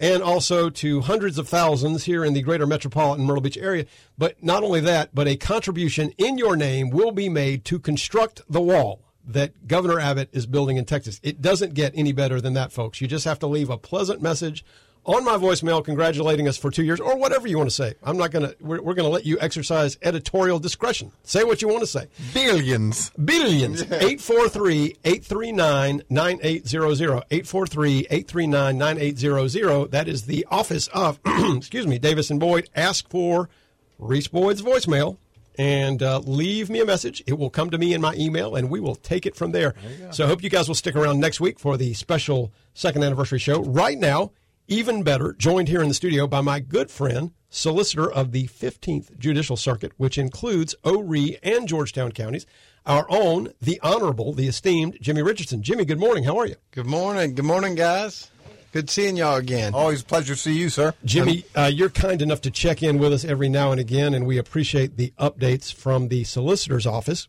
[0.02, 3.86] and also to hundreds of thousands here in the greater metropolitan Myrtle Beach area.
[4.18, 8.42] But not only that, but a contribution in your name will be made to construct
[8.50, 11.20] the wall that Governor Abbott is building in Texas.
[11.22, 13.00] It doesn't get any better than that, folks.
[13.00, 14.64] You just have to leave a pleasant message
[15.04, 17.94] on my voicemail congratulating us for two years or whatever you want to say.
[18.02, 21.12] I'm not going to, we're, we're going to let you exercise editorial discretion.
[21.24, 22.06] Say what you want to say.
[22.32, 23.10] Billions.
[23.10, 23.82] Billions.
[23.82, 27.24] 843 839 9800.
[27.30, 29.90] 843 839 9800.
[29.90, 32.68] That is the office of, excuse me, Davis and Boyd.
[32.76, 33.48] Ask for
[33.98, 35.16] Reese Boyd's voicemail
[35.58, 37.22] and uh, leave me a message.
[37.26, 39.74] It will come to me in my email, and we will take it from there.
[40.10, 43.38] so I hope you guys will stick around next week for the special second anniversary
[43.38, 43.62] show.
[43.62, 44.32] Right now,
[44.68, 49.18] even better, joined here in the studio by my good friend, solicitor of the 15th
[49.18, 52.46] Judicial Circuit, which includes Horry and Georgetown counties,
[52.86, 55.62] our own, the Honorable, the esteemed Jimmy Richardson.
[55.62, 56.24] Jimmy, good morning.
[56.24, 56.56] How are you?
[56.70, 57.34] Good morning.
[57.34, 58.30] Good morning, guys.
[58.72, 59.74] Good seeing y'all again.
[59.74, 60.94] Always a pleasure to see you, sir.
[61.04, 64.26] Jimmy, uh, you're kind enough to check in with us every now and again, and
[64.26, 67.28] we appreciate the updates from the solicitor's office.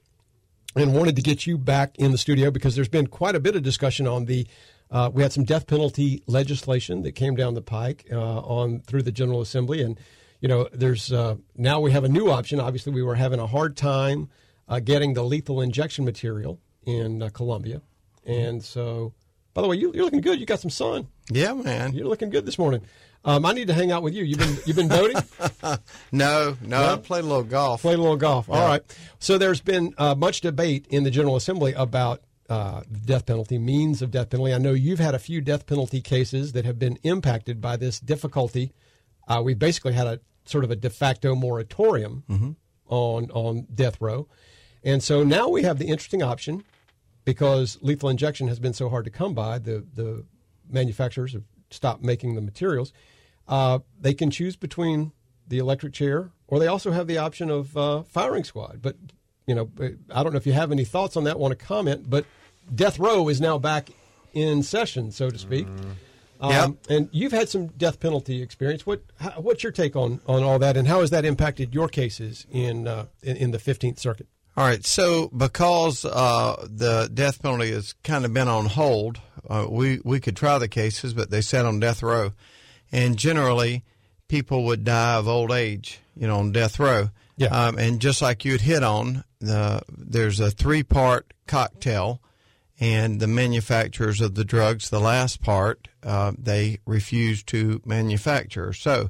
[0.75, 3.55] And wanted to get you back in the studio because there's been quite a bit
[3.55, 4.47] of discussion on the.
[4.93, 9.01] Uh, we had some death penalty legislation that came down the pike uh, on through
[9.01, 9.99] the General Assembly, and
[10.39, 12.59] you know, there's uh, now we have a new option.
[12.59, 14.29] Obviously, we were having a hard time
[14.69, 17.81] uh, getting the lethal injection material in uh, Columbia,
[18.25, 19.13] and so.
[19.55, 20.39] By the way, you, you're looking good.
[20.39, 21.07] You got some sun.
[21.29, 21.93] Yeah, man.
[21.93, 22.81] You're looking good this morning.
[23.23, 24.23] Um, I need to hang out with you.
[24.23, 25.17] You've been you've been boating.
[26.11, 27.81] No, no, I played a little golf.
[27.81, 28.49] Played a little golf.
[28.49, 28.65] All Yeah.
[28.67, 28.97] right.
[29.19, 32.21] So there's been uh, much debate in the General Assembly about
[32.53, 32.81] uh,
[33.11, 34.53] death penalty, means of death penalty.
[34.53, 37.99] I know you've had a few death penalty cases that have been impacted by this
[37.99, 38.65] difficulty.
[39.27, 42.55] Uh, we basically had a sort of a de facto moratorium Mhm.
[42.87, 44.27] on on death row,
[44.83, 46.63] and so now we have the interesting option
[47.25, 49.57] because lethal injection has been so hard to come by.
[49.59, 50.25] The the
[50.69, 52.93] manufacturers have stopped making the materials.
[53.47, 55.11] Uh, they can choose between
[55.47, 58.79] the electric chair, or they also have the option of uh, firing squad.
[58.81, 58.95] But
[59.47, 59.69] you know,
[60.17, 61.37] I don't know if you have any thoughts on that.
[61.39, 62.09] Want to comment?
[62.09, 62.25] But
[62.73, 63.89] death row is now back
[64.33, 65.67] in session, so to speak.
[66.39, 66.71] Um, Yep.
[66.89, 68.85] And you've had some death penalty experience.
[68.85, 71.87] What how, what's your take on, on all that, and how has that impacted your
[71.87, 74.27] cases in uh, in, in the Fifteenth Circuit?
[74.57, 74.85] All right.
[74.85, 79.19] So because uh, the death penalty has kind of been on hold,
[79.49, 82.33] uh, we we could try the cases, but they sat on death row,
[82.91, 83.85] and generally
[84.27, 87.09] people would die of old age, you know, on death row.
[87.37, 87.47] Yeah.
[87.47, 92.21] Um, and just like you had hit on, the there's a three part cocktail,
[92.83, 98.73] and the manufacturers of the drugs, the last part, uh, they refuse to manufacture.
[98.73, 99.09] So.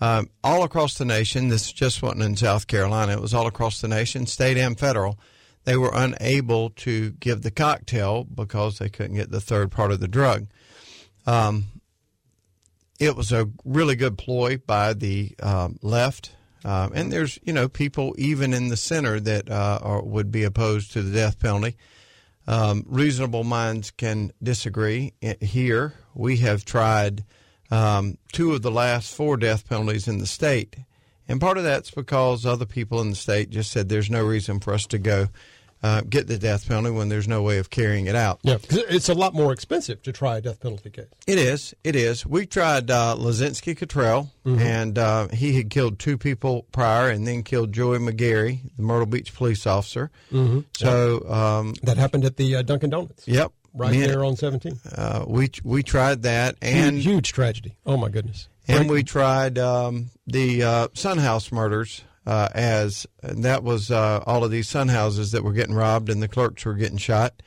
[0.00, 3.80] Um, all across the nation, this just wasn't in South Carolina, it was all across
[3.80, 5.16] the nation, state and federal.
[5.62, 10.00] They were unable to give the cocktail because they couldn't get the third part of
[10.00, 10.48] the drug.
[11.24, 11.66] Um,
[12.98, 16.32] it was a really good ploy by the um, left.
[16.64, 20.42] Um, and there's, you know, people even in the center that uh, are, would be
[20.42, 21.76] opposed to the death penalty.
[22.46, 25.12] Um, reasonable minds can disagree.
[25.40, 27.24] Here, we have tried
[27.70, 30.76] um, two of the last four death penalties in the state.
[31.28, 34.60] And part of that's because other people in the state just said there's no reason
[34.60, 35.28] for us to go
[35.82, 38.38] uh, get the death penalty when there's no way of carrying it out.
[38.42, 41.06] Yeah, it's a lot more expensive to try a death penalty case.
[41.26, 41.74] It is.
[41.82, 42.24] It is.
[42.24, 44.60] We tried uh, Lazinski Cottrell, Mhm.
[44.60, 49.06] and uh, he had killed two people prior, and then killed Joey McGarry, the Myrtle
[49.06, 50.10] Beach police officer.
[50.32, 50.64] Mhm.
[50.76, 53.26] So um, That happened at the uh, Dunkin' Donuts.
[53.26, 54.78] Yep, right Me and- there on 17.
[54.94, 57.76] Uh, we we tried that, and huge, huge tragedy.
[57.86, 58.48] Oh my goodness.
[58.68, 64.22] and we tried um, the uh, Sun House murders uh, as and that was uh,
[64.26, 67.42] all of these Sun Houses that were getting robbed and the clerks were getting shot.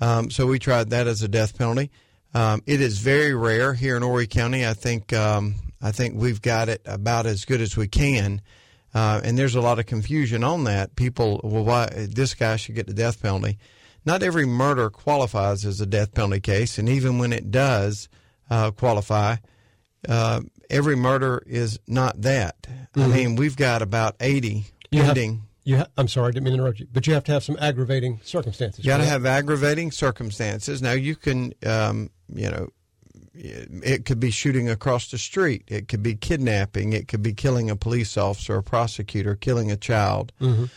[0.00, 1.90] Um, so we tried that as a death penalty.
[2.32, 4.66] Um, it is very rare here in Horry County.
[4.66, 8.42] I think um, I think we've got it about as good as we can.
[8.92, 10.96] Uh, and there's a lot of confusion on that.
[10.96, 13.58] People, well, why this guy should get the death penalty?
[14.04, 18.08] Not every murder qualifies as a death penalty case, and even when it does
[18.48, 19.36] uh, qualify,
[20.08, 20.40] uh,
[20.70, 22.66] every murder is not that.
[22.94, 23.12] I Mhm.
[23.14, 25.16] mean, we've got about 80 You have-
[25.62, 27.44] You ha- I'm sorry, I didn't mean to interrupt you, but you have to have
[27.44, 28.84] some aggravating circumstances.
[28.84, 30.80] You got to have aggravating circumstances.
[30.82, 32.70] Now, you can, um, you know,
[33.34, 35.62] it could be shooting across the street.
[35.68, 36.92] It could be kidnapping.
[36.92, 40.70] It could be killing a police officer, a prosecutor, killing a child, Mhm.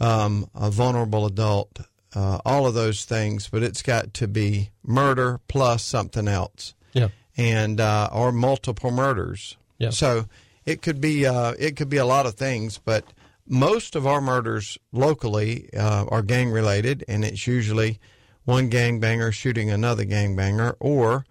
[0.00, 1.80] um, a vulnerable adult,
[2.14, 3.48] uh, all of those things.
[3.50, 6.74] But it's got to be murder plus something else.
[6.92, 7.08] Yeah.
[7.36, 9.56] And uh, or multiple murders.
[9.78, 9.90] Yeah.
[9.90, 10.26] So
[10.64, 13.04] it could be uh, it could be a lot of things, but
[13.46, 17.98] most of our murders locally uh, are gang related, and it's usually
[18.44, 21.26] one gang banger shooting another gang banger, or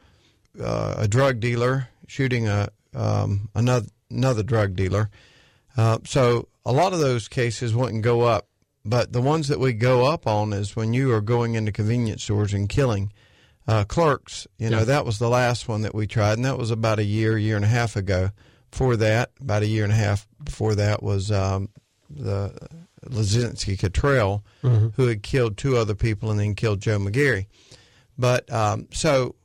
[0.62, 5.10] uh, a drug dealer shooting a um, another another drug dealer.
[5.76, 8.48] Uh, so a lot of those cases wouldn't go up,
[8.86, 12.24] but the ones that we go up on is when you are going into convenience
[12.24, 13.12] stores and killing
[13.68, 14.48] uh, clerks.
[14.58, 14.84] You know Yeah.
[14.86, 17.56] that was the last one that we tried, and that was about a year, year
[17.56, 18.32] and a half ago.
[18.72, 21.70] Before that, about a year and a half before that was um,
[22.10, 22.52] the
[23.08, 24.94] Lazinski Cottrell, Mhm.
[24.96, 27.46] who had killed two other people and then killed Joe McGarry.
[28.18, 29.36] But um, so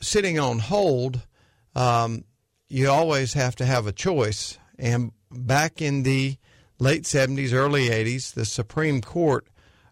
[0.00, 1.22] sitting on hold,
[1.74, 2.24] um,
[2.68, 4.58] you always have to have a choice.
[4.78, 6.36] And back in the
[6.78, 9.46] late 70s, early 80s, the Supreme Court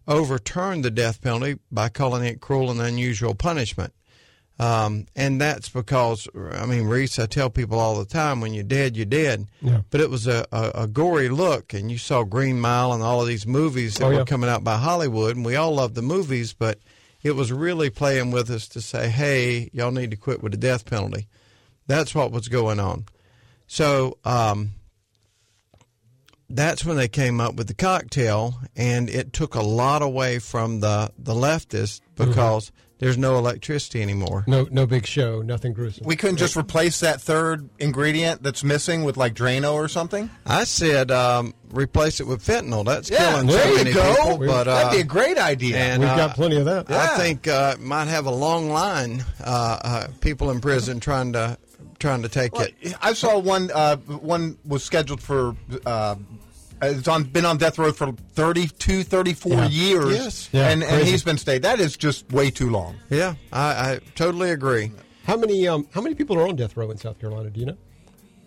[0.09, 3.93] overturned the death penalty by calling it cruel and unusual punishment.
[4.59, 8.63] Um, and that's because, I mean, Reese, I tell people all the time, when you're
[8.63, 9.47] dead, you're dead.
[9.63, 9.81] Yeah.
[9.91, 13.23] But it was a, a, a gory look, and you saw Green Mile and all
[13.23, 14.19] of these movies that Oh, yeah.
[14.19, 16.79] were coming out by Hollywood, and we all love the movies, but
[17.23, 20.59] it was really playing with us to say, hey, y'all need to quit with the
[20.59, 21.27] death penalty.
[21.87, 23.07] That's what was going on.
[23.67, 24.73] So um,
[26.51, 30.81] that's when they came up with the cocktail, and it took a lot away from
[30.81, 34.45] the, the leftists because there's no electricity anymore.
[34.47, 36.07] No, no big show, nothing gruesome.
[36.07, 40.29] We couldn't just replace that third ingredient that's missing with like Drano or something.
[40.45, 42.85] I said um, replace it with fentanyl.
[42.85, 44.15] That's Yeah, killing there so you many go.
[44.15, 44.47] people.
[44.47, 45.79] But uh, That'd be a great idea.
[45.79, 46.91] And, We've uh, got plenty of that.
[46.91, 49.25] I think uh, might have a long line.
[49.43, 51.57] Uh, uh, people in prison trying to
[52.01, 52.95] trying to take Well, it.
[53.01, 53.71] I saw one.
[53.73, 55.55] Uh, one was scheduled for.
[55.87, 56.17] Uh,
[56.83, 59.69] it's on been on death row for 32, 34 Yeah.
[59.69, 60.13] years.
[60.15, 60.49] Yes.
[60.51, 61.63] Yeah, and and he's been stayed.
[61.63, 62.97] That is just way too long.
[63.11, 64.91] Yeah, I, I totally agree.
[65.25, 67.51] How many um, how many people are on death row in South Carolina?
[67.51, 67.77] Do you know?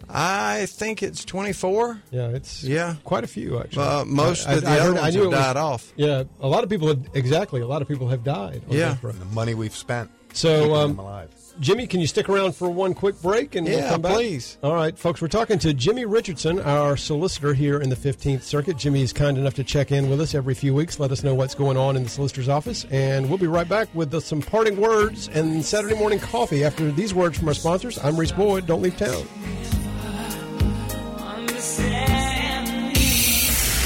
[0.10, 2.02] I think it's twenty four.
[2.12, 2.96] Yeah, it's Yeah.
[3.04, 3.84] quite a few actually.
[3.86, 5.46] Uh, most I- of the I- I other heard- I ones knew have it was-
[5.46, 5.94] died off.
[5.96, 7.62] Yeah, a lot of people have exactly.
[7.62, 8.64] A lot of people have died.
[8.68, 8.90] On Yeah.
[8.90, 9.12] death row.
[9.12, 10.10] The money we've spent.
[10.34, 11.30] So, keeping um, them alive.
[11.60, 14.14] Jimmy, can you stick around for one quick break and we'll Yeah, come back?
[14.14, 14.58] please.
[14.64, 18.76] All right, folks, we're talking to Jimmy Richardson, our solicitor here in the 15th Circuit.
[18.76, 21.36] Jimmy is kind enough to check in with us every few weeks, let us know
[21.36, 24.42] what's going on in the solicitor's office, and we'll be right back with uh, some
[24.42, 26.64] parting words and Saturday morning coffee.
[26.64, 28.66] After these words from our sponsors, I'm Reese Boyd.
[28.66, 29.24] Don't leave town.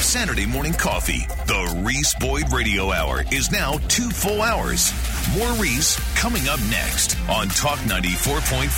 [0.07, 1.27] Saturday morning coffee.
[1.47, 4.93] The Reese Boyd Radio Hour is now two full hours.
[5.37, 8.69] More Reese coming up next on Talk 94.5.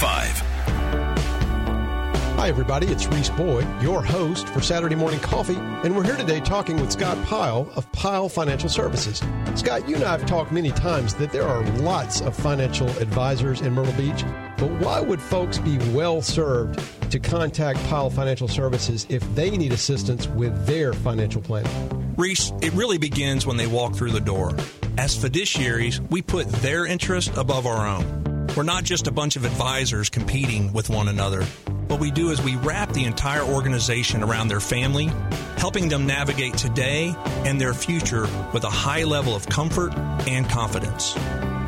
[2.35, 2.87] Hi, everybody.
[2.87, 6.91] It's Reese Boyd, your host for Saturday Morning Coffee, and we're here today talking with
[6.91, 9.21] Scott Pyle of Pyle Financial Services.
[9.53, 13.61] Scott, you and I have talked many times that there are lots of financial advisors
[13.61, 14.25] in Myrtle Beach,
[14.57, 16.81] but why would folks be well served
[17.11, 22.15] to contact Pyle Financial Services if they need assistance with their financial planning?
[22.17, 24.55] Reese, it really begins when they walk through the door.
[24.97, 28.47] As fiduciaries, we put their interest above our own.
[28.55, 31.43] We're not just a bunch of advisors competing with one another.
[31.87, 35.09] What we do is we wrap the entire organization around their family,
[35.57, 37.15] helping them navigate today
[37.45, 39.93] and their future with a high level of comfort
[40.27, 41.15] and confidence.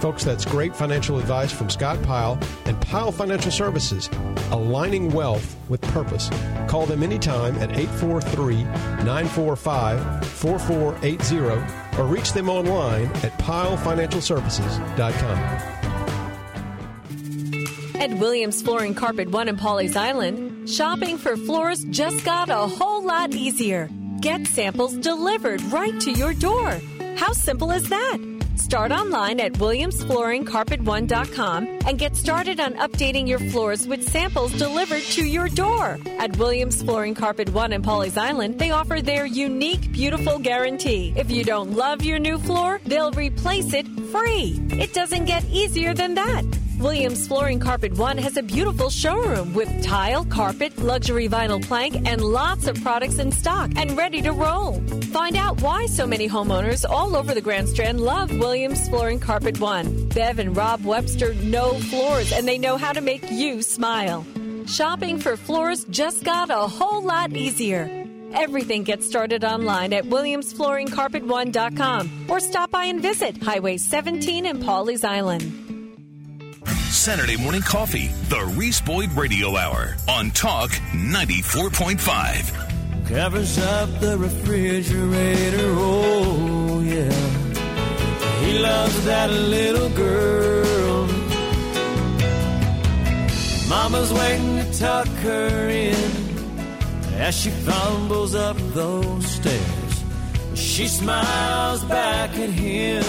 [0.01, 4.09] Folks, that's great financial advice from Scott Pyle and Pyle Financial Services,
[4.49, 6.27] aligning wealth with purpose.
[6.67, 15.37] Call them anytime at 843 945 4480 or reach them online at pylefinancialservices.com.
[18.01, 23.03] At Williams Flooring Carpet One in Pawleys Island, shopping for floors just got a whole
[23.03, 23.87] lot easier.
[24.19, 26.79] Get samples delivered right to your door.
[27.17, 28.40] How simple is that?
[28.61, 35.25] Start online at williamsflooringcarpet1.com and get started on updating your floors with samples delivered to
[35.25, 35.97] your door.
[36.19, 41.11] At Williams Flooring Carpet One in Pawleys Island, they offer their unique, beautiful guarantee.
[41.17, 44.59] If you don't love your new floor, they'll replace it free.
[44.69, 46.45] It doesn't get easier than that.
[46.81, 52.23] Williams Flooring Carpet One has a beautiful showroom with tile, carpet, luxury vinyl plank, and
[52.23, 54.81] lots of products in stock and ready to roll.
[55.13, 59.59] Find out why so many homeowners all over the Grand Strand love Williams Flooring Carpet
[59.59, 60.09] One.
[60.09, 64.25] Bev and Rob Webster know floors and they know how to make you smile.
[64.65, 68.07] Shopping for floors just got a whole lot easier.
[68.33, 75.03] Everything gets started online at williamsflooringcarpet1.com or stop by and visit Highway 17 in Pawleys
[75.03, 75.70] Island.
[76.91, 83.07] Saturday morning coffee, the Reese Boyd Radio Hour on Talk 94.5.
[83.07, 87.11] Covers up the refrigerator, oh yeah.
[88.45, 91.07] He loves that little girl.
[93.69, 96.11] Mama's waiting to tuck her in
[97.15, 100.03] as she fumbles up those stairs.
[100.55, 103.03] She smiles back at him,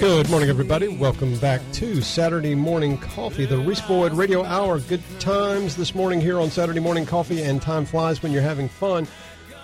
[0.00, 0.88] Good morning, everybody.
[0.88, 4.80] Welcome back to Saturday Morning Coffee, the Reese Boyd Radio Hour.
[4.80, 8.68] Good times this morning here on Saturday Morning Coffee, and time flies when you're having
[8.68, 9.06] fun.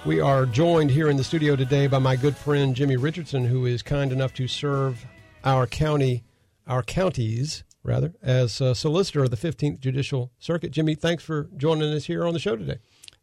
[0.07, 3.67] We are joined here in the studio today by my good friend Jimmy Richardson, who
[3.67, 5.05] is kind enough to serve
[5.45, 6.25] our county,
[6.67, 10.71] our counties rather, as solicitor of the 15th Judicial Circuit.
[10.71, 12.79] Jimmy, thanks for joining us here on the show today.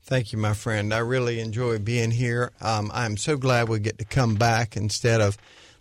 [0.06, 0.94] Thank you, my friend.
[0.94, 2.52] I really enjoy being here.
[2.62, 5.36] Um, I'm so glad we get to come back instead of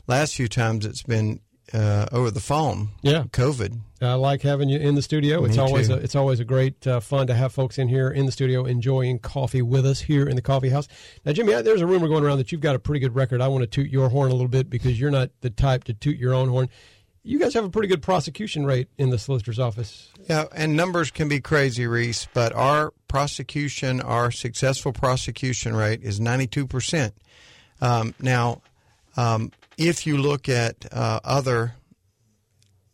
[0.07, 1.41] last few times it's been
[1.75, 2.89] uh, over the phone.
[3.03, 3.25] Yeah.
[3.25, 3.79] COVID.
[4.01, 5.45] I like having you in the studio.
[5.45, 5.95] It's Me always too.
[5.95, 8.65] a, it's always a great uh, fun to have folks in here in the studio
[8.65, 10.89] enjoying coffee with us here in the coffee house.
[11.25, 13.41] Now, Jimmy, I- there's a rumor going around that you've got a pretty good record.
[13.43, 15.95] I want to toot your horn a little bit because you're not the type to
[15.95, 16.69] toot your own horn.
[17.27, 20.11] You guys have a pretty good prosecution rate in the solicitor's office.
[20.29, 26.21] Yeah, and numbers can be crazy, Reese, but our prosecution, our successful prosecution rate is
[26.21, 27.13] 92%.
[27.81, 28.61] Um, now,
[29.17, 31.75] um, if you look at uh, other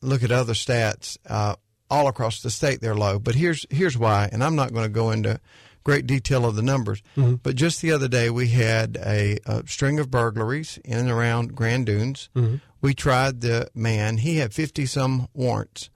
[0.00, 1.56] look at other stats uh,
[1.90, 3.18] all across the state, they're low.
[3.18, 5.40] But here's here's why, and I'm not going to go into
[5.82, 7.02] great detail of the numbers.
[7.16, 7.40] Mhm.
[7.42, 11.54] But just the other day, we had a, a string of burglaries in and around
[11.56, 12.28] Grand Dunes.
[12.36, 12.60] Mhm.
[12.80, 15.90] We tried the man; he had 50 some warrants.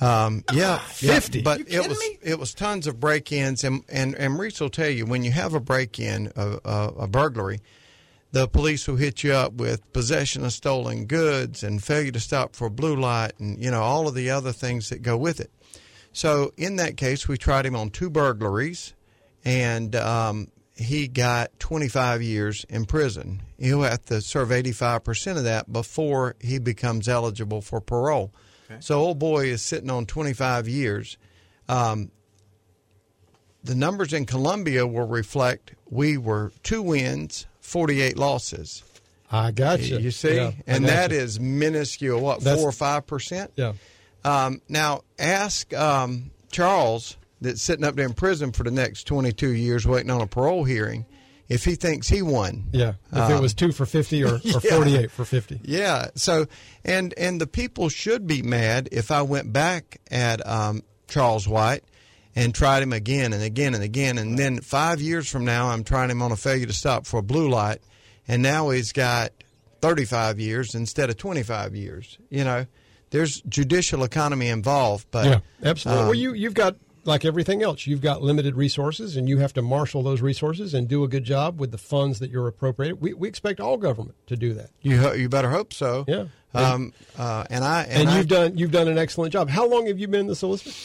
[0.00, 1.38] Um, yeah, 50?
[1.38, 2.18] yeah, but it was me?
[2.22, 5.54] it was tons of break-ins, and and and Reese will tell you when you have
[5.54, 7.60] a break-in, a, a, a burglary,
[8.32, 12.56] the police will hit you up with possession of stolen goods and failure to stop
[12.56, 15.38] for a blue light, and you know all of the other things that go with
[15.38, 15.52] it.
[16.12, 18.94] So in that case, we tried him on two burglaries,
[19.44, 23.42] and um, he got 25 years in prison.
[23.62, 28.32] He'll have to serve 85 percent of that before he becomes eligible for parole.
[28.80, 31.18] So old boy is sitting on 25 years.
[31.68, 32.10] Um,
[33.62, 38.82] the numbers in Columbia will reflect we were two wins, 48 losses.
[39.30, 39.98] I got you.
[39.98, 41.18] You see, Yeah, and got that you.
[41.18, 42.20] is minuscule.
[42.20, 43.52] What That's- four or five percent?
[43.56, 43.74] Yeah.
[44.24, 49.48] Um, now ask um, Charles that's sitting up there in prison for the next 22
[49.50, 51.04] years waiting on a parole hearing
[51.48, 52.64] if he thinks he won.
[52.72, 52.94] Yeah.
[53.12, 54.58] If it Um, was two for 50 or, or yeah.
[54.60, 55.60] 48 for 50.
[55.64, 56.08] Yeah.
[56.14, 56.46] So,
[56.84, 61.84] and and the people should be mad if I went back at um, Charles White
[62.34, 65.84] and tried him again and again and again, and then five years from now I'm
[65.84, 67.80] trying him on a failure to stop for a blue light,
[68.26, 69.32] and now he's got
[69.82, 72.16] 35 years instead of 25 years.
[72.30, 72.66] You know,
[73.10, 76.00] there's judicial economy involved, but yeah, absolutely.
[76.00, 77.86] um, well, you you've got like everything else.
[77.86, 81.24] You've got limited resources, and you have to marshal those resources and do a good
[81.24, 83.00] job with the funds that you're appropriated.
[83.00, 84.70] We we expect all government to do that.
[84.82, 86.04] you ho- you better hope so.
[86.06, 86.26] Yeah.
[86.54, 89.48] Um, uh, and I And, and, you've done you've done an excellent job.
[89.48, 90.76] How long have you been the solicitor?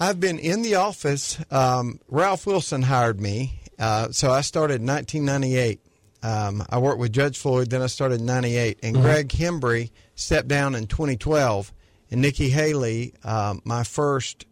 [0.00, 1.38] I've been in the office.
[1.50, 5.78] Um, Ralph Wilson hired me, uh, so I started in 1998,
[6.22, 8.78] Um, I worked with Judge Floyd, then I started in 98.
[8.82, 9.02] And Mhm.
[9.02, 11.72] Greg Hembree stepped down in 2012.
[12.10, 14.44] And Nikki Haley, um, my first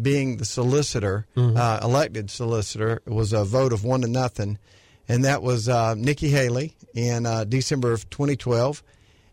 [0.00, 1.56] being the solicitor, Mhm.
[1.56, 4.58] uh, elected solicitor, it was a vote of one to nothing.
[5.08, 8.82] And that was uh, Nikki Haley in uh, December of 2012.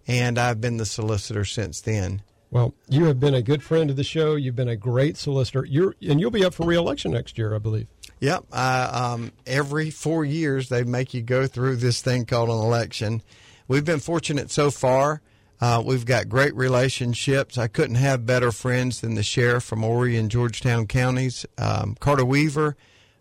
[0.08, 2.22] And I've been the solicitor since then.
[2.50, 4.36] Well, you have been a good friend of the show.
[4.36, 5.66] You've been a great solicitor.
[5.66, 7.88] You're and you'll be up for reelection next year, I believe.
[8.22, 8.46] Yep.
[8.52, 13.22] Uh, um, every four years, they make you go through this thing called an election.
[13.68, 15.22] We've been fortunate so far.
[15.60, 17.58] Uh, we've got great relationships.
[17.58, 22.26] I couldn't have better friends than the sheriff from Horry and Georgetown counties, um, Carter
[22.26, 22.76] Weaver.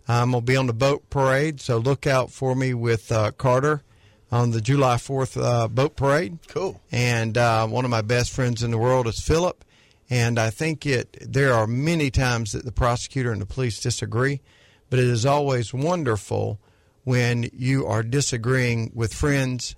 [0.09, 3.33] I'm going to be on the boat parade, so look out for me with uh,
[3.33, 3.83] Carter
[4.31, 6.39] on the July 4th uh, boat parade.
[6.49, 6.81] Cool.
[6.93, 9.65] And uh, one of my best friends in the world is Philip.
[10.09, 11.17] And I think it.
[11.21, 14.41] There are many times that the prosecutor and the police disagree,
[14.89, 16.61] but it is always wonderful
[17.03, 19.75] when you are disagreeing with friends,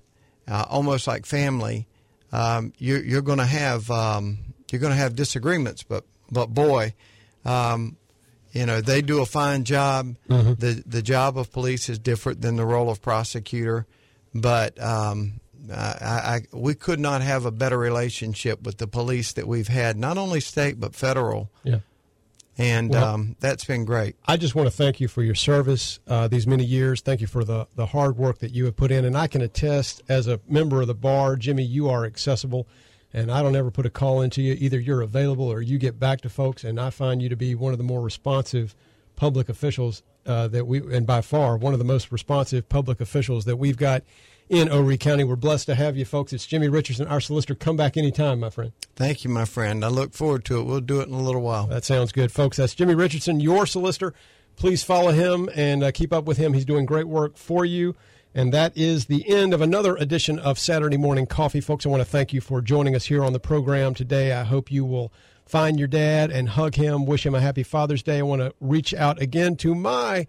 [0.46, 1.86] uh, almost like family.
[2.32, 4.38] Um, you, you're going to have um,
[4.70, 6.94] you're going to have disagreements, but but boy,
[7.44, 7.96] um,
[8.52, 10.16] you know they do a fine job.
[10.28, 10.58] Mhm.
[10.58, 13.86] The the job of police is different than the role of prosecutor,
[14.34, 15.40] but um,
[15.72, 19.96] I, I we could not have a better relationship with the police that we've had,
[19.96, 21.50] not only state but federal.
[21.64, 21.80] Yeah.
[22.58, 24.16] And Well- um, that's been great.
[24.26, 27.00] I just want to thank you for your service uh, these many years.
[27.00, 29.04] Thank you for the, the hard work that you have put in.
[29.04, 32.66] And I can attest, as a member of the bar, Jimmy, you are accessible.
[33.14, 34.54] And I don't ever put a call into you.
[34.58, 36.64] Either you're available or you get back to folks.
[36.64, 38.74] And I find you to be one of the more responsive
[39.16, 43.46] public officials uh, that we, and by far, one of the most responsive public officials
[43.46, 44.02] that we've got
[44.48, 45.24] in Horry County.
[45.24, 46.32] We're blessed to have you, folks.
[46.32, 47.54] It's Jimmy Richardson, our solicitor.
[47.54, 48.72] Come back anytime, my friend.
[48.96, 49.84] Thank you, my friend.
[49.84, 50.64] I look forward to it.
[50.64, 51.66] We'll do it in a little while.
[51.66, 52.56] That sounds good, folks.
[52.56, 54.14] That's Jimmy Richardson, your solicitor.
[54.56, 56.52] Please follow him and uh, keep up with him.
[56.52, 57.94] He's doing great work for you.
[58.34, 61.60] And that is the end of another edition of Saturday Morning Coffee.
[61.60, 64.32] Folks, I want to thank you for joining us here on the program today.
[64.32, 65.12] I hope you will
[65.46, 68.18] find your dad and hug him, wish him a happy Father's Day.
[68.18, 70.26] I want to reach out again to my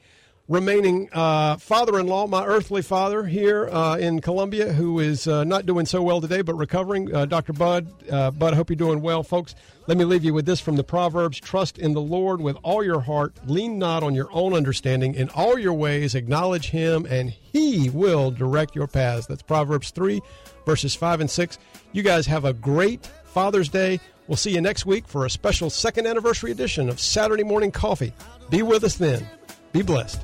[0.49, 5.85] remaining uh, father-in-law, my earthly father here uh, in Columbia, who is uh, not doing
[5.85, 7.15] so well today, but recovering.
[7.15, 7.53] Uh, Dr.
[7.53, 9.55] Bud, uh, Bud, I hope you're doing well, folks.
[9.88, 12.84] Let me leave you with this from the Proverbs: Trust in the Lord with all
[12.84, 15.13] your heart, lean not on your own understanding.
[15.13, 19.27] In all your ways, acknowledge Him, and He will direct your paths.
[19.27, 20.19] That's Proverbs three,
[20.65, 21.59] verses five and six.
[21.91, 23.99] You guys have a great Father's Day.
[24.27, 28.13] We'll see you next week for a special second anniversary edition of Saturday Morning Coffee.
[28.51, 29.27] Be with us then.
[29.71, 30.23] Be blessed.